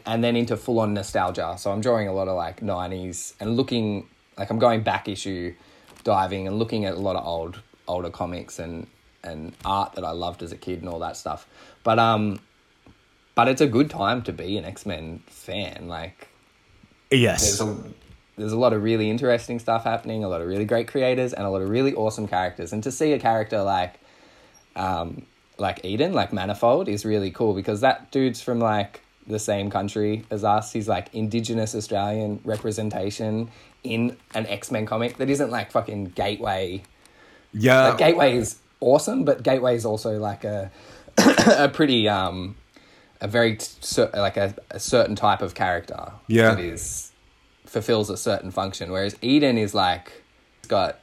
and 0.06 0.22
then 0.24 0.36
into 0.36 0.56
full 0.56 0.80
on 0.80 0.94
nostalgia. 0.94 1.54
So 1.58 1.70
I'm 1.70 1.80
drawing 1.80 2.08
a 2.08 2.12
lot 2.12 2.28
of 2.28 2.36
like 2.36 2.60
'90s 2.60 3.34
and 3.40 3.56
looking 3.56 4.08
like 4.36 4.50
I'm 4.50 4.58
going 4.58 4.82
back 4.82 5.08
issue 5.08 5.54
diving 6.04 6.46
and 6.46 6.58
looking 6.58 6.84
at 6.84 6.94
a 6.94 6.98
lot 6.98 7.16
of 7.16 7.24
old 7.26 7.60
older 7.86 8.10
comics 8.10 8.58
and 8.58 8.86
and 9.24 9.52
art 9.64 9.92
that 9.94 10.04
I 10.04 10.10
loved 10.10 10.42
as 10.42 10.50
a 10.52 10.56
kid 10.56 10.80
and 10.80 10.88
all 10.88 10.98
that 11.00 11.16
stuff. 11.16 11.46
But 11.84 11.98
um, 11.98 12.40
but 13.34 13.48
it's 13.48 13.60
a 13.60 13.66
good 13.66 13.90
time 13.90 14.22
to 14.22 14.32
be 14.32 14.58
an 14.58 14.64
X 14.64 14.84
Men 14.86 15.22
fan. 15.26 15.88
Like 15.88 16.28
Yes. 17.10 17.58
there's 17.58 17.60
a 17.60 17.76
there's 18.36 18.52
a 18.52 18.58
lot 18.58 18.72
of 18.72 18.82
really 18.82 19.10
interesting 19.10 19.58
stuff 19.58 19.84
happening, 19.84 20.24
a 20.24 20.28
lot 20.28 20.40
of 20.40 20.48
really 20.48 20.64
great 20.64 20.88
creators, 20.88 21.32
and 21.32 21.46
a 21.46 21.50
lot 21.50 21.62
of 21.62 21.68
really 21.68 21.94
awesome 21.94 22.26
characters. 22.26 22.72
And 22.72 22.82
to 22.82 22.90
see 22.90 23.12
a 23.12 23.18
character 23.18 23.62
like, 23.62 24.00
um, 24.74 25.26
like 25.58 25.84
Eden, 25.84 26.14
like 26.14 26.32
Manifold, 26.32 26.88
is 26.88 27.04
really 27.04 27.30
cool 27.30 27.54
because 27.54 27.82
that 27.82 28.10
dude's 28.10 28.40
from 28.40 28.58
like 28.58 29.02
the 29.26 29.38
same 29.38 29.70
country 29.70 30.24
as 30.30 30.44
us. 30.44 30.72
He's 30.72 30.88
like 30.88 31.14
Indigenous 31.14 31.74
Australian 31.74 32.40
representation 32.44 33.50
in 33.84 34.16
an 34.34 34.46
X 34.46 34.70
Men 34.70 34.86
comic 34.86 35.16
that 35.18 35.30
isn't 35.30 35.50
like 35.50 35.70
fucking 35.72 36.06
Gateway. 36.06 36.82
yeah. 37.52 37.88
Like, 37.88 37.98
Gateway 37.98 38.36
is 38.36 38.58
awesome, 38.80 39.24
but 39.24 39.42
Gateway 39.42 39.74
is 39.76 39.84
also 39.84 40.18
like 40.18 40.44
a 40.44 40.70
a 41.46 41.68
pretty 41.68 42.08
um 42.08 42.56
a 43.20 43.28
very 43.28 43.56
t- 43.56 44.02
like 44.14 44.36
a, 44.36 44.54
a 44.70 44.80
certain 44.80 45.14
type 45.14 45.42
of 45.42 45.54
character 45.54 46.12
Yeah. 46.26 46.54
that 46.54 46.60
is 46.60 47.12
fulfills 47.66 48.10
a 48.10 48.16
certain 48.16 48.50
function 48.50 48.90
whereas 48.90 49.16
eden 49.22 49.56
is 49.56 49.74
like 49.74 50.22
he's 50.60 50.68
got 50.68 50.98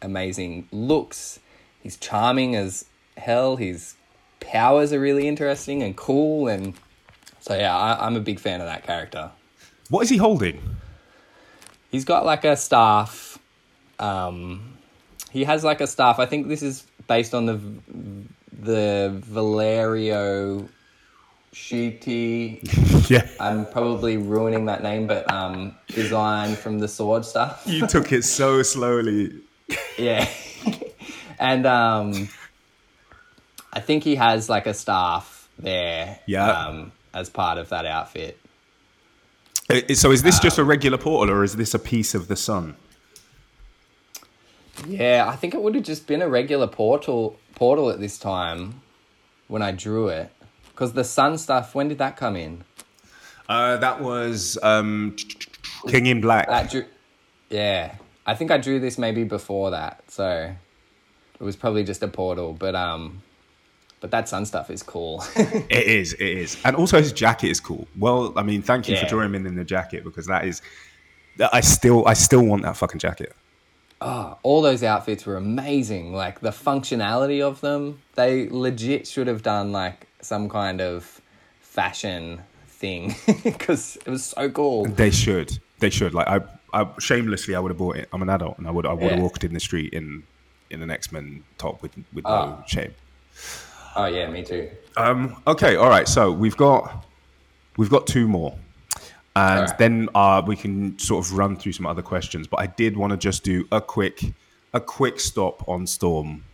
amazing 0.00 0.68
looks 0.72 1.38
he's 1.82 1.96
charming 1.96 2.54
as 2.54 2.84
hell 3.16 3.56
his 3.56 3.94
powers 4.40 4.92
are 4.92 5.00
really 5.00 5.26
interesting 5.28 5.82
and 5.82 5.96
cool 5.96 6.46
and 6.48 6.74
so 7.48 7.56
yeah 7.56 7.76
I, 7.76 8.06
i'm 8.06 8.14
a 8.14 8.20
big 8.20 8.38
fan 8.38 8.60
of 8.60 8.66
that 8.66 8.84
character 8.84 9.30
what 9.88 10.02
is 10.02 10.10
he 10.10 10.18
holding? 10.18 10.60
he's 11.90 12.04
got 12.04 12.26
like 12.26 12.44
a 12.44 12.56
staff 12.56 13.38
um 13.98 14.76
he 15.30 15.44
has 15.44 15.64
like 15.64 15.80
a 15.80 15.86
staff 15.86 16.18
i 16.18 16.26
think 16.26 16.48
this 16.48 16.62
is 16.62 16.84
based 17.06 17.34
on 17.34 17.46
the 17.46 17.58
the 18.52 19.10
valerio 19.24 20.68
Schiti. 21.54 22.60
Yeah. 23.10 23.26
I'm 23.40 23.64
probably 23.64 24.18
ruining 24.18 24.66
that 24.66 24.82
name, 24.82 25.06
but 25.06 25.32
um, 25.32 25.74
design 25.86 26.56
from 26.56 26.78
the 26.78 26.88
sword 26.88 27.24
stuff. 27.24 27.62
You 27.66 27.86
took 27.86 28.12
it 28.12 28.22
so 28.22 28.62
slowly. 28.62 29.40
Yeah, 29.96 30.28
and 31.38 31.64
um, 31.64 32.28
I 33.72 33.80
think 33.80 34.04
he 34.04 34.16
has 34.16 34.50
like 34.50 34.66
a 34.66 34.74
staff 34.74 35.48
there. 35.58 36.20
Yeah. 36.26 36.50
Um, 36.50 36.92
as 37.14 37.30
part 37.30 37.58
of 37.58 37.68
that 37.70 37.86
outfit. 37.86 38.38
Uh, 39.70 39.94
So 39.94 40.10
is 40.10 40.22
this 40.22 40.38
just 40.38 40.58
a 40.58 40.64
regular 40.64 40.98
portal 40.98 41.34
or 41.34 41.44
is 41.44 41.56
this 41.56 41.74
a 41.74 41.78
piece 41.78 42.14
of 42.14 42.28
the 42.28 42.36
sun? 42.36 42.76
Yeah, 44.86 45.26
I 45.28 45.36
think 45.36 45.54
it 45.54 45.62
would 45.62 45.74
have 45.74 45.84
just 45.84 46.06
been 46.06 46.22
a 46.22 46.28
regular 46.28 46.66
portal 46.66 47.38
portal 47.54 47.90
at 47.90 47.98
this 47.98 48.18
time 48.18 48.80
when 49.48 49.62
I 49.62 49.72
drew 49.72 50.08
it. 50.08 50.30
Because 50.70 50.92
the 50.92 51.04
sun 51.04 51.38
stuff, 51.38 51.74
when 51.74 51.88
did 51.88 51.98
that 51.98 52.16
come 52.16 52.36
in? 52.36 52.64
Uh, 53.48 53.78
that 53.78 54.00
was 54.00 54.58
um, 54.62 55.16
King 55.88 56.06
in 56.06 56.20
Black. 56.20 56.46
That 56.46 56.70
drew, 56.70 56.84
yeah, 57.50 57.96
I 58.26 58.34
think 58.34 58.50
I 58.50 58.58
drew 58.58 58.78
this 58.78 58.98
maybe 58.98 59.24
before 59.24 59.70
that, 59.72 60.04
so 60.08 60.54
it 61.40 61.42
was 61.42 61.56
probably 61.56 61.82
just 61.82 62.02
a 62.02 62.08
portal. 62.08 62.52
But 62.52 62.74
um, 62.76 63.22
but 64.00 64.10
that 64.10 64.28
sun 64.28 64.46
stuff 64.46 64.70
is 64.70 64.82
cool. 64.82 65.24
It 65.36 65.86
is, 65.86 66.12
it 66.14 66.20
is, 66.22 66.56
and 66.64 66.76
also 66.76 66.98
his 66.98 67.12
jacket 67.12 67.48
is 67.50 67.60
cool. 67.60 67.86
Well, 67.98 68.32
I 68.36 68.42
mean, 68.42 68.62
thank 68.62 68.88
you 68.88 68.96
for 68.96 69.06
drawing 69.06 69.34
him 69.34 69.46
in 69.46 69.54
the 69.56 69.64
jacket 69.64 70.04
because 70.04 70.26
that 70.26 70.44
is, 70.44 70.62
I 71.52 71.60
still, 71.60 72.06
I 72.06 72.14
still 72.14 72.42
want 72.44 72.62
that 72.62 72.76
fucking 72.76 72.98
jacket. 73.00 73.32
All 74.00 74.62
those 74.62 74.82
outfits 74.84 75.26
were 75.26 75.36
amazing. 75.36 76.12
Like 76.14 76.40
the 76.40 76.50
functionality 76.50 77.42
of 77.42 77.60
them, 77.60 78.00
they 78.14 78.48
legit 78.48 79.06
should 79.06 79.26
have 79.26 79.42
done 79.42 79.72
like 79.72 80.06
some 80.20 80.48
kind 80.48 80.80
of 80.80 81.20
fashion 81.60 82.40
thing 82.68 83.14
because 83.44 83.96
it 83.96 84.08
was 84.08 84.24
so 84.24 84.48
cool. 84.50 84.84
They 84.86 85.10
should, 85.10 85.58
they 85.80 85.90
should. 85.90 86.14
Like, 86.14 86.28
I, 86.28 86.40
I 86.72 86.86
shamelessly, 87.00 87.54
I 87.56 87.60
would 87.60 87.70
have 87.70 87.78
bought 87.78 87.96
it. 87.96 88.08
I'm 88.12 88.22
an 88.22 88.30
adult, 88.30 88.58
and 88.58 88.66
I 88.68 88.70
would, 88.70 88.86
I 88.86 88.92
would 88.92 89.02
have 89.10 89.12
Yeah. 89.18 89.22
walked 89.22 89.42
in 89.44 89.52
the 89.54 89.60
street 89.60 89.92
in, 89.92 90.22
in 90.70 90.82
an 90.82 90.90
X 90.90 91.10
Men 91.12 91.42
top 91.58 91.82
with, 91.82 91.92
with 92.12 92.24
no 92.24 92.30
Ah. 92.30 92.62
shame. 92.66 92.94
Oh 93.96 94.06
yeah, 94.06 94.28
me 94.30 94.42
too. 94.44 94.70
Um, 94.96 95.40
okay, 95.46 95.76
all 95.76 95.88
right. 95.88 96.08
So 96.08 96.30
we've 96.32 96.56
got 96.56 97.06
we've 97.76 97.90
got 97.90 98.06
two 98.06 98.26
more, 98.28 98.56
and 99.36 99.60
Alright. 99.60 99.78
then 99.78 100.08
uh, 100.14 100.42
we 100.46 100.56
can 100.56 100.98
sort 100.98 101.24
of 101.24 101.32
run 101.36 101.56
through 101.56 101.72
some 101.72 101.86
other 101.86 102.02
questions. 102.02 102.46
But 102.46 102.60
I 102.60 102.66
did 102.66 102.96
want 102.96 103.12
to 103.12 103.16
just 103.16 103.44
do 103.44 103.66
a 103.72 103.80
quick 103.80 104.22
a 104.74 104.80
quick 104.80 105.18
stop 105.20 105.66
on 105.68 105.86
Storm, 105.86 106.44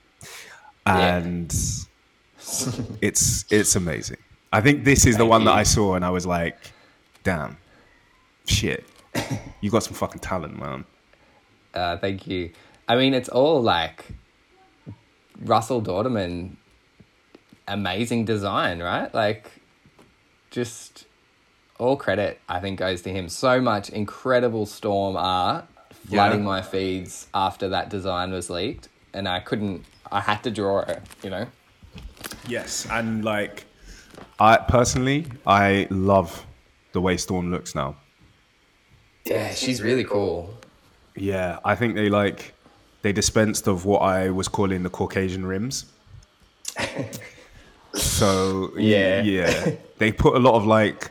Yeah. 0.86 1.16
and 1.16 1.50
it's 3.00 3.44
it's 3.50 3.76
amazing. 3.76 4.18
I 4.52 4.60
think 4.60 4.84
this 4.84 5.06
is 5.06 5.14
the 5.16 5.20
Thank 5.20 5.30
one 5.30 5.44
that. 5.46 5.54
I 5.54 5.62
saw, 5.64 5.94
and 5.94 6.04
I 6.04 6.10
was 6.10 6.26
like, 6.26 6.56
"Damn, 7.24 7.56
shit, 8.46 8.84
you 9.60 9.70
got 9.70 9.82
some 9.82 9.94
fucking 9.94 10.20
talent, 10.20 10.58
man." 10.58 10.84
Uh, 11.74 11.96
thank 11.98 12.26
you. 12.28 12.50
I 12.86 12.94
mean, 12.96 13.14
it's 13.14 13.28
all 13.28 13.60
like 13.60 14.04
Russell 15.40 15.82
Dauterman, 15.82 16.56
amazing 17.68 18.24
design, 18.24 18.82
right? 18.82 19.12
Like, 19.14 19.50
just 20.50 21.06
all 21.78 21.96
credit, 21.96 22.40
I 22.48 22.60
think, 22.60 22.78
goes 22.78 23.02
to 23.02 23.10
him. 23.10 23.28
So 23.28 23.60
much 23.60 23.90
incredible 23.90 24.66
storm 24.66 25.16
art 25.16 25.66
flooding 26.08 26.40
Yeah. 26.40 26.44
my 26.44 26.62
feeds 26.62 27.26
after 27.34 27.68
that 27.70 27.88
design 27.88 28.30
was 28.32 28.50
leaked, 28.50 28.88
and 29.12 29.28
I 29.28 29.40
couldn't, 29.40 29.84
I 30.12 30.20
had 30.20 30.42
to 30.44 30.50
draw 30.50 30.80
it, 30.80 31.02
you 31.22 31.30
know? 31.30 31.46
Yes, 32.46 32.86
and 32.90 33.24
like, 33.24 33.64
I 34.38 34.56
personally, 34.56 35.26
I 35.46 35.86
love 35.90 36.44
the 36.92 37.00
way 37.00 37.16
Storm 37.16 37.50
looks 37.50 37.74
now. 37.74 37.96
Yeah, 39.24 39.54
she's 39.54 39.80
really 39.82 40.04
cool. 40.04 40.54
Yeah, 41.16 41.58
I 41.64 41.74
think 41.74 41.94
they 41.94 42.08
like 42.10 42.52
they 43.02 43.12
dispensed 43.12 43.66
of 43.66 43.84
what 43.86 44.00
I 44.00 44.30
was 44.30 44.48
calling 44.48 44.82
the 44.82 44.90
Caucasian 44.90 45.46
rims. 45.46 45.86
so 47.94 48.70
Yeah. 48.76 49.22
yeah, 49.22 49.70
they 49.98 50.12
put 50.12 50.34
a 50.36 50.38
lot 50.38 50.54
of 50.54 50.66
like 50.66 51.10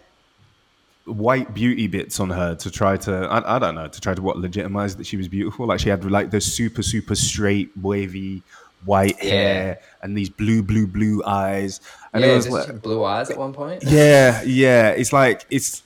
white 1.05 1.53
beauty 1.53 1.87
bits 1.87 2.19
on 2.21 2.29
her 2.29 2.55
to 2.55 2.71
try 2.71 2.95
to 2.95 3.13
I, 3.29 3.55
I 3.57 3.59
don't 3.59 3.75
know 3.75 3.87
to 3.89 3.99
try 4.01 4.13
to 4.13 4.21
what 4.21 4.37
legitimize 4.37 4.95
that 4.95 5.05
she 5.05 5.17
was 5.17 5.27
beautiful. 5.27 5.65
Like 5.67 5.79
she 5.81 5.89
had 5.89 6.03
like 6.09 6.31
the 6.31 6.39
super 6.41 6.81
super 6.83 7.15
straight 7.15 7.71
wavy 7.81 8.41
white 8.85 9.17
Yeah. 9.21 9.29
hair 9.31 9.79
and 10.01 10.17
these 10.17 10.29
blue, 10.29 10.61
blue, 10.63 10.87
blue 10.87 11.21
eyes. 11.25 11.79
And 12.13 12.23
yeah, 12.23 12.31
it 12.31 12.35
was 12.35 12.49
like, 12.49 12.81
blue 12.81 13.03
eyes 13.03 13.29
at 13.29 13.37
one 13.37 13.53
point. 13.53 13.83
yeah, 13.85 14.41
yeah. 14.43 14.89
It's 14.89 15.11
like 15.13 15.45
it's 15.49 15.83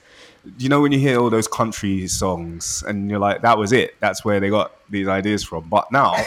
you 0.60 0.70
know 0.70 0.82
when 0.82 0.92
you 0.92 1.00
hear 1.00 1.20
all 1.20 1.30
those 1.30 1.48
country 1.48 2.08
songs 2.08 2.84
and 2.88 3.10
you're 3.10 3.20
like, 3.20 3.42
that 3.42 3.58
was 3.58 3.72
it. 3.74 3.96
That's 4.00 4.24
where 4.24 4.40
they 4.40 4.50
got 4.50 4.72
these 4.90 5.08
ideas 5.08 5.44
from. 5.44 5.68
But 5.68 5.92
now, 5.92 6.14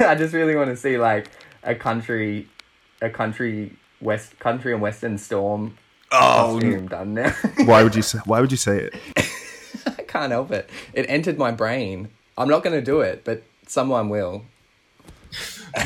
I 0.00 0.14
just 0.14 0.34
really 0.34 0.54
want 0.54 0.70
to 0.70 0.76
see 0.76 0.98
like 0.98 1.30
a 1.68 1.74
country, 1.74 2.48
a 3.00 3.10
country 3.10 3.76
west 4.00 4.38
country 4.38 4.72
and 4.72 4.80
western 4.80 5.18
storm 5.18 5.76
oh, 6.12 6.16
costume 6.18 6.88
done 6.88 7.14
now. 7.14 7.32
why 7.64 7.82
would 7.84 7.94
you 7.94 8.02
say? 8.02 8.18
Why 8.24 8.40
would 8.40 8.50
you 8.50 8.56
say 8.56 8.88
it? 8.90 8.94
I 9.86 10.02
can't 10.02 10.32
help 10.32 10.50
it. 10.50 10.68
It 10.94 11.06
entered 11.08 11.38
my 11.38 11.52
brain. 11.52 12.08
I'm 12.36 12.48
not 12.48 12.62
going 12.64 12.74
to 12.74 12.84
do 12.84 13.00
it, 13.00 13.24
but 13.24 13.42
someone 13.66 14.08
will. 14.08 14.44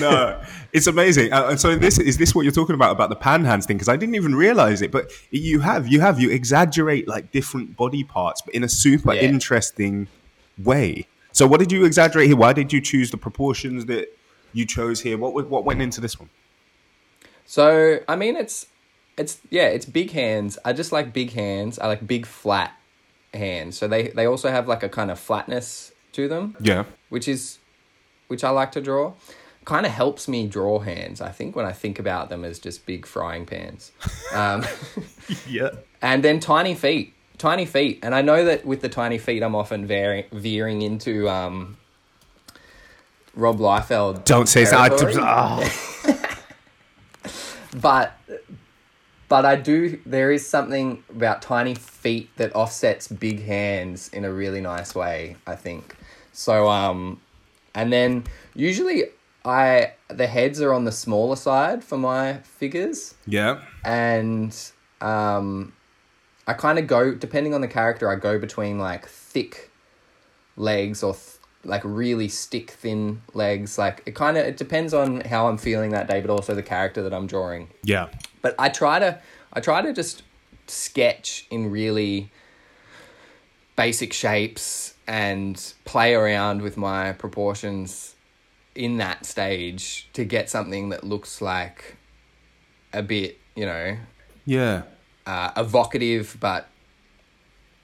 no, 0.00 0.40
it's 0.72 0.86
amazing. 0.86 1.32
Uh, 1.32 1.48
and 1.50 1.60
so 1.60 1.74
this 1.74 1.98
is 1.98 2.16
this 2.16 2.34
what 2.34 2.42
you're 2.42 2.52
talking 2.52 2.74
about 2.76 2.92
about 2.92 3.08
the 3.10 3.16
pan 3.16 3.44
hands 3.44 3.66
thing? 3.66 3.76
Because 3.76 3.88
I 3.88 3.96
didn't 3.96 4.14
even 4.14 4.36
realize 4.36 4.82
it, 4.82 4.92
but 4.92 5.10
you 5.30 5.60
have 5.60 5.88
you 5.88 6.00
have 6.00 6.20
you 6.20 6.30
exaggerate 6.30 7.08
like 7.08 7.32
different 7.32 7.76
body 7.76 8.04
parts, 8.04 8.40
but 8.40 8.54
in 8.54 8.62
a 8.62 8.68
super 8.68 9.12
Yeah. 9.12 9.22
interesting 9.22 10.06
way. 10.56 11.08
So 11.32 11.46
what 11.46 11.58
did 11.58 11.72
you 11.72 11.84
exaggerate 11.84 12.28
here? 12.28 12.36
Why 12.36 12.52
did 12.52 12.72
you 12.72 12.80
choose 12.80 13.10
the 13.10 13.16
proportions 13.16 13.86
that 13.86 14.16
you 14.52 14.66
chose 14.66 15.00
here? 15.00 15.18
What 15.18 15.48
what 15.48 15.64
went 15.64 15.82
into 15.82 16.00
this 16.00 16.18
one? 16.18 16.28
So 17.46 18.00
I 18.08 18.16
mean, 18.16 18.36
it's 18.36 18.66
it's 19.16 19.38
yeah, 19.50 19.66
it's 19.68 19.86
big 19.86 20.10
hands. 20.10 20.58
I 20.64 20.72
just 20.72 20.92
like 20.92 21.12
big 21.12 21.32
hands. 21.32 21.78
I 21.78 21.86
like 21.86 22.06
big 22.06 22.26
flat 22.26 22.72
hands. 23.34 23.78
So 23.78 23.88
they 23.88 24.08
they 24.08 24.26
also 24.26 24.50
have 24.50 24.68
like 24.68 24.82
a 24.82 24.88
kind 24.88 25.10
of 25.10 25.18
flatness 25.18 25.92
to 26.12 26.28
them, 26.28 26.56
Yeah, 26.60 26.84
which 27.08 27.28
is 27.28 27.58
which 28.28 28.44
I 28.44 28.50
like 28.50 28.72
to 28.72 28.80
draw. 28.80 29.14
Kind 29.64 29.86
of 29.86 29.92
helps 29.92 30.26
me 30.26 30.48
draw 30.48 30.80
hands. 30.80 31.20
I 31.20 31.28
think 31.30 31.54
when 31.54 31.64
I 31.64 31.72
think 31.72 31.98
about 31.98 32.28
them 32.30 32.44
as 32.44 32.58
just 32.58 32.84
big 32.84 33.06
frying 33.06 33.46
pans. 33.46 33.92
Um, 34.34 34.64
yeah. 35.48 35.70
and 36.00 36.24
then 36.24 36.40
tiny 36.40 36.74
feet 36.74 37.14
tiny 37.38 37.66
feet 37.66 37.98
and 38.04 38.14
i 38.14 38.22
know 38.22 38.44
that 38.44 38.64
with 38.64 38.82
the 38.82 38.88
tiny 38.88 39.18
feet 39.18 39.42
i'm 39.42 39.56
often 39.56 39.84
veering, 39.84 40.24
veering 40.30 40.80
into 40.82 41.28
um, 41.28 41.76
rob 43.34 43.58
liefeld 43.58 44.24
Don't 44.24 44.48
say 44.48 44.64
that. 44.64 44.92
Oh. 45.20 46.38
but 47.80 48.18
but 49.28 49.44
i 49.46 49.56
do 49.56 49.98
there 50.04 50.30
is 50.30 50.46
something 50.46 51.02
about 51.10 51.40
tiny 51.40 51.74
feet 51.74 52.28
that 52.36 52.54
offsets 52.54 53.08
big 53.08 53.42
hands 53.44 54.08
in 54.12 54.24
a 54.24 54.32
really 54.32 54.60
nice 54.60 54.94
way 54.94 55.36
i 55.46 55.54
think 55.54 55.96
so 56.32 56.68
um 56.68 57.20
and 57.74 57.92
then 57.92 58.24
usually 58.54 59.04
i 59.44 59.92
the 60.08 60.26
heads 60.26 60.60
are 60.60 60.72
on 60.74 60.84
the 60.84 60.92
smaller 60.92 61.36
side 61.36 61.82
for 61.82 61.96
my 61.96 62.34
figures 62.40 63.14
Yeah. 63.26 63.62
and 63.84 64.54
um, 65.00 65.72
I 66.46 66.52
kind 66.52 66.78
of 66.78 66.86
go 66.86 67.12
depending 67.12 67.54
on 67.54 67.60
the 67.60 67.66
character. 67.66 68.08
I 68.08 68.14
go 68.14 68.38
between 68.38 68.78
like 68.78 69.08
thick 69.08 69.68
legs 70.56 71.02
or 71.02 71.14
th- 71.14 71.31
like 71.64 71.82
really 71.84 72.28
stick 72.28 72.70
thin 72.72 73.22
legs. 73.34 73.78
Like 73.78 74.02
it 74.06 74.14
kind 74.14 74.36
of 74.36 74.46
it 74.46 74.56
depends 74.56 74.92
on 74.94 75.20
how 75.22 75.48
I'm 75.48 75.58
feeling 75.58 75.90
that 75.92 76.08
day, 76.08 76.20
but 76.20 76.30
also 76.30 76.54
the 76.54 76.62
character 76.62 77.02
that 77.02 77.14
I'm 77.14 77.26
drawing. 77.26 77.68
Yeah. 77.82 78.08
But 78.40 78.54
I 78.58 78.68
try 78.68 78.98
to 78.98 79.20
I 79.52 79.60
try 79.60 79.82
to 79.82 79.92
just 79.92 80.22
sketch 80.66 81.46
in 81.50 81.70
really 81.70 82.30
basic 83.76 84.12
shapes 84.12 84.94
and 85.06 85.72
play 85.84 86.14
around 86.14 86.62
with 86.62 86.76
my 86.76 87.12
proportions 87.12 88.14
in 88.74 88.98
that 88.98 89.26
stage 89.26 90.08
to 90.12 90.24
get 90.24 90.48
something 90.48 90.90
that 90.90 91.04
looks 91.04 91.40
like 91.42 91.96
a 92.92 93.02
bit, 93.02 93.38
you 93.54 93.66
know, 93.66 93.96
Yeah. 94.44 94.82
uh, 95.26 95.50
evocative 95.56 96.36
but 96.40 96.68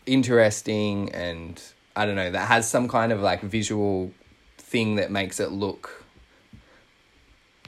interesting 0.06 1.10
and 1.12 1.62
I 1.98 2.06
don't 2.06 2.14
know 2.14 2.30
that 2.30 2.46
has 2.46 2.70
some 2.70 2.87
kind 2.87 3.11
of 3.11 3.20
like 3.20 3.42
visual 3.42 4.12
thing 4.56 4.96
that 4.96 5.11
makes 5.11 5.40
it 5.40 5.50
look 5.50 6.04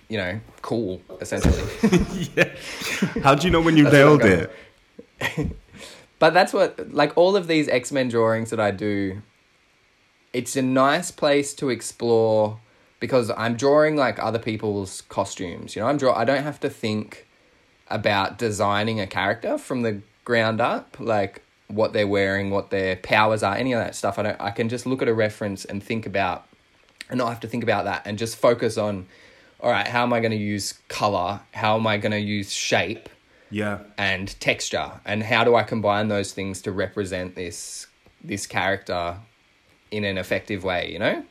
you 0.09 0.17
know 0.17 0.41
cool 0.63 1.03
essentially 1.21 2.31
yeah. 2.37 2.49
How 3.25 3.35
do 3.35 3.47
you 3.47 3.53
know 3.53 3.61
when 3.61 3.77
you 3.77 3.85
That's 3.85 3.95
what 3.97 4.23
I'm 4.23 4.29
nailed 4.29 4.49
it? 5.21 5.57
but 6.21 6.33
that's 6.33 6.53
what 6.53 6.93
like 6.95 7.17
all 7.17 7.35
of 7.35 7.49
these 7.49 7.69
X-Men 7.69 8.09
drawings 8.09 8.51
that 8.51 8.61
I 8.61 8.71
do 8.71 9.21
it's 10.33 10.55
a 10.55 10.63
nice 10.63 11.11
place 11.11 11.53
to 11.55 11.69
explore 11.69 12.61
because 13.01 13.33
I'm 13.37 13.57
drawing 13.57 13.97
like 13.97 14.23
other 14.23 14.39
people's 14.39 15.01
costumes 15.03 15.75
you 15.75 15.83
know 15.83 15.89
I'm 15.89 15.97
draw 15.97 16.15
I 16.15 16.25
don't 16.25 16.45
have 16.45 16.61
to 16.61 16.71
think 16.71 17.27
about 17.89 18.39
designing 18.39 19.01
a 19.01 19.09
character 19.09 19.59
from 19.59 19.83
the 19.83 20.03
ground 20.25 20.61
up 20.61 20.97
like 21.01 21.43
what 21.71 21.93
they're 21.93 22.07
wearing 22.07 22.51
what 22.51 22.71
their 22.71 22.97
powers 22.97 23.43
are 23.43 23.55
any 23.55 23.73
of 23.73 23.79
that 23.79 23.95
stuff 23.95 24.19
I 24.19 24.23
don't 24.23 24.41
I 24.41 24.51
can 24.51 24.69
just 24.69 24.87
look 24.87 25.03
at 25.03 25.09
a 25.09 25.15
reference 25.15 25.65
and 25.65 25.83
think 25.83 26.05
about 26.07 26.47
and 27.09 27.19
not 27.19 27.29
have 27.29 27.41
to 27.41 27.49
think 27.49 27.63
about 27.63 27.85
that 27.85 28.03
and 28.07 28.19
just 28.19 28.37
focus 28.37 28.77
on 28.79 29.07
all 29.61 29.71
right 29.71 29.87
how 29.87 30.03
am 30.03 30.13
I 30.13 30.21
going 30.21 30.33
to 30.33 30.37
use 30.37 30.75
color 30.89 31.41
how 31.53 31.77
am 31.77 31.87
I 31.87 31.97
going 31.99 32.13
to 32.13 32.19
use 32.21 32.53
shape 32.53 33.09
Yeah. 33.51 33.79
and 33.99 34.29
texture 34.41 35.01
and 35.05 35.23
how 35.23 35.45
do 35.45 35.55
I 35.55 35.63
combine 35.65 36.09
those 36.09 36.33
things 36.33 36.61
to 36.63 36.73
represent 36.73 37.35
this 37.35 37.87
this 38.23 38.47
character 38.47 39.17
in 39.91 40.05
an 40.05 40.19
effective 40.19 40.63
way, 40.63 40.93
you 40.93 40.99
know? 40.99 41.25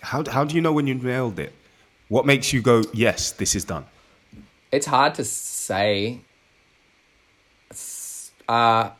How 0.00 0.22
how 0.30 0.44
do 0.44 0.54
you 0.54 0.60
know 0.62 0.72
when 0.72 0.86
you 0.86 0.94
nailed 0.94 1.38
it? 1.38 1.52
What 2.08 2.24
makes 2.24 2.52
you 2.52 2.62
go, 2.62 2.84
yes, 2.94 3.32
this 3.32 3.54
is 3.54 3.64
done? 3.64 3.84
It's 4.72 4.86
hard 4.86 5.14
to 5.16 5.24
say. 5.24 6.20
Uh 8.48 8.90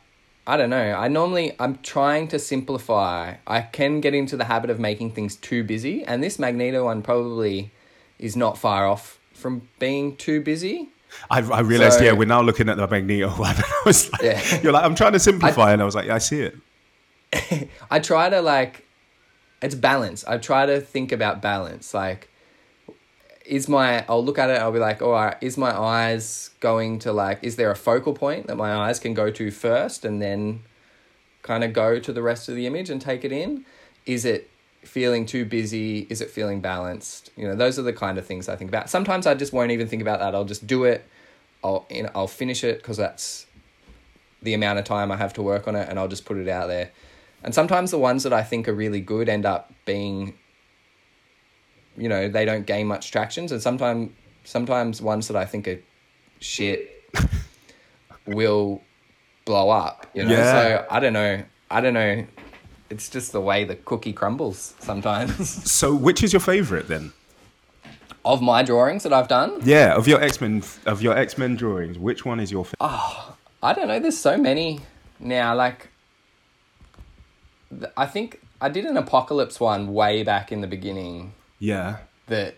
I 0.49 0.57
don't 0.57 0.69
know. 0.71 0.93
I 0.93 1.07
normally 1.07 1.53
I'm 1.59 1.77
trying 1.83 2.27
to 2.29 2.39
simplify. 2.39 3.35
I 3.45 3.61
can 3.61 4.01
get 4.01 4.13
into 4.15 4.35
the 4.35 4.45
habit 4.45 4.69
of 4.69 4.79
making 4.79 5.11
things 5.11 5.35
too 5.35 5.63
busy, 5.63 6.03
and 6.03 6.23
this 6.23 6.39
Magneto 6.39 6.85
one 6.85 7.01
probably 7.03 7.71
is 8.17 8.35
not 8.35 8.57
far 8.57 8.87
off 8.87 9.19
from 9.33 9.61
being 9.77 10.15
too 10.15 10.41
busy. 10.41 10.89
I, 11.29 11.39
I 11.41 11.61
realized, 11.61 11.99
So- 11.99 12.03
yeah, 12.05 12.13
we're 12.13 12.25
now 12.27 12.41
looking 12.41 12.67
at 12.69 12.77
the 12.77 12.87
Magneto 12.87 13.29
one. 13.47 13.55
I 13.57 13.81
was 13.85 14.11
like, 14.11 14.21
Yeah. 14.23 14.61
you're 14.61 14.71
like, 14.73 14.83
I'm 14.83 14.95
trying 14.95 15.13
to 15.13 15.19
simplify, 15.19 15.71
and 15.71 15.81
I 15.81 15.85
was 15.85 15.95
like, 15.95 16.07
yeah, 16.07 16.15
I 16.15 16.19
see 16.19 16.41
it. 16.41 17.69
I 17.91 17.99
try 17.99 18.29
to 18.29 18.41
like 18.41 18.85
it's 19.61 19.75
balance. 19.75 20.23
I 20.25 20.37
try 20.39 20.65
to 20.65 20.81
think 20.81 21.11
about 21.11 21.41
balance. 21.43 21.93
Like 21.93 22.29
is 23.49 23.67
my 23.67 24.05
I'll 24.07 24.23
look 24.23 24.37
at 24.37 24.49
it, 24.49 24.59
I'll 24.61 24.71
be 24.71 24.79
like, 24.79 25.01
all 25.01 25.11
right, 25.11 25.35
is 25.41 25.57
my 25.57 25.77
eyes 25.77 26.51
going 26.59 26.99
to 26.99 27.11
like 27.11 27.39
is 27.41 27.55
there 27.55 27.71
a 27.71 27.75
focal 27.75 28.13
point 28.13 28.47
that 28.47 28.55
my 28.55 28.73
eyes 28.73 28.99
can 28.99 29.13
go 29.13 29.31
to 29.31 29.51
first 29.51 30.05
and 30.05 30.21
then 30.21 30.61
kind 31.41 31.63
of 31.63 31.73
go 31.73 31.99
to 31.99 32.13
the 32.13 32.21
rest 32.21 32.49
of 32.49 32.55
the 32.55 32.67
image 32.67 32.89
and 32.89 33.01
take 33.01 33.25
it 33.25 33.31
in? 33.31 33.65
Is 34.05 34.25
it 34.25 34.49
feeling 34.83 35.25
too 35.25 35.45
busy? 35.45 36.07
Is 36.09 36.21
it 36.21 36.29
feeling 36.29 36.61
balanced? 36.61 37.31
You 37.35 37.47
know, 37.47 37.55
those 37.55 37.77
are 37.77 37.83
the 37.83 37.93
kind 37.93 38.17
of 38.17 38.25
things 38.25 38.47
I 38.47 38.55
think 38.55 38.69
about. 38.69 38.89
Sometimes 38.89 39.27
I 39.27 39.33
just 39.33 39.51
won't 39.51 39.71
even 39.71 39.87
think 39.87 40.01
about 40.01 40.19
that. 40.19 40.33
I'll 40.35 40.45
just 40.45 40.67
do 40.67 40.83
it. 40.85 41.05
I'll 41.63 41.85
you 41.89 42.03
know, 42.03 42.11
I'll 42.15 42.27
finish 42.27 42.63
it 42.63 42.77
because 42.77 42.97
that's 42.97 43.45
the 44.41 44.53
amount 44.53 44.79
of 44.79 44.85
time 44.85 45.11
I 45.11 45.17
have 45.17 45.33
to 45.33 45.41
work 45.41 45.67
on 45.67 45.75
it, 45.75 45.89
and 45.89 45.99
I'll 45.99 46.07
just 46.07 46.25
put 46.25 46.37
it 46.37 46.47
out 46.47 46.67
there. 46.67 46.91
And 47.43 47.53
sometimes 47.53 47.91
the 47.91 47.99
ones 47.99 48.23
that 48.23 48.33
I 48.33 48.43
think 48.43 48.67
are 48.67 48.73
really 48.73 49.01
good 49.01 49.29
end 49.29 49.45
up 49.45 49.73
being, 49.85 50.38
you 51.99 52.09
know, 52.09 52.27
they 52.29 52.45
don't 52.45 52.65
gain 52.65 52.87
much 52.87 53.11
tractions, 53.11 53.51
and 53.51 53.61
sometimes 53.61 54.11
sometimes 54.45 55.01
ones 55.01 55.27
that 55.27 55.37
I 55.37 55.45
think 55.45 55.67
are 55.67 55.79
shit 56.39 56.89
will 58.25 58.81
blow 59.45 59.69
up. 59.69 60.07
You 60.13 60.23
know, 60.25 60.31
Yeah. 60.31 60.51
so 60.51 60.85
I 60.89 60.99
don't 60.99 61.13
know. 61.13 61.43
I 61.69 61.81
don't 61.81 61.93
know. 61.93 62.25
It's 62.89 63.09
just 63.09 63.31
the 63.33 63.41
way 63.41 63.65
the 63.65 63.75
cookie 63.75 64.13
crumbles 64.13 64.73
sometimes. 64.79 65.37
So, 65.71 65.93
which 65.93 66.23
is 66.23 66.33
your 66.33 66.39
favorite 66.39 66.87
then? 66.87 67.13
of 68.25 68.41
my 68.41 68.61
drawings 68.63 69.03
that 69.03 69.13
I've 69.13 69.29
done, 69.29 69.59
Yeah, 69.63 69.95
of 69.95 70.07
your 70.07 70.21
X 70.21 70.41
Men 70.41 70.61
of 70.85 71.01
your 71.01 71.17
X 71.17 71.37
Men 71.37 71.55
drawings, 71.55 71.97
which 71.97 72.25
one 72.25 72.39
is 72.39 72.51
your 72.51 72.65
favorite? 72.65 72.77
Oh, 72.81 72.87
ah, 72.89 73.35
I 73.63 73.73
don't 73.73 73.87
know. 73.87 73.99
There's 73.99 74.17
so 74.17 74.37
many 74.37 74.81
now. 75.19 75.55
Like, 75.55 75.89
I 77.95 78.05
think 78.05 78.41
I 78.61 78.69
did 78.69 78.85
an 78.85 78.97
apocalypse 78.97 79.59
one 79.59 79.93
way 79.93 80.23
back 80.23 80.51
in 80.51 80.61
the 80.61 80.67
beginning. 80.67 81.33
Yeah, 81.59 81.97
that 82.27 82.55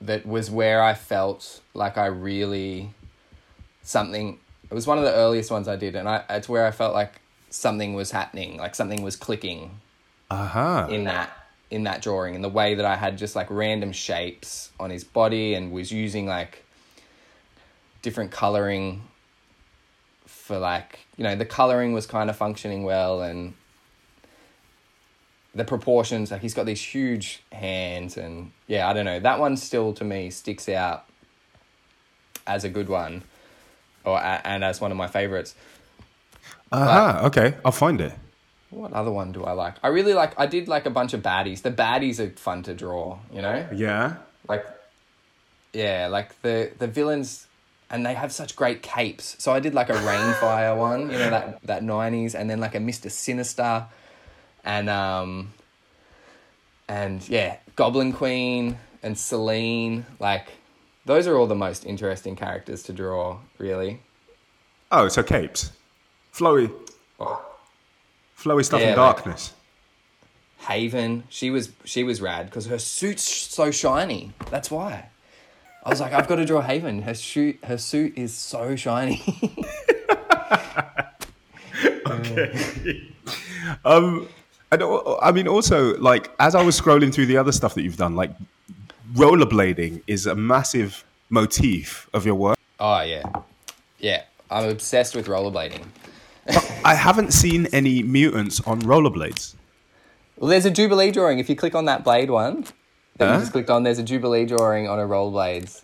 that 0.00 0.26
was 0.26 0.50
where 0.50 0.82
I 0.82 0.94
felt 0.94 1.60
like 1.74 1.98
I 1.98 2.06
really 2.06 2.90
something. 3.82 4.38
It 4.70 4.74
was 4.74 4.86
one 4.86 4.98
of 4.98 5.04
the 5.04 5.12
earliest 5.12 5.50
ones 5.50 5.68
I 5.68 5.76
did, 5.76 5.94
and 5.94 6.08
I 6.08 6.24
it's 6.30 6.48
where 6.48 6.66
I 6.66 6.70
felt 6.70 6.94
like 6.94 7.20
something 7.50 7.94
was 7.94 8.10
happening, 8.10 8.56
like 8.56 8.74
something 8.74 9.02
was 9.02 9.16
clicking 9.16 9.80
uh 10.30 10.46
huh. 10.46 10.86
in 10.90 11.04
that 11.04 11.30
in 11.70 11.84
that 11.84 12.02
drawing, 12.02 12.34
in 12.34 12.42
the 12.42 12.48
way 12.48 12.74
that 12.74 12.84
I 12.84 12.96
had 12.96 13.18
just 13.18 13.36
like 13.36 13.48
random 13.50 13.92
shapes 13.92 14.70
on 14.80 14.90
his 14.90 15.04
body 15.04 15.54
and 15.54 15.70
was 15.70 15.92
using 15.92 16.26
like 16.26 16.64
different 18.02 18.30
coloring 18.30 19.02
for 20.26 20.58
like 20.58 21.00
you 21.16 21.24
know 21.24 21.36
the 21.36 21.44
coloring 21.44 21.92
was 21.92 22.06
kind 22.06 22.30
of 22.30 22.36
functioning 22.36 22.82
well 22.82 23.20
and 23.20 23.54
the 25.54 25.64
proportions. 25.64 26.30
Like 26.30 26.40
he's 26.40 26.54
got 26.54 26.66
these 26.66 26.82
huge 26.82 27.42
hands, 27.52 28.16
and 28.16 28.52
yeah, 28.66 28.88
I 28.88 28.92
don't 28.92 29.04
know. 29.04 29.20
That 29.20 29.38
one 29.38 29.56
still 29.56 29.92
to 29.94 30.04
me 30.04 30.30
sticks 30.30 30.68
out 30.68 31.06
as 32.46 32.64
a 32.64 32.68
good 32.68 32.88
one, 32.88 33.22
or 34.04 34.18
and 34.20 34.64
as 34.64 34.80
one 34.80 34.90
of 34.90 34.96
my 34.96 35.08
favorites. 35.08 35.54
Uh 36.72 37.12
huh. 37.12 37.26
Okay, 37.26 37.54
I'll 37.64 37.72
find 37.72 38.00
it. 38.00 38.12
What 38.70 38.92
other 38.92 39.10
one 39.10 39.32
do 39.32 39.42
I 39.44 39.52
like? 39.52 39.74
I 39.82 39.88
really 39.88 40.14
like. 40.14 40.38
I 40.38 40.46
did 40.46 40.68
like 40.68 40.86
a 40.86 40.90
bunch 40.90 41.12
of 41.12 41.22
baddies. 41.22 41.62
The 41.62 41.72
baddies 41.72 42.20
are 42.20 42.30
fun 42.36 42.62
to 42.64 42.74
draw. 42.74 43.18
You 43.32 43.42
know. 43.42 43.66
Yeah. 43.74 44.16
Like. 44.48 44.64
Yeah, 45.72 46.08
like 46.08 46.40
the 46.42 46.70
the 46.78 46.86
villains, 46.86 47.46
and 47.90 48.04
they 48.06 48.14
have 48.14 48.32
such 48.32 48.56
great 48.56 48.82
capes. 48.82 49.36
So 49.38 49.52
I 49.52 49.60
did 49.60 49.74
like 49.74 49.88
a 49.88 49.94
Rainfire 49.94 50.76
one. 50.88 51.10
You 51.10 51.18
know 51.18 51.30
that 51.30 51.62
that 51.64 51.82
nineties, 51.82 52.34
and 52.34 52.48
then 52.48 52.60
like 52.60 52.74
a 52.74 52.80
Mister 52.80 53.08
Sinister, 53.08 53.86
and 54.64 54.88
um. 54.90 55.52
And 56.88 57.26
yeah, 57.28 57.58
Goblin 57.76 58.12
Queen 58.12 58.76
and 59.04 59.16
Selene, 59.16 60.04
like 60.18 60.48
those 61.06 61.28
are 61.28 61.36
all 61.36 61.46
the 61.46 61.54
most 61.54 61.86
interesting 61.86 62.34
characters 62.34 62.82
to 62.84 62.92
draw, 62.92 63.38
really. 63.58 64.00
Oh, 64.90 65.06
so 65.06 65.22
capes, 65.22 65.70
flowy, 66.34 66.72
Oh. 67.20 67.44
flowy 68.36 68.64
stuff 68.64 68.80
Yeah, 68.80 68.92
in 68.94 68.98
like- 68.98 69.14
darkness. 69.16 69.52
Haven, 70.66 71.22
she 71.28 71.48
was 71.50 71.70
she 71.84 72.02
was 72.02 72.20
rad 72.20 72.46
because 72.46 72.66
her 72.66 72.78
suit's 72.78 73.22
so 73.22 73.70
shiny. 73.70 74.32
That's 74.50 74.68
why. 74.70 75.10
I 75.84 75.88
was 75.90 76.00
like, 76.00 76.12
I've 76.12 76.26
got 76.28 76.36
to 76.36 76.44
draw 76.44 76.60
Haven. 76.60 77.02
Her 77.02 77.14
suit, 77.14 77.58
her 77.64 77.78
suit 77.78 78.18
is 78.18 78.34
so 78.36 78.74
shiny. 78.76 79.22
okay. 82.06 83.12
Um, 83.84 84.28
and 84.72 84.82
uh, 84.82 84.94
uh, 84.96 85.18
I 85.22 85.32
mean, 85.32 85.48
also 85.48 85.96
like 85.98 86.30
as 86.38 86.54
I 86.54 86.62
was 86.62 86.80
scrolling 86.80 87.12
through 87.12 87.26
the 87.26 87.36
other 87.36 87.52
stuff 87.52 87.74
that 87.74 87.82
you've 87.82 87.96
done, 87.96 88.16
like 88.16 88.30
rollerblading 89.14 90.02
is 90.06 90.26
a 90.26 90.34
massive 90.34 91.04
motif 91.28 92.08
of 92.12 92.26
your 92.26 92.34
work. 92.34 92.58
oh 92.78 93.00
yeah, 93.02 93.22
yeah. 93.98 94.22
I'm 94.50 94.68
obsessed 94.68 95.14
with 95.14 95.26
rollerblading. 95.28 95.84
I 96.84 96.94
haven't 96.94 97.32
seen 97.32 97.66
any 97.66 98.02
mutants 98.02 98.60
on 98.62 98.80
rollerblades. 98.82 99.54
Well, 100.36 100.48
there's 100.50 100.64
a 100.64 100.70
Jubilee 100.70 101.12
drawing. 101.12 101.38
If 101.38 101.48
you 101.48 101.54
click 101.54 101.74
on 101.76 101.84
that 101.84 102.02
blade 102.02 102.30
one 102.30 102.64
that 103.18 103.28
Huh? 103.28 103.34
you 103.34 103.40
just 103.40 103.52
clicked 103.52 103.70
on, 103.70 103.84
there's 103.84 103.98
a 104.00 104.02
Jubilee 104.02 104.46
drawing 104.46 104.88
on 104.88 104.98
a 104.98 105.02
rollerblades. 105.06 105.82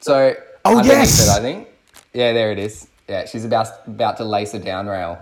So 0.00 0.34
Oh, 0.64 0.82
yes! 0.82 1.28
it, 1.28 1.30
I 1.30 1.40
think. 1.40 1.68
Yeah, 2.12 2.32
there 2.32 2.50
it 2.50 2.58
is. 2.58 2.88
Yeah, 3.08 3.26
she's 3.26 3.44
about 3.44 3.68
about 3.86 4.16
to 4.16 4.24
lace 4.24 4.52
a 4.54 4.58
down 4.58 4.86
rail. 4.88 5.18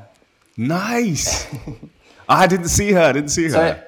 Nice. 0.57 1.47
I 2.29 2.47
didn't 2.47 2.69
see 2.69 2.93
her. 2.93 3.01
I 3.01 3.13
didn't 3.13 3.31
see 3.31 3.45
her. 3.45 3.51
So, 3.51 3.83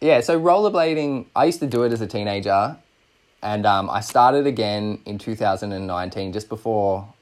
yeah, 0.00 0.20
so 0.20 0.40
rollerblading, 0.40 1.26
I 1.34 1.44
used 1.44 1.60
to 1.60 1.66
do 1.66 1.82
it 1.84 1.92
as 1.92 2.00
a 2.00 2.06
teenager, 2.06 2.76
and 3.42 3.66
um, 3.66 3.90
I 3.90 4.00
started 4.00 4.46
again 4.46 5.00
in 5.04 5.18
2019, 5.18 6.32
just 6.32 6.48
before, 6.48 7.12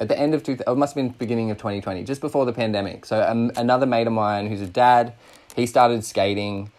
at 0.00 0.08
the 0.08 0.18
end 0.18 0.34
of, 0.34 0.42
two, 0.42 0.52
it 0.52 0.76
must 0.76 0.94
have 0.94 1.02
been 1.02 1.14
beginning 1.18 1.50
of 1.50 1.58
2020, 1.58 2.04
just 2.04 2.20
before 2.20 2.46
the 2.46 2.52
pandemic. 2.52 3.04
So 3.04 3.22
um, 3.22 3.50
another 3.56 3.86
mate 3.86 4.06
of 4.06 4.12
mine 4.12 4.46
who's 4.48 4.60
a 4.60 4.66
dad, 4.66 5.14
he 5.56 5.66
started 5.66 6.04
skating 6.04 6.70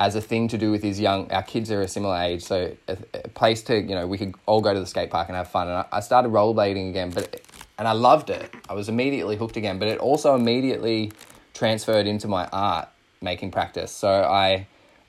as 0.00 0.14
a 0.14 0.20
thing 0.20 0.46
to 0.48 0.58
do 0.58 0.70
with 0.70 0.82
his 0.82 1.00
young, 1.00 1.30
our 1.32 1.42
kids 1.42 1.70
are 1.72 1.82
a 1.82 1.88
similar 1.88 2.16
age, 2.20 2.42
so 2.42 2.72
a, 2.86 2.96
a 3.14 3.28
place 3.28 3.62
to, 3.62 3.80
you 3.80 3.96
know, 3.96 4.06
we 4.06 4.16
could 4.16 4.34
all 4.46 4.60
go 4.60 4.72
to 4.72 4.78
the 4.78 4.86
skate 4.86 5.10
park 5.10 5.28
and 5.28 5.36
have 5.36 5.50
fun. 5.50 5.66
And 5.66 5.78
I, 5.78 5.86
I 5.92 6.00
started 6.00 6.30
rollerblading 6.30 6.90
again, 6.90 7.10
but, 7.10 7.40
and 7.78 7.88
I 7.88 7.92
loved 7.92 8.30
it. 8.30 8.54
I 8.68 8.74
was 8.74 8.88
immediately 8.88 9.36
hooked 9.36 9.56
again, 9.56 9.78
but 9.78 9.88
it 9.88 9.98
also 9.98 10.36
immediately 10.36 11.10
transferred 11.58 12.06
into 12.06 12.28
my 12.28 12.46
art 12.52 12.88
making 13.20 13.50
practice. 13.50 13.90
So 13.90 14.08
I, 14.08 14.66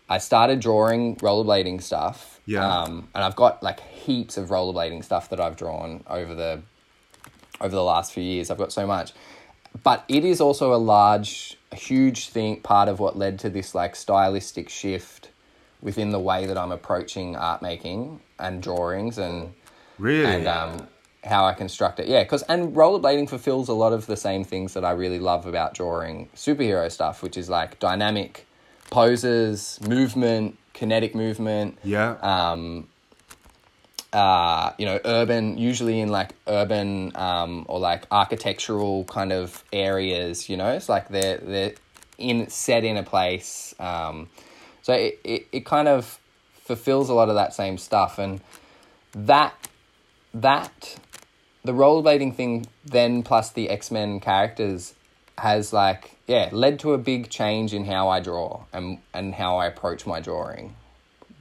I 0.10 0.18
started 0.18 0.60
drawing 0.60 1.16
rollerblading 1.18 1.82
stuff. 1.82 2.40
Yeah. 2.46 2.68
Um, 2.68 3.08
and 3.14 3.24
I've 3.24 3.36
got 3.36 3.62
like 3.62 3.80
heaps 3.80 4.38
of 4.38 4.50
rollerblading 4.50 5.04
stuff 5.04 5.30
that 5.30 5.40
I've 5.40 5.56
drawn 5.56 6.04
over 6.08 6.34
the, 6.34 6.62
over 7.62 7.76
the 7.76 7.84
last 7.84 8.14
few 8.14 8.24
years. 8.24 8.50
I've 8.50 8.58
got 8.58 8.72
so 8.72 8.88
much 8.88 9.14
but 9.84 10.04
it 10.08 10.26
is 10.26 10.42
also 10.42 10.74
a 10.74 10.78
large 10.78 11.58
a 11.72 11.76
huge 11.76 12.30
thing 12.30 12.60
part 12.62 12.90
of 12.90 13.00
what 13.00 13.18
led 13.18 13.40
to 13.40 13.50
this 13.50 13.76
like 13.76 13.96
stylistic 13.96 14.70
shift 14.70 15.30
within 15.82 16.10
the 16.10 16.20
way 16.20 16.46
that 16.46 16.58
i'm 16.58 16.72
approaching 16.72 17.36
art 17.36 17.62
making 17.62 18.20
and 18.40 18.62
drawings 18.62 19.18
and 19.18 19.54
really? 19.98 20.26
and 20.26 20.48
um, 20.48 20.88
how 21.24 21.46
i 21.46 21.54
construct 21.54 22.00
it 22.00 22.08
yeah 22.08 22.24
because 22.24 22.44
and 22.44 22.76
rollerblading 22.76 23.28
fulfills 23.28 23.68
a 23.68 23.74
lot 23.74 23.92
of 23.92 24.06
the 24.06 24.18
same 24.18 24.44
things 24.44 24.74
that 24.74 24.86
i 24.86 24.92
really 24.92 25.20
love 25.20 25.46
about 25.46 25.74
drawing 25.74 26.30
superhero 26.36 26.92
stuff 26.92 27.22
which 27.22 27.38
is 27.38 27.50
like 27.50 27.78
dynamic 27.80 28.46
poses 28.90 29.80
movement 29.88 30.58
kinetic 30.74 31.14
movement 31.14 31.78
yeah. 31.84 32.16
um, 32.22 32.88
uh, 34.12 34.72
you 34.78 34.86
know, 34.86 35.00
urban, 35.06 35.58
usually 35.58 36.00
in 36.00 36.10
like 36.10 36.32
urban 36.48 37.12
um, 37.16 37.66
or 37.68 37.80
like 37.80 38.06
architectural 38.12 39.04
kind 39.06 39.32
of 39.32 39.64
areas. 39.72 40.50
You 40.50 40.58
know, 40.58 40.70
it's 40.72 40.90
like 40.90 41.10
they're 41.10 41.38
they're 41.38 41.74
in 42.18 42.50
set 42.50 42.84
in 42.84 42.98
a 42.98 43.04
place. 43.04 43.76
Um, 43.80 44.30
so 44.82 44.94
it, 44.94 45.20
it 45.24 45.48
it 45.52 45.66
kind 45.66 45.88
of 45.88 46.20
fulfills 46.64 47.10
a 47.10 47.14
lot 47.14 47.30
of 47.30 47.36
that 47.36 47.54
same 47.54 47.78
stuff, 47.78 48.18
and 48.18 48.42
that 49.14 49.54
that 50.34 50.96
the 51.64 51.72
rollerblading 51.74 52.36
thing 52.36 52.68
then 52.86 53.24
plus 53.24 53.52
the 53.52 53.70
X 53.70 53.92
Men 53.92 54.20
characters 54.20 54.94
has 55.38 55.72
like 55.72 56.18
yeah 56.28 56.50
led 56.52 56.80
to 56.80 56.94
a 56.94 56.98
big 56.98 57.30
change 57.30 57.74
in 57.74 57.86
how 57.86 58.10
I 58.10 58.20
draw 58.20 58.64
and 58.74 59.00
and 59.14 59.36
how 59.36 59.58
I 59.58 59.68
approach 59.68 60.06
my 60.06 60.20
drawing 60.20 60.76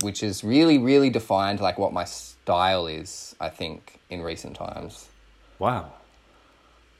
which 0.03 0.21
has 0.21 0.45
really, 0.45 0.79
really 0.79 1.11
defined 1.11 1.61
like 1.61 1.79
what 1.79 1.93
my 1.93 2.05
style 2.05 2.87
is. 2.87 3.35
I 3.41 3.49
think 3.49 4.01
in 4.11 4.23
recent 4.23 4.57
times. 4.57 5.09
wow. 5.59 5.93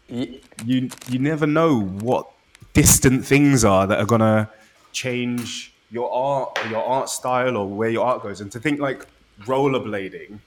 You 0.09 0.89
you 1.07 1.19
never 1.19 1.47
know 1.47 1.81
what 1.83 2.31
distant 2.73 3.27
things 3.27 3.65
are 3.65 3.87
that 3.87 3.99
are 3.99 4.07
gonna 4.07 4.51
change 4.93 5.75
your 5.91 6.11
art 6.11 6.59
or 6.63 6.71
your 6.71 6.83
art 6.83 7.11
style 7.11 7.57
or 7.57 7.69
where 7.69 7.91
your 7.91 8.07
art 8.07 8.23
goes. 8.23 8.41
And 8.41 8.51
to 8.53 8.61
think 8.61 8.81
like 8.81 9.07
rollerblading 9.43 10.39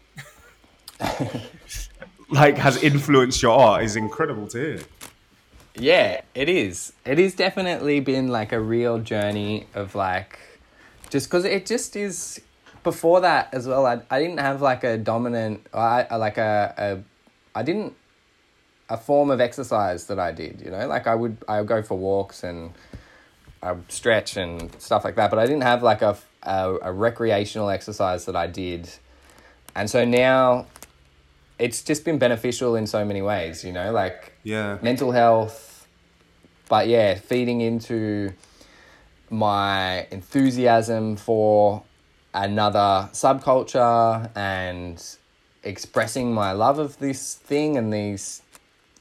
like 2.32 2.58
has 2.58 2.82
influenced 2.82 3.42
your 3.42 3.52
art 3.58 3.84
is 3.84 3.96
incredible 3.96 4.48
to 4.48 4.58
hear. 4.58 4.80
Yeah, 5.76 6.22
it 6.36 6.50
is. 6.50 6.94
It 7.06 7.18
has 7.18 7.34
definitely 7.34 8.00
been 8.02 8.28
like 8.28 8.52
a 8.52 8.60
real 8.60 9.00
journey 9.00 9.68
of 9.74 9.96
like, 9.96 10.40
just 11.10 11.28
because 11.30 11.46
it 11.46 11.66
just 11.66 11.96
is. 11.96 12.42
Before 12.84 13.22
that 13.22 13.54
as 13.54 13.68
well, 13.68 13.86
I, 13.86 14.02
I 14.10 14.20
didn't 14.20 14.40
have 14.40 14.60
like 14.62 14.84
a 14.84 14.98
dominant, 14.98 15.68
I 15.72 16.08
I- 16.10 16.16
like 16.16 16.38
a, 16.40 16.74
a, 16.78 17.60
I 17.60 17.62
didn't, 17.62 17.94
a 18.90 18.98
form 18.98 19.30
of 19.30 19.40
exercise 19.40 20.08
that 20.08 20.18
I 20.18 20.32
did. 20.32 20.62
You 20.66 20.72
know, 20.72 20.88
like 20.88 21.06
I 21.06 21.14
would 21.14 21.38
I 21.48 21.60
would 21.60 21.68
go 21.68 21.84
for 21.84 21.96
walks 21.96 22.44
and 22.44 22.72
I 23.62 23.74
would 23.74 23.92
stretch 23.92 24.36
and 24.36 24.74
stuff 24.82 25.04
like 25.06 25.16
that, 25.16 25.30
but 25.30 25.38
I 25.38 25.46
didn't 25.46 25.62
have 25.62 25.84
like 25.84 26.02
a 26.02 26.18
a, 26.42 26.78
a 26.82 26.92
recreational 26.92 27.70
exercise 27.70 28.26
that 28.26 28.36
I 28.36 28.48
did, 28.48 28.90
and 29.76 29.90
so 29.90 30.04
now. 30.06 30.66
It's 31.62 31.84
just 31.84 32.04
been 32.04 32.18
beneficial 32.18 32.76
in 32.76 32.88
so 32.88 33.06
many 33.06 33.22
ways, 33.22 33.64
you 33.64 33.72
know, 33.72 33.92
like 33.92 34.34
Yeah. 34.44 34.80
mental 34.82 35.12
health, 35.12 35.88
but 36.68 36.88
yeah, 36.88 37.16
feeding 37.16 37.62
into 37.62 38.34
my 39.30 40.08
enthusiasm 40.12 41.16
for 41.16 41.84
another 42.34 43.10
subculture 43.14 44.30
and 44.36 45.04
expressing 45.64 46.34
my 46.34 46.52
love 46.52 46.80
of 46.80 46.98
this 46.98 47.36
thing 47.36 47.78
and 47.78 47.94
these 47.94 48.42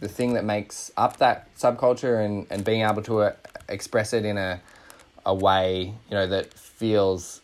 the 0.01 0.09
thing 0.09 0.33
that 0.35 0.44
makes 0.44 0.90
up 0.96 1.18
that 1.18 1.55
subculture 1.57 2.25
and, 2.25 2.47
and 2.51 2.64
being 2.64 2.82
able 2.82 3.03
to 3.03 3.20
uh, 3.20 3.32
express 3.68 4.12
it 4.12 4.24
in 4.24 4.37
a 4.39 4.61
a 5.26 5.35
way 5.35 5.95
you 6.09 6.14
know 6.16 6.26
that 6.26 6.53
feels 6.55 7.41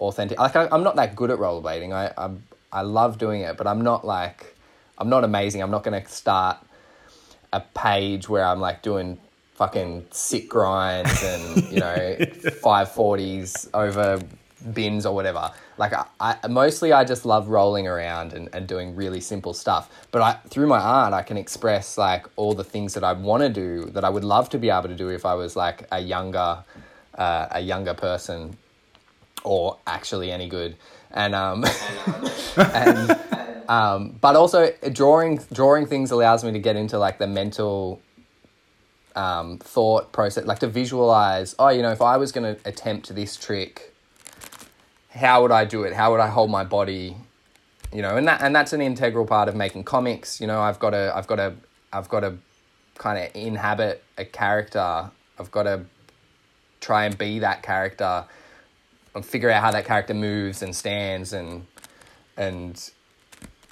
authentic. 0.00 0.38
Like 0.38 0.56
I, 0.56 0.68
I'm 0.70 0.82
not 0.82 0.96
that 0.96 1.16
good 1.16 1.30
at 1.30 1.38
rollerblading. 1.38 1.92
I 1.92 2.12
I 2.16 2.30
I 2.72 2.82
love 2.82 3.18
doing 3.18 3.42
it, 3.42 3.56
but 3.56 3.66
I'm 3.66 3.80
not 3.80 4.04
like 4.06 4.54
I'm 4.98 5.08
not 5.08 5.24
amazing. 5.24 5.62
I'm 5.62 5.70
not 5.70 5.84
going 5.84 6.00
to 6.00 6.08
start 6.08 6.58
a 7.52 7.60
page 7.60 8.28
where 8.28 8.44
I'm 8.44 8.60
like 8.60 8.82
doing 8.82 9.18
fucking 9.54 10.06
sick 10.10 10.48
grinds 10.48 11.22
and 11.24 11.72
you 11.72 11.80
know 11.80 12.16
five 12.62 12.92
forties 12.92 13.68
over 13.74 14.20
bins 14.72 15.06
or 15.06 15.14
whatever. 15.14 15.50
Like 15.78 15.92
I, 15.92 16.04
I 16.42 16.46
mostly 16.48 16.92
I 16.92 17.04
just 17.04 17.24
love 17.24 17.48
rolling 17.48 17.86
around 17.86 18.32
and, 18.32 18.48
and 18.52 18.66
doing 18.66 18.94
really 18.94 19.20
simple 19.20 19.54
stuff. 19.54 19.90
But 20.10 20.22
I 20.22 20.32
through 20.48 20.66
my 20.66 20.80
art 20.80 21.12
I 21.12 21.22
can 21.22 21.36
express 21.36 21.96
like 21.96 22.26
all 22.36 22.54
the 22.54 22.64
things 22.64 22.94
that 22.94 23.04
I 23.04 23.12
want 23.12 23.42
to 23.42 23.48
do 23.48 23.84
that 23.90 24.04
I 24.04 24.10
would 24.10 24.24
love 24.24 24.48
to 24.50 24.58
be 24.58 24.70
able 24.70 24.88
to 24.88 24.96
do 24.96 25.08
if 25.08 25.24
I 25.24 25.34
was 25.34 25.56
like 25.56 25.86
a 25.90 26.00
younger 26.00 26.64
uh, 27.14 27.48
a 27.50 27.60
younger 27.60 27.94
person 27.94 28.56
or 29.44 29.78
actually 29.86 30.30
any 30.30 30.48
good. 30.48 30.76
And 31.10 31.34
um 31.34 31.64
and 32.56 33.18
um 33.68 34.18
but 34.20 34.36
also 34.36 34.72
drawing 34.92 35.40
drawing 35.52 35.86
things 35.86 36.10
allows 36.10 36.44
me 36.44 36.52
to 36.52 36.58
get 36.58 36.76
into 36.76 36.98
like 36.98 37.18
the 37.18 37.26
mental 37.26 38.00
um, 39.18 39.58
thought 39.58 40.12
process, 40.12 40.46
like 40.46 40.60
to 40.60 40.68
visualize. 40.68 41.54
Oh, 41.58 41.68
you 41.70 41.82
know, 41.82 41.90
if 41.90 42.00
I 42.00 42.16
was 42.16 42.30
going 42.30 42.54
to 42.54 42.68
attempt 42.68 43.12
this 43.14 43.36
trick, 43.36 43.92
how 45.10 45.42
would 45.42 45.50
I 45.50 45.64
do 45.64 45.82
it? 45.82 45.92
How 45.92 46.12
would 46.12 46.20
I 46.20 46.28
hold 46.28 46.50
my 46.50 46.64
body? 46.64 47.16
You 47.92 48.02
know, 48.02 48.16
and 48.16 48.28
that 48.28 48.42
and 48.42 48.54
that's 48.54 48.72
an 48.72 48.80
integral 48.80 49.26
part 49.26 49.48
of 49.48 49.56
making 49.56 49.84
comics. 49.84 50.40
You 50.40 50.46
know, 50.46 50.60
I've 50.60 50.78
got 50.78 50.90
to, 50.90 51.12
I've 51.14 51.26
got 51.26 51.36
to, 51.36 51.54
I've 51.92 52.08
got 52.08 52.20
to 52.20 52.34
kind 52.96 53.18
of 53.18 53.34
inhabit 53.34 54.04
a 54.16 54.24
character. 54.24 55.10
I've 55.38 55.50
got 55.50 55.64
to 55.64 55.84
try 56.80 57.06
and 57.06 57.18
be 57.18 57.40
that 57.40 57.62
character 57.62 58.24
and 59.18 59.26
figure 59.26 59.50
out 59.50 59.62
how 59.62 59.70
that 59.72 59.84
character 59.84 60.14
moves 60.14 60.62
and 60.62 60.74
stands 60.74 61.32
and 61.32 61.66
and 62.36 62.90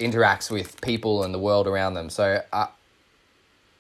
interacts 0.01 0.51
with 0.51 0.81
people 0.81 1.23
and 1.23 1.33
the 1.33 1.39
world 1.39 1.67
around 1.67 1.95
them. 1.95 2.11
So 2.11 2.43
I 2.53 2.69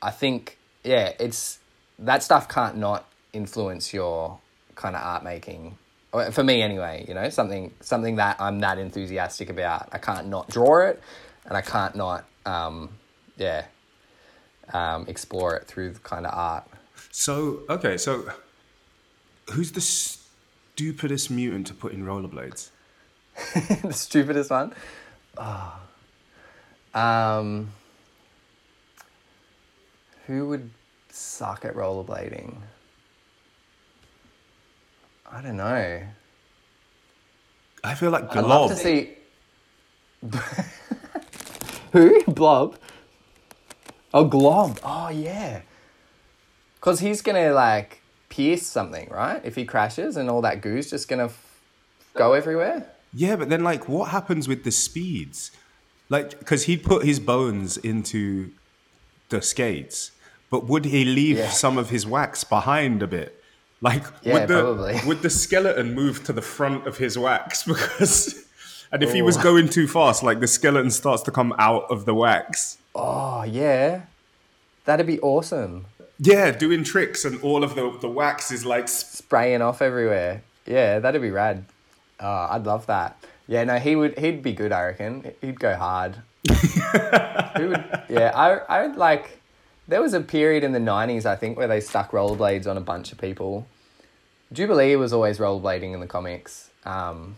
I 0.00 0.10
think 0.10 0.58
yeah, 0.84 1.12
it's 1.18 1.58
that 1.98 2.22
stuff 2.22 2.48
can't 2.48 2.76
not 2.76 3.08
influence 3.32 3.92
your 3.92 4.38
kind 4.76 4.94
of 4.94 5.02
art 5.02 5.24
making. 5.24 5.76
For 6.30 6.44
me 6.44 6.62
anyway, 6.62 7.04
you 7.06 7.14
know, 7.14 7.28
something 7.28 7.74
something 7.80 8.16
that 8.16 8.40
I'm 8.40 8.60
that 8.60 8.78
enthusiastic 8.78 9.50
about. 9.50 9.88
I 9.92 9.98
can't 9.98 10.28
not 10.28 10.48
draw 10.48 10.86
it 10.86 11.02
and 11.44 11.56
I 11.56 11.60
can't 11.60 11.96
not 11.96 12.24
um 12.46 12.90
yeah 13.36 13.66
um 14.72 15.04
explore 15.08 15.56
it 15.56 15.66
through 15.66 15.90
the 15.90 16.00
kind 16.00 16.26
of 16.26 16.32
art. 16.32 16.64
So 17.10 17.62
okay, 17.68 17.96
so 17.98 18.30
who's 19.50 19.72
the 19.72 19.80
stupidest 20.76 21.30
mutant 21.30 21.66
to 21.66 21.72
put 21.72 21.94
in 21.94 22.04
rollerblades? 22.04 22.68
the 23.82 23.94
stupidest 23.94 24.50
one. 24.50 24.74
Oh. 25.38 25.80
Um, 26.92 27.72
who 30.26 30.48
would 30.48 30.68
suck 31.08 31.64
at 31.64 31.74
rollerblading? 31.74 32.56
I 35.32 35.40
don't 35.40 35.56
know. 35.56 36.02
I 37.82 37.94
feel 37.94 38.10
like 38.10 38.36
I'd 38.36 38.44
love 38.44 38.68
to 38.68 38.76
see. 38.76 39.14
Who? 41.92 42.22
Blob. 42.24 42.76
Oh, 44.12 44.24
Glob. 44.24 44.78
Oh, 44.84 45.08
yeah. 45.08 45.62
Because 46.74 47.00
he's 47.00 47.22
gonna 47.22 47.52
like 47.52 48.02
pierce 48.36 48.66
something, 48.66 49.08
right? 49.10 49.40
If 49.44 49.54
he 49.56 49.64
crashes, 49.64 50.16
and 50.16 50.28
all 50.30 50.42
that 50.42 50.60
goo's 50.60 50.90
just 50.90 51.08
gonna 51.08 51.26
f- 51.26 51.60
go 52.14 52.32
everywhere. 52.34 52.86
Yeah, 53.14 53.36
but 53.36 53.48
then 53.48 53.62
like, 53.64 53.88
what 53.88 54.10
happens 54.10 54.46
with 54.48 54.64
the 54.64 54.70
speeds? 54.70 55.50
Like, 56.08 56.38
because 56.38 56.64
he'd 56.64 56.82
put 56.84 57.04
his 57.04 57.18
bones 57.18 57.76
into 57.78 58.50
the 59.30 59.40
skates, 59.42 60.12
but 60.50 60.66
would 60.66 60.84
he 60.84 61.04
leave 61.04 61.38
Yeah. 61.38 61.50
some 61.50 61.78
of 61.78 61.90
his 61.90 62.06
wax 62.06 62.44
behind 62.44 63.02
a 63.02 63.06
bit? 63.06 63.42
Like, 63.80 64.04
Yeah, 64.22 64.34
would 64.34 64.48
the 64.48 64.60
probably. 64.62 65.00
would 65.06 65.22
the 65.22 65.30
skeleton 65.30 65.94
move 65.94 66.24
to 66.24 66.32
the 66.32 66.42
front 66.42 66.86
of 66.86 66.98
his 66.98 67.16
wax 67.18 67.62
because? 67.72 68.44
And 68.92 69.02
if 69.02 69.12
he 69.12 69.20
was 69.22 69.36
going 69.36 69.68
too 69.68 69.88
fast, 69.88 70.22
like 70.22 70.38
the 70.40 70.46
skeleton 70.46 70.90
starts 70.90 71.22
to 71.24 71.30
come 71.32 71.52
out 71.58 71.84
of 71.90 72.04
the 72.04 72.14
wax. 72.14 72.78
Oh 72.94 73.42
yeah, 73.42 74.02
that'd 74.84 75.06
be 75.06 75.18
awesome. 75.20 75.86
Yeah, 76.18 76.50
doing 76.50 76.82
tricks 76.84 77.24
and 77.24 77.40
all 77.42 77.62
of 77.62 77.74
the, 77.74 77.96
the 78.00 78.08
wax 78.08 78.50
is 78.50 78.64
like 78.64 78.88
sp- 78.88 79.16
Spraying 79.26 79.60
off 79.60 79.82
everywhere. 79.82 80.42
Yeah, 80.66 81.00
that'd 81.00 81.20
be 81.20 81.30
rad. 81.30 81.64
Oh, 82.20 82.48
I'd 82.50 82.64
love 82.64 82.86
that. 82.86 83.18
Yeah, 83.48 83.64
no, 83.64 83.78
he 83.78 83.96
would. 83.96 84.18
He'd 84.18 84.42
be 84.42 84.52
good. 84.52 84.72
I 84.72 84.84
reckon. 84.86 85.32
He'd 85.40 85.58
go 85.58 85.74
hard. 85.74 86.16
he 86.48 87.64
would. 87.64 87.84
Yeah, 88.08 88.32
I. 88.34 88.58
I 88.68 88.86
like. 88.86 89.40
There 89.88 90.00
was 90.00 90.14
a 90.14 90.20
period 90.20 90.64
in 90.64 90.72
the 90.72 90.80
nineties, 90.80 91.26
I 91.26 91.36
think, 91.36 91.56
where 91.56 91.68
they 91.68 91.80
stuck 91.80 92.10
rollerblades 92.12 92.66
on 92.66 92.76
a 92.76 92.80
bunch 92.80 93.12
of 93.12 93.18
people. 93.18 93.66
Jubilee 94.52 94.96
was 94.96 95.12
always 95.12 95.38
rollerblading 95.38 95.92
in 95.92 96.00
the 96.00 96.06
comics, 96.06 96.70
um, 96.84 97.36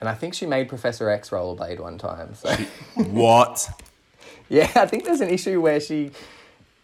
and 0.00 0.08
I 0.08 0.14
think 0.14 0.34
she 0.34 0.46
made 0.46 0.68
Professor 0.68 1.08
X 1.10 1.30
rollerblade 1.30 1.80
one 1.80 1.98
time. 1.98 2.34
So 2.34 2.50
what? 2.96 3.68
yeah, 4.48 4.70
I 4.74 4.86
think 4.86 5.04
there's 5.04 5.20
an 5.20 5.28
issue 5.30 5.60
where 5.60 5.80
she, 5.80 6.10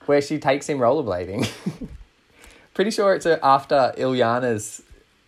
where 0.08 0.22
she 0.22 0.38
takes 0.38 0.66
him 0.68 0.78
rollerblading. 0.78 1.48
Pretty 2.74 2.90
sure 2.90 3.14
it's 3.14 3.26
after 3.26 3.92
Illyana's, 3.98 4.82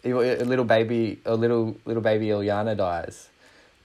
a 0.04 0.12
little 0.44 0.64
baby, 0.64 1.20
a 1.26 1.34
little 1.34 1.76
little 1.84 2.02
baby 2.02 2.28
Illyana 2.28 2.76
dies, 2.76 3.28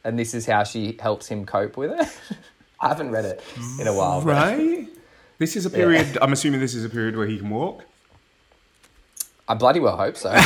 and 0.04 0.18
this 0.18 0.34
is 0.34 0.46
how 0.46 0.64
she 0.64 0.98
helps 1.00 1.28
him 1.28 1.46
cope 1.46 1.76
with 1.76 1.92
it. 1.92 2.08
I 2.80 2.88
haven't 2.90 3.12
read 3.12 3.26
it 3.26 3.44
in 3.80 3.88
a 3.88 3.94
while. 3.94 4.22
but- 4.22 4.28
Right? 4.28 4.88
This 5.38 5.58
is 5.58 5.66
a 5.66 5.70
period. 5.70 6.18
I'm 6.22 6.32
assuming 6.32 6.62
this 6.62 6.74
is 6.76 6.86
a 6.86 6.90
period 6.90 7.18
where 7.18 7.28
he 7.28 7.38
can 7.40 7.50
walk. 7.50 7.84
I 9.50 9.54
bloody 9.56 9.80
well 9.82 9.98
hope 9.98 10.16
so. 10.16 10.32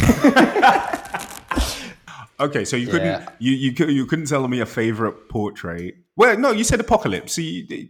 Okay, 2.41 2.63
so 2.63 2.77
you 2.77 2.87
couldn't 2.87 3.05
Yeah. 3.05 3.29
you, 3.39 3.51
you 3.51 3.85
you 3.87 4.05
couldn't 4.05 4.27
tell 4.27 4.47
me 4.47 4.61
a 4.61 4.65
favorite 4.65 5.27
portrait. 5.27 5.95
Well, 6.15 6.37
no, 6.37 6.51
you 6.51 6.63
said 6.63 6.79
Apocalypse. 6.79 7.33
So 7.33 7.41
you, 7.41 7.89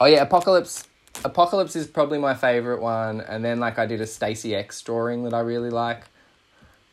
oh 0.00 0.06
yeah, 0.06 0.22
Apocalypse. 0.22 0.84
Apocalypse 1.24 1.76
is 1.76 1.86
probably 1.86 2.18
my 2.18 2.34
favorite 2.34 2.80
one, 2.80 3.20
and 3.20 3.44
then 3.44 3.58
like 3.60 3.78
I 3.78 3.86
did 3.86 4.00
a 4.00 4.06
Stacy 4.06 4.54
X 4.54 4.80
drawing 4.82 5.24
that 5.24 5.34
I 5.34 5.40
really 5.40 5.70
like. 5.70 6.04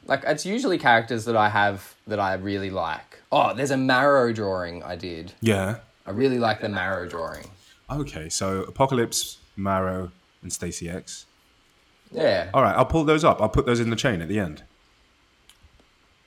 Like 0.06 0.24
it's 0.26 0.46
usually 0.46 0.78
characters 0.78 1.26
that 1.26 1.36
I 1.36 1.50
have 1.50 1.96
that 2.08 2.20
I 2.20 2.34
really 2.34 2.70
like. 2.70 3.22
Oh, 3.32 3.54
there's 3.54 3.72
a 3.72 3.78
Marrow 3.78 4.34
drawing 4.34 4.84
I 4.84 4.96
did. 4.96 5.34
yeah. 5.42 5.78
I 6.06 6.12
really 6.12 6.38
like 6.38 6.60
the 6.60 6.68
Marrow 6.68 7.08
drawing. 7.08 7.46
Okay, 7.90 8.28
so 8.28 8.64
Apocalypse, 8.64 9.38
Marrow, 9.56 10.12
and 10.42 10.52
Stacy 10.52 10.90
X. 10.90 11.26
Yeah, 12.12 12.50
All 12.54 12.62
right, 12.62 12.76
I'll 12.76 12.86
pull 12.86 13.06
those 13.06 13.24
up. 13.24 13.42
I'll 13.42 13.48
put 13.48 13.66
those 13.66 13.80
in 13.80 13.90
the 13.90 13.96
chain 13.96 14.22
at 14.22 14.28
the 14.28 14.38
end. 14.38 14.64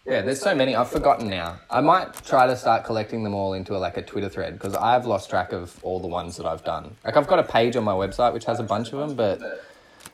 Yeah. 0.06 0.22
There's 0.22 0.40
so 0.40 0.54
many 0.54 0.74
I've 0.74 0.90
forgotten 0.90 1.28
now. 1.28 1.58
I 1.70 1.80
might 1.80 2.14
try 2.24 2.46
to 2.46 2.56
start 2.56 2.84
collecting 2.84 3.24
them 3.24 3.34
all 3.34 3.54
into 3.54 3.76
a, 3.76 3.78
like 3.78 3.96
a 3.96 4.02
Twitter 4.02 4.28
thread 4.28 4.54
because 4.54 4.74
I've 4.74 5.06
lost 5.06 5.30
track 5.30 5.52
of 5.52 5.78
all 5.82 6.00
the 6.00 6.08
ones 6.08 6.36
that 6.36 6.46
I've 6.46 6.64
done. 6.64 6.96
Like 7.04 7.16
I've 7.16 7.26
got 7.26 7.38
a 7.38 7.44
page 7.44 7.76
on 7.76 7.84
my 7.84 7.92
website 7.92 8.32
which 8.32 8.44
has 8.44 8.60
a 8.60 8.64
bunch 8.64 8.92
of 8.92 8.98
them, 8.98 9.16
but 9.16 9.64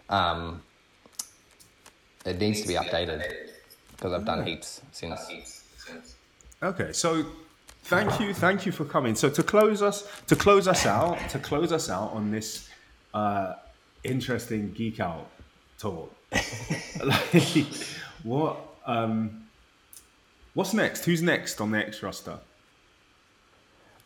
um, 0.09 0.63
it 2.25 2.39
needs 2.39 2.63
to 2.63 2.69
be 2.69 2.75
updated 2.75 3.25
because 3.91 4.13
I've 4.13 4.25
done 4.25 4.47
heaps 4.47 4.81
since. 4.93 5.65
Okay, 6.63 6.93
so 6.93 7.27
thank 7.85 8.21
you, 8.21 8.33
thank 8.33 8.65
you 8.65 8.73
for 8.73 8.85
coming. 8.85 9.15
So 9.15 9.29
to 9.31 9.43
close 9.43 9.83
us, 9.83 10.09
to 10.29 10.37
close 10.37 10.69
us 10.69 10.87
out, 10.87 11.19
to 11.31 11.39
close 11.39 11.73
us 11.73 11.91
out 11.91 12.13
on 12.13 12.31
this 12.31 12.69
uh, 13.15 13.55
interesting 14.05 14.73
geek 14.73 15.01
out 15.01 15.29
talk. 15.79 16.15
like, 17.05 17.67
what? 18.23 18.59
Um, 18.87 19.42
what's 20.55 20.75
next? 20.75 21.05
Who's 21.05 21.23
next 21.23 21.61
on 21.61 21.71
the 21.71 21.79
X 21.79 22.03
roster? 22.03 22.39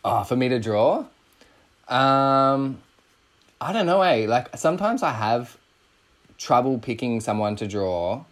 Oh, 0.04 0.22
for 0.24 0.36
me 0.36 0.48
to 0.48 0.58
draw? 0.58 1.06
Um, 1.88 2.78
I 3.60 3.72
don't 3.72 3.86
know, 3.86 4.02
eh? 4.02 4.26
Like, 4.28 4.56
sometimes 4.56 5.02
I 5.02 5.12
have 5.12 5.56
trouble 6.38 6.78
picking 6.78 7.20
someone 7.20 7.56
to 7.56 7.66
draw, 7.66 8.24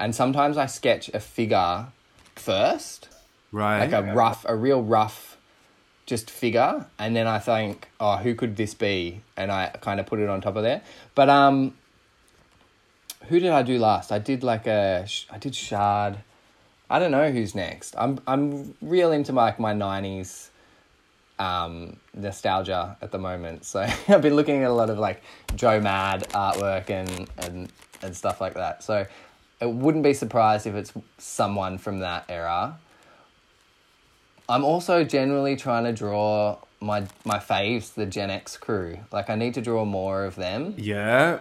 and 0.00 0.14
sometimes 0.14 0.56
I 0.56 0.66
sketch 0.66 1.08
a 1.10 1.20
figure 1.20 1.86
first, 2.36 3.08
Right. 3.52 3.80
like 3.80 3.92
a 3.92 4.14
rough, 4.14 4.44
a 4.48 4.54
real 4.54 4.82
rough, 4.82 5.36
just 6.06 6.30
figure, 6.30 6.86
and 6.98 7.14
then 7.14 7.26
I 7.26 7.38
think, 7.38 7.88
oh, 8.00 8.16
who 8.16 8.34
could 8.34 8.56
this 8.56 8.72
be? 8.74 9.22
And 9.36 9.50
I 9.50 9.68
kind 9.80 10.00
of 10.00 10.06
put 10.06 10.20
it 10.20 10.28
on 10.28 10.40
top 10.40 10.56
of 10.56 10.62
there. 10.62 10.82
But, 11.14 11.28
um, 11.28 11.74
who 13.28 13.40
did 13.40 13.50
I 13.50 13.62
do 13.62 13.78
last? 13.78 14.12
I 14.12 14.18
did 14.18 14.42
like 14.42 14.66
a, 14.66 15.06
I 15.30 15.38
did 15.38 15.54
Shard. 15.54 16.18
I 16.90 16.98
don't 16.98 17.10
know 17.10 17.30
who's 17.30 17.54
next. 17.54 17.94
I'm, 17.98 18.18
I'm 18.26 18.74
real 18.80 19.12
into 19.12 19.32
like 19.32 19.58
my 19.60 19.74
90s 19.74 20.48
um, 21.38 21.96
nostalgia 22.14 22.96
at 23.02 23.10
the 23.12 23.18
moment. 23.18 23.64
So 23.64 23.80
I've 24.08 24.22
been 24.22 24.34
looking 24.34 24.62
at 24.62 24.70
a 24.70 24.74
lot 24.74 24.90
of 24.90 24.98
like 24.98 25.22
Joe 25.54 25.80
Mad 25.80 26.28
artwork 26.30 26.90
and, 26.90 27.28
and, 27.38 27.72
and 28.02 28.16
stuff 28.16 28.40
like 28.40 28.54
that. 28.54 28.82
So 28.82 29.06
it 29.60 29.70
wouldn't 29.70 30.04
be 30.04 30.14
surprised 30.14 30.66
if 30.66 30.74
it's 30.74 30.92
someone 31.18 31.78
from 31.78 32.00
that 32.00 32.24
era. 32.28 32.78
I'm 34.48 34.64
also 34.64 35.04
generally 35.04 35.56
trying 35.56 35.84
to 35.84 35.92
draw 35.92 36.58
my 36.80 37.06
my 37.24 37.38
faves, 37.38 37.92
the 37.94 38.06
Gen 38.06 38.30
X 38.30 38.56
crew. 38.56 38.98
Like 39.12 39.28
I 39.28 39.34
need 39.34 39.54
to 39.54 39.60
draw 39.60 39.84
more 39.84 40.24
of 40.24 40.36
them. 40.36 40.74
yeah. 40.78 41.40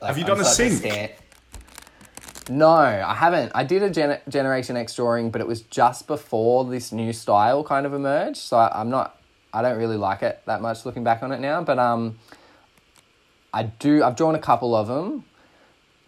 Like, 0.00 0.08
Have 0.08 0.18
you 0.18 0.24
I'm 0.24 0.28
done 0.28 0.40
a 0.40 0.44
starting 0.44 0.76
to 0.76 0.82
sync? 0.82 1.12
No, 2.50 2.68
I 2.68 3.14
haven't. 3.14 3.52
I 3.54 3.62
did 3.62 3.82
a 3.82 3.90
Gen- 3.90 4.20
Generation 4.28 4.76
X 4.76 4.96
drawing, 4.96 5.30
but 5.30 5.40
it 5.40 5.46
was 5.46 5.62
just 5.62 6.08
before 6.08 6.64
this 6.64 6.90
new 6.90 7.12
style 7.12 7.62
kind 7.62 7.86
of 7.86 7.94
emerged. 7.94 8.38
So 8.38 8.56
I, 8.56 8.80
I'm 8.80 8.90
not. 8.90 9.16
I 9.52 9.62
don't 9.62 9.78
really 9.78 9.96
like 9.96 10.22
it 10.22 10.42
that 10.46 10.60
much 10.60 10.84
looking 10.84 11.04
back 11.04 11.22
on 11.22 11.30
it 11.30 11.38
now. 11.40 11.62
But 11.62 11.78
um, 11.78 12.18
I 13.54 13.62
do. 13.62 14.02
I've 14.02 14.16
drawn 14.16 14.34
a 14.34 14.40
couple 14.40 14.74
of 14.74 14.88
them. 14.88 15.24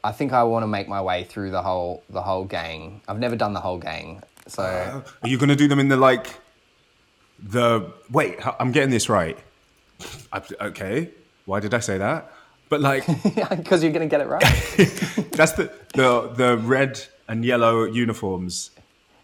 I 0.03 0.11
think 0.11 0.33
I 0.33 0.43
want 0.43 0.65
to 0.65 0.67
make 0.67 0.89
my 0.89 1.01
way 1.01 1.23
through 1.23 1.53
the 1.53 1.63
whole 1.63 2.03
the 2.11 2.23
whole 2.23 2.45
gang. 2.45 3.03
I've 3.07 3.21
never 3.21 3.37
done 3.37 3.53
the 3.53 3.61
whole 3.61 3.79
gang, 3.79 4.23
so 4.49 5.05
Are 5.23 5.29
you 5.29 5.39
going 5.39 5.49
to 5.49 5.57
do 5.57 5.69
them 5.69 5.79
in 5.79 5.89
the 5.89 5.97
like 5.97 6.41
the 7.39 7.93
wait? 8.11 8.39
I'm 8.59 8.73
getting 8.73 8.91
this 8.91 9.09
right. 9.09 9.39
I, 10.33 10.43
okay. 10.61 11.11
Why 11.45 11.61
did 11.61 11.73
I 11.73 11.79
say 11.79 11.99
that? 11.99 12.33
But 12.73 12.81
like 12.81 13.05
because 13.63 13.83
you're 13.83 13.93
gonna 13.93 14.07
get 14.15 14.23
it 14.23 14.29
right. 14.37 14.43
that's 15.39 15.53
the 15.59 15.71
the 15.95 16.09
the 16.43 16.51
red 16.75 16.93
and 17.29 17.45
yellow 17.45 17.85
uniforms 17.85 18.71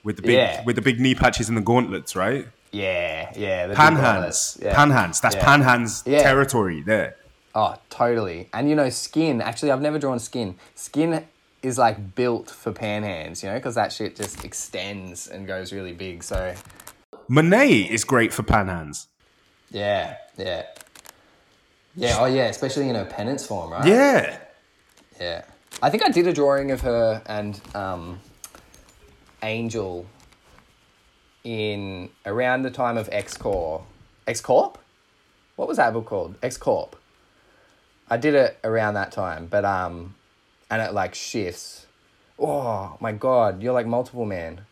with 0.04 0.16
the 0.16 0.22
big 0.22 0.36
Yeah. 0.36 0.62
with 0.66 0.76
the 0.76 0.82
big 0.82 1.00
knee 1.00 1.14
patches 1.22 1.48
and 1.48 1.56
the 1.60 1.66
gauntlets, 1.72 2.14
right? 2.14 2.44
yeah, 2.72 3.32
yeah. 3.44 3.62
the 3.66 3.68
big 3.72 3.76
Pan 3.82 3.96
hands, 3.96 4.58
yeah. 4.62 4.74
pan 4.78 4.90
hands. 4.90 5.16
That's 5.22 5.36
Yeah. 5.36 5.44
pan 5.48 5.60
hands 5.62 6.02
Yeah. 6.06 6.22
territory 6.22 6.82
there. 6.92 7.10
Oh, 7.54 7.74
totally. 8.02 8.40
And 8.52 8.68
you 8.70 8.76
know, 8.80 8.90
skin. 8.90 9.40
Actually, 9.40 9.70
I've 9.72 9.80
never 9.88 9.98
drawn 9.98 10.18
skin. 10.30 10.48
Skin 10.74 11.24
is 11.62 11.78
like 11.78 11.96
built 12.14 12.50
for 12.50 12.70
pan 12.72 13.02
hands, 13.12 13.42
you 13.42 13.48
know, 13.48 13.56
because 13.60 13.74
that 13.80 13.90
shit 13.96 14.14
just 14.22 14.44
extends 14.44 15.26
and 15.32 15.46
goes 15.46 15.72
really 15.72 15.94
big. 16.06 16.22
So 16.22 16.54
Monet 17.28 17.72
is 17.96 18.04
great 18.04 18.32
for 18.36 18.42
pan 18.42 18.68
hands. 18.68 19.08
yeah, 19.70 20.16
yeah, 20.36 20.62
yeah. 21.96 22.16
Oh 22.18 22.26
yeah, 22.26 22.46
especially 22.46 22.88
in 22.88 22.94
her 22.94 23.04
penance 23.04 23.46
form, 23.46 23.72
right? 23.72 23.86
Yeah. 23.86 24.38
Yeah. 25.20 25.44
I 25.82 25.90
think 25.90 26.04
I 26.04 26.08
did 26.10 26.26
a 26.26 26.32
drawing 26.32 26.70
of 26.70 26.80
her 26.82 27.22
and 27.26 27.60
um, 27.74 28.20
Angel 29.42 30.06
in 31.44 32.10
around 32.26 32.62
the 32.62 32.70
time 32.70 32.96
of 32.96 33.08
X 33.12 33.36
Corp. 33.36 33.82
X 34.26 34.40
Corp? 34.40 34.78
What 35.56 35.68
was 35.68 35.76
that 35.76 35.92
book 35.92 36.06
called? 36.06 36.36
X 36.42 36.56
Corp. 36.56 36.96
I 38.10 38.16
did 38.16 38.34
it 38.34 38.58
around 38.64 38.94
that 38.94 39.12
time, 39.12 39.46
but 39.46 39.64
um, 39.64 40.14
and 40.70 40.82
it 40.82 40.92
like 40.92 41.14
shifts. 41.14 41.86
Oh 42.38 42.96
my 43.00 43.12
god, 43.12 43.62
you're 43.62 43.72
like 43.72 43.86
multiple 43.86 44.24
man. 44.24 44.62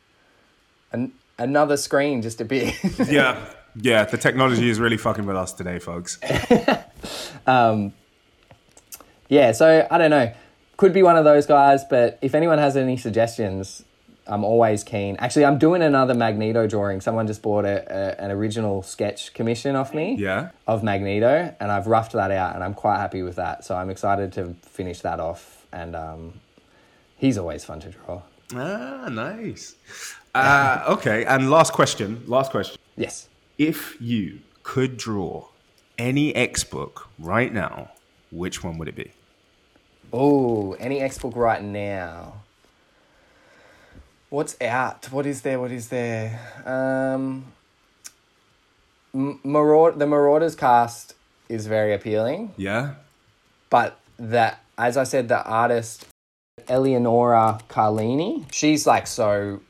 An- 0.93 1.13
another 1.39 1.77
screen 1.77 2.23
just 2.23 2.41
a 2.41 2.45
bit. 2.45 2.75
Yeah. 3.09 3.39
Yeah. 3.75 4.05
The 4.05 4.17
technology 4.17 4.71
is 4.71 4.81
really 4.81 4.97
fucking 4.97 5.27
with 5.27 5.37
us 5.37 5.53
today, 5.53 5.79
folks. 5.79 6.19
yeah, 9.29 9.53
so 9.53 9.87
I 9.91 9.99
don't 9.99 10.11
know. 10.11 10.33
Could 10.77 10.93
be 10.93 11.03
one 11.03 11.17
of 11.17 11.25
those 11.25 11.47
guys, 11.47 11.85
but 11.85 12.19
if 12.21 12.35
anyone 12.35 12.59
has 12.59 12.77
any 12.77 12.97
suggestions, 12.99 13.83
I'm 14.27 14.45
always 14.45 14.85
keen. 14.85 15.17
Actually, 15.19 15.47
I'm 15.47 15.57
doing 15.59 15.81
another 15.83 16.13
Magneto 16.15 16.67
drawing. 16.67 17.01
Someone 17.01 17.27
just 17.27 17.41
bought 17.43 17.65
a, 17.65 17.85
a 17.89 18.21
an 18.23 18.31
original 18.31 18.83
sketch 18.83 19.33
commission 19.33 19.75
off 19.77 19.95
me 19.95 20.17
Yeah. 20.19 20.51
of 20.67 20.83
Magneto, 20.83 21.55
and 21.61 21.73
I've 21.73 21.87
roughed 21.87 22.13
that 22.13 22.31
out, 22.31 22.55
and 22.55 22.63
I'm 22.63 22.75
quite 22.75 22.99
happy 22.99 23.23
with 23.23 23.37
that. 23.37 23.65
So 23.65 23.75
I'm 23.77 23.89
excited 23.89 24.33
to 24.35 24.55
finish 24.63 25.01
that 25.01 25.19
off, 25.21 25.65
and 25.73 25.97
um, 25.97 26.35
he's 27.17 27.39
always 27.39 27.65
fun 27.65 27.81
to 27.81 27.89
draw. 27.91 28.23
Ah, 28.55 29.09
nice. 29.11 29.77
Uh, 30.35 30.85
okay. 30.89 31.25
And 31.25 31.51
last 31.51 31.73
question. 31.73 32.23
Last 32.27 32.51
question. 32.51 32.77
Yes. 32.97 33.29
If 33.59 33.97
you 34.01 34.41
could 34.63 34.97
draw 34.99 35.47
any 35.99 36.35
X 36.35 36.65
book 36.65 37.09
right 37.19 37.53
now, 37.53 37.91
which 38.31 38.63
one 38.63 38.79
would 38.79 38.89
it 38.89 38.97
be? 38.97 39.11
Oh, 40.13 40.73
any 40.75 41.01
X 41.01 41.19
book 41.19 41.35
right 41.37 41.63
now? 41.63 42.43
What's 44.31 44.61
out? 44.61 45.11
What 45.13 45.27
is 45.27 45.43
there? 45.43 45.61
What 45.61 45.71
is 45.71 45.89
there? 45.89 46.41
Um, 46.65 47.53
Maraud- 49.15 49.99
the 49.99 50.07
Marauders 50.07 50.55
cast 50.57 51.15
is 51.49 51.67
very 51.67 51.95
appealing, 51.95 52.53
Yeah. 52.57 52.95
but 53.71 53.99
that, 54.19 54.61
as 54.77 54.97
I 54.97 55.05
said, 55.05 55.29
the 55.29 55.43
artist 55.45 56.07
Eleonora 56.69 57.61
Carlini, 57.69 58.45
she's 58.53 58.87
like 58.87 59.07
so, 59.07 59.61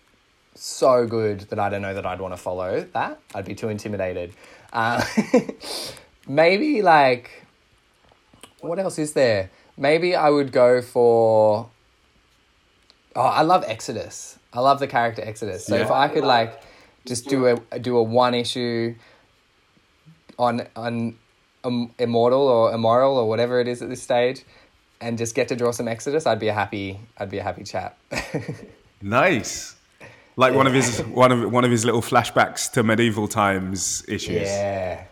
so 0.55 1.07
good 1.07 1.41
that 1.51 1.59
I 1.59 1.69
don't 1.69 1.83
know 1.83 1.95
that 1.95 2.07
I'd 2.07 2.21
want 2.21 2.33
to 2.35 2.39
follow 2.41 2.81
that. 2.95 3.19
I'd 3.35 3.45
be 3.45 3.55
too 3.55 3.69
intimidated. 3.69 4.33
Uh, 4.73 5.05
maybe 6.27 6.83
like 6.83 7.47
what 8.61 8.79
else 8.79 8.99
is 8.99 9.13
there? 9.13 9.51
Maybe 9.77 10.15
I 10.15 10.31
would 10.31 10.53
go 10.53 10.83
for. 10.83 11.69
Oh, 13.15 13.21
I 13.21 13.43
love 13.43 13.65
Exodus. 13.67 14.39
I 14.53 14.61
love 14.61 14.79
the 14.79 14.87
character 14.87 15.23
Exodus. 15.23 15.65
So 15.67 15.77
if 15.77 15.91
I 15.91 16.09
could 16.09 16.25
like 16.25 16.61
just 17.07 17.29
do 17.29 17.47
a 17.47 17.79
do 17.79 17.97
a 17.97 18.03
one 18.03 18.35
issue 18.35 18.95
on 20.39 20.67
on 20.75 21.17
um, 21.65 21.93
immortal 21.99 22.49
or 22.49 22.73
immoral 22.73 23.17
or 23.17 23.29
whatever 23.29 23.61
it 23.61 23.69
is 23.69 23.83
at 23.83 23.89
this 23.89 24.03
stage, 24.03 24.45
and 25.01 25.19
just 25.19 25.35
get 25.35 25.49
to 25.49 25.57
draw 25.57 25.73
some 25.73 25.89
Exodus, 25.89 26.27
I'd 26.27 26.39
be 26.39 26.49
a 26.49 26.55
happy 26.55 27.01
I'd 27.19 27.31
be 27.31 27.39
a 27.39 27.43
happy 27.43 27.65
chap. 27.65 27.99
Nice. 29.03 29.77
Like 30.37 30.55
one 30.55 30.67
of 30.67 30.73
his 30.73 31.01
one 31.01 31.33
of 31.33 31.53
one 31.53 31.65
of 31.65 31.71
his 31.71 31.85
little 31.85 32.03
flashbacks 32.03 32.71
to 32.73 32.83
medieval 32.83 33.29
times 33.29 34.05
issues. 34.09 34.49
Yeah. 34.49 35.05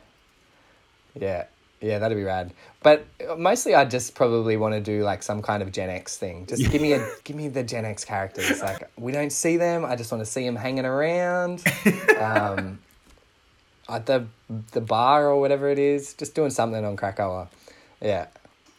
Yeah. 1.15 1.45
Yeah, 1.81 1.99
that'd 1.99 2.17
be 2.17 2.25
rad. 2.25 2.53
But 2.83 3.07
mostly 3.37 3.75
I'd 3.75 3.91
just 3.91 4.15
probably 4.15 4.57
want 4.57 4.75
to 4.75 4.81
do 4.81 5.03
like 5.05 5.23
some 5.23 5.43
kind 5.43 5.62
of 5.62 5.71
Gen 5.71 5.91
X 5.91 6.17
thing. 6.17 6.47
Just 6.47 6.71
give 6.71 6.81
me 6.81 6.95
a 6.95 7.07
give 7.25 7.37
me 7.37 7.49
the 7.49 7.62
Gen 7.62 7.85
X 7.85 8.05
characters. 8.05 8.62
Like 8.62 8.91
we 8.97 9.12
don't 9.12 9.31
see 9.33 9.57
them. 9.57 9.85
I 9.85 9.95
just 9.97 10.11
want 10.11 10.25
to 10.25 10.31
see 10.31 10.45
them 10.45 10.57
hanging 10.57 10.87
around. 10.87 11.62
Um 12.19 12.79
at 13.89 14.07
the 14.07 14.27
the 14.73 14.81
bar 14.81 15.29
or 15.29 15.41
whatever 15.41 15.69
it 15.69 15.79
is, 15.79 16.15
just 16.15 16.35
doing 16.35 16.51
something 16.51 16.85
on 16.85 16.97
Krakoa. 16.97 17.49
Yeah. 18.01 18.27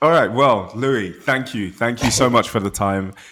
All 0.02 0.10
right. 0.10 0.32
Well, 0.32 0.72
Louis, 0.76 1.12
thank 1.12 1.54
you. 1.54 1.72
Thank 1.72 2.04
you 2.04 2.12
so 2.12 2.30
much 2.30 2.50
for 2.50 2.60
the 2.60 2.72
time. 2.72 3.14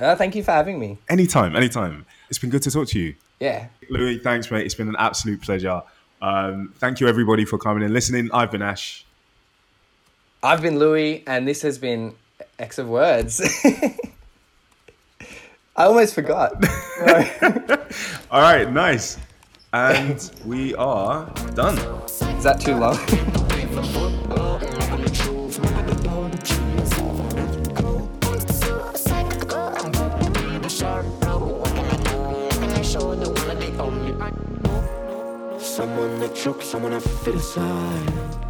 Uh, 0.00 0.14
thank 0.14 0.36
you 0.36 0.44
for 0.44 0.52
having 0.52 0.78
me. 0.78 0.96
Anytime, 1.08 1.56
anytime. 1.56 2.06
It's 2.30 2.38
been 2.38 2.50
good 2.50 2.62
to 2.62 2.70
talk 2.70 2.86
to 2.90 3.00
you. 3.00 3.16
Yeah. 3.40 3.66
Louis, 3.90 4.18
thanks, 4.18 4.48
mate. 4.48 4.64
It's 4.64 4.76
been 4.76 4.86
an 4.86 4.94
absolute 4.96 5.42
pleasure. 5.42 5.82
Um, 6.20 6.72
thank 6.78 7.00
you, 7.00 7.08
everybody, 7.08 7.44
for 7.44 7.58
coming 7.58 7.82
and 7.82 7.92
listening. 7.92 8.30
I've 8.32 8.50
been 8.50 8.62
Ash. 8.62 9.04
I've 10.42 10.62
been 10.62 10.78
Louis 10.78 11.24
and 11.26 11.46
this 11.48 11.62
has 11.62 11.78
been 11.78 12.14
X 12.58 12.78
of 12.78 12.88
Words. 12.88 13.40
I 15.76 15.84
almost 15.84 16.14
forgot. 16.14 16.52
All 18.30 18.40
right, 18.40 18.70
nice. 18.70 19.18
And 19.72 20.30
we 20.44 20.74
are 20.74 21.26
done. 21.54 21.78
Is 21.78 22.44
that 22.44 22.60
too 22.60 22.74
long? 22.74 22.98
choke, 36.48 36.62
someone 36.62 36.94
I 36.94 37.00
fit 37.00 37.34
aside. 37.34 38.47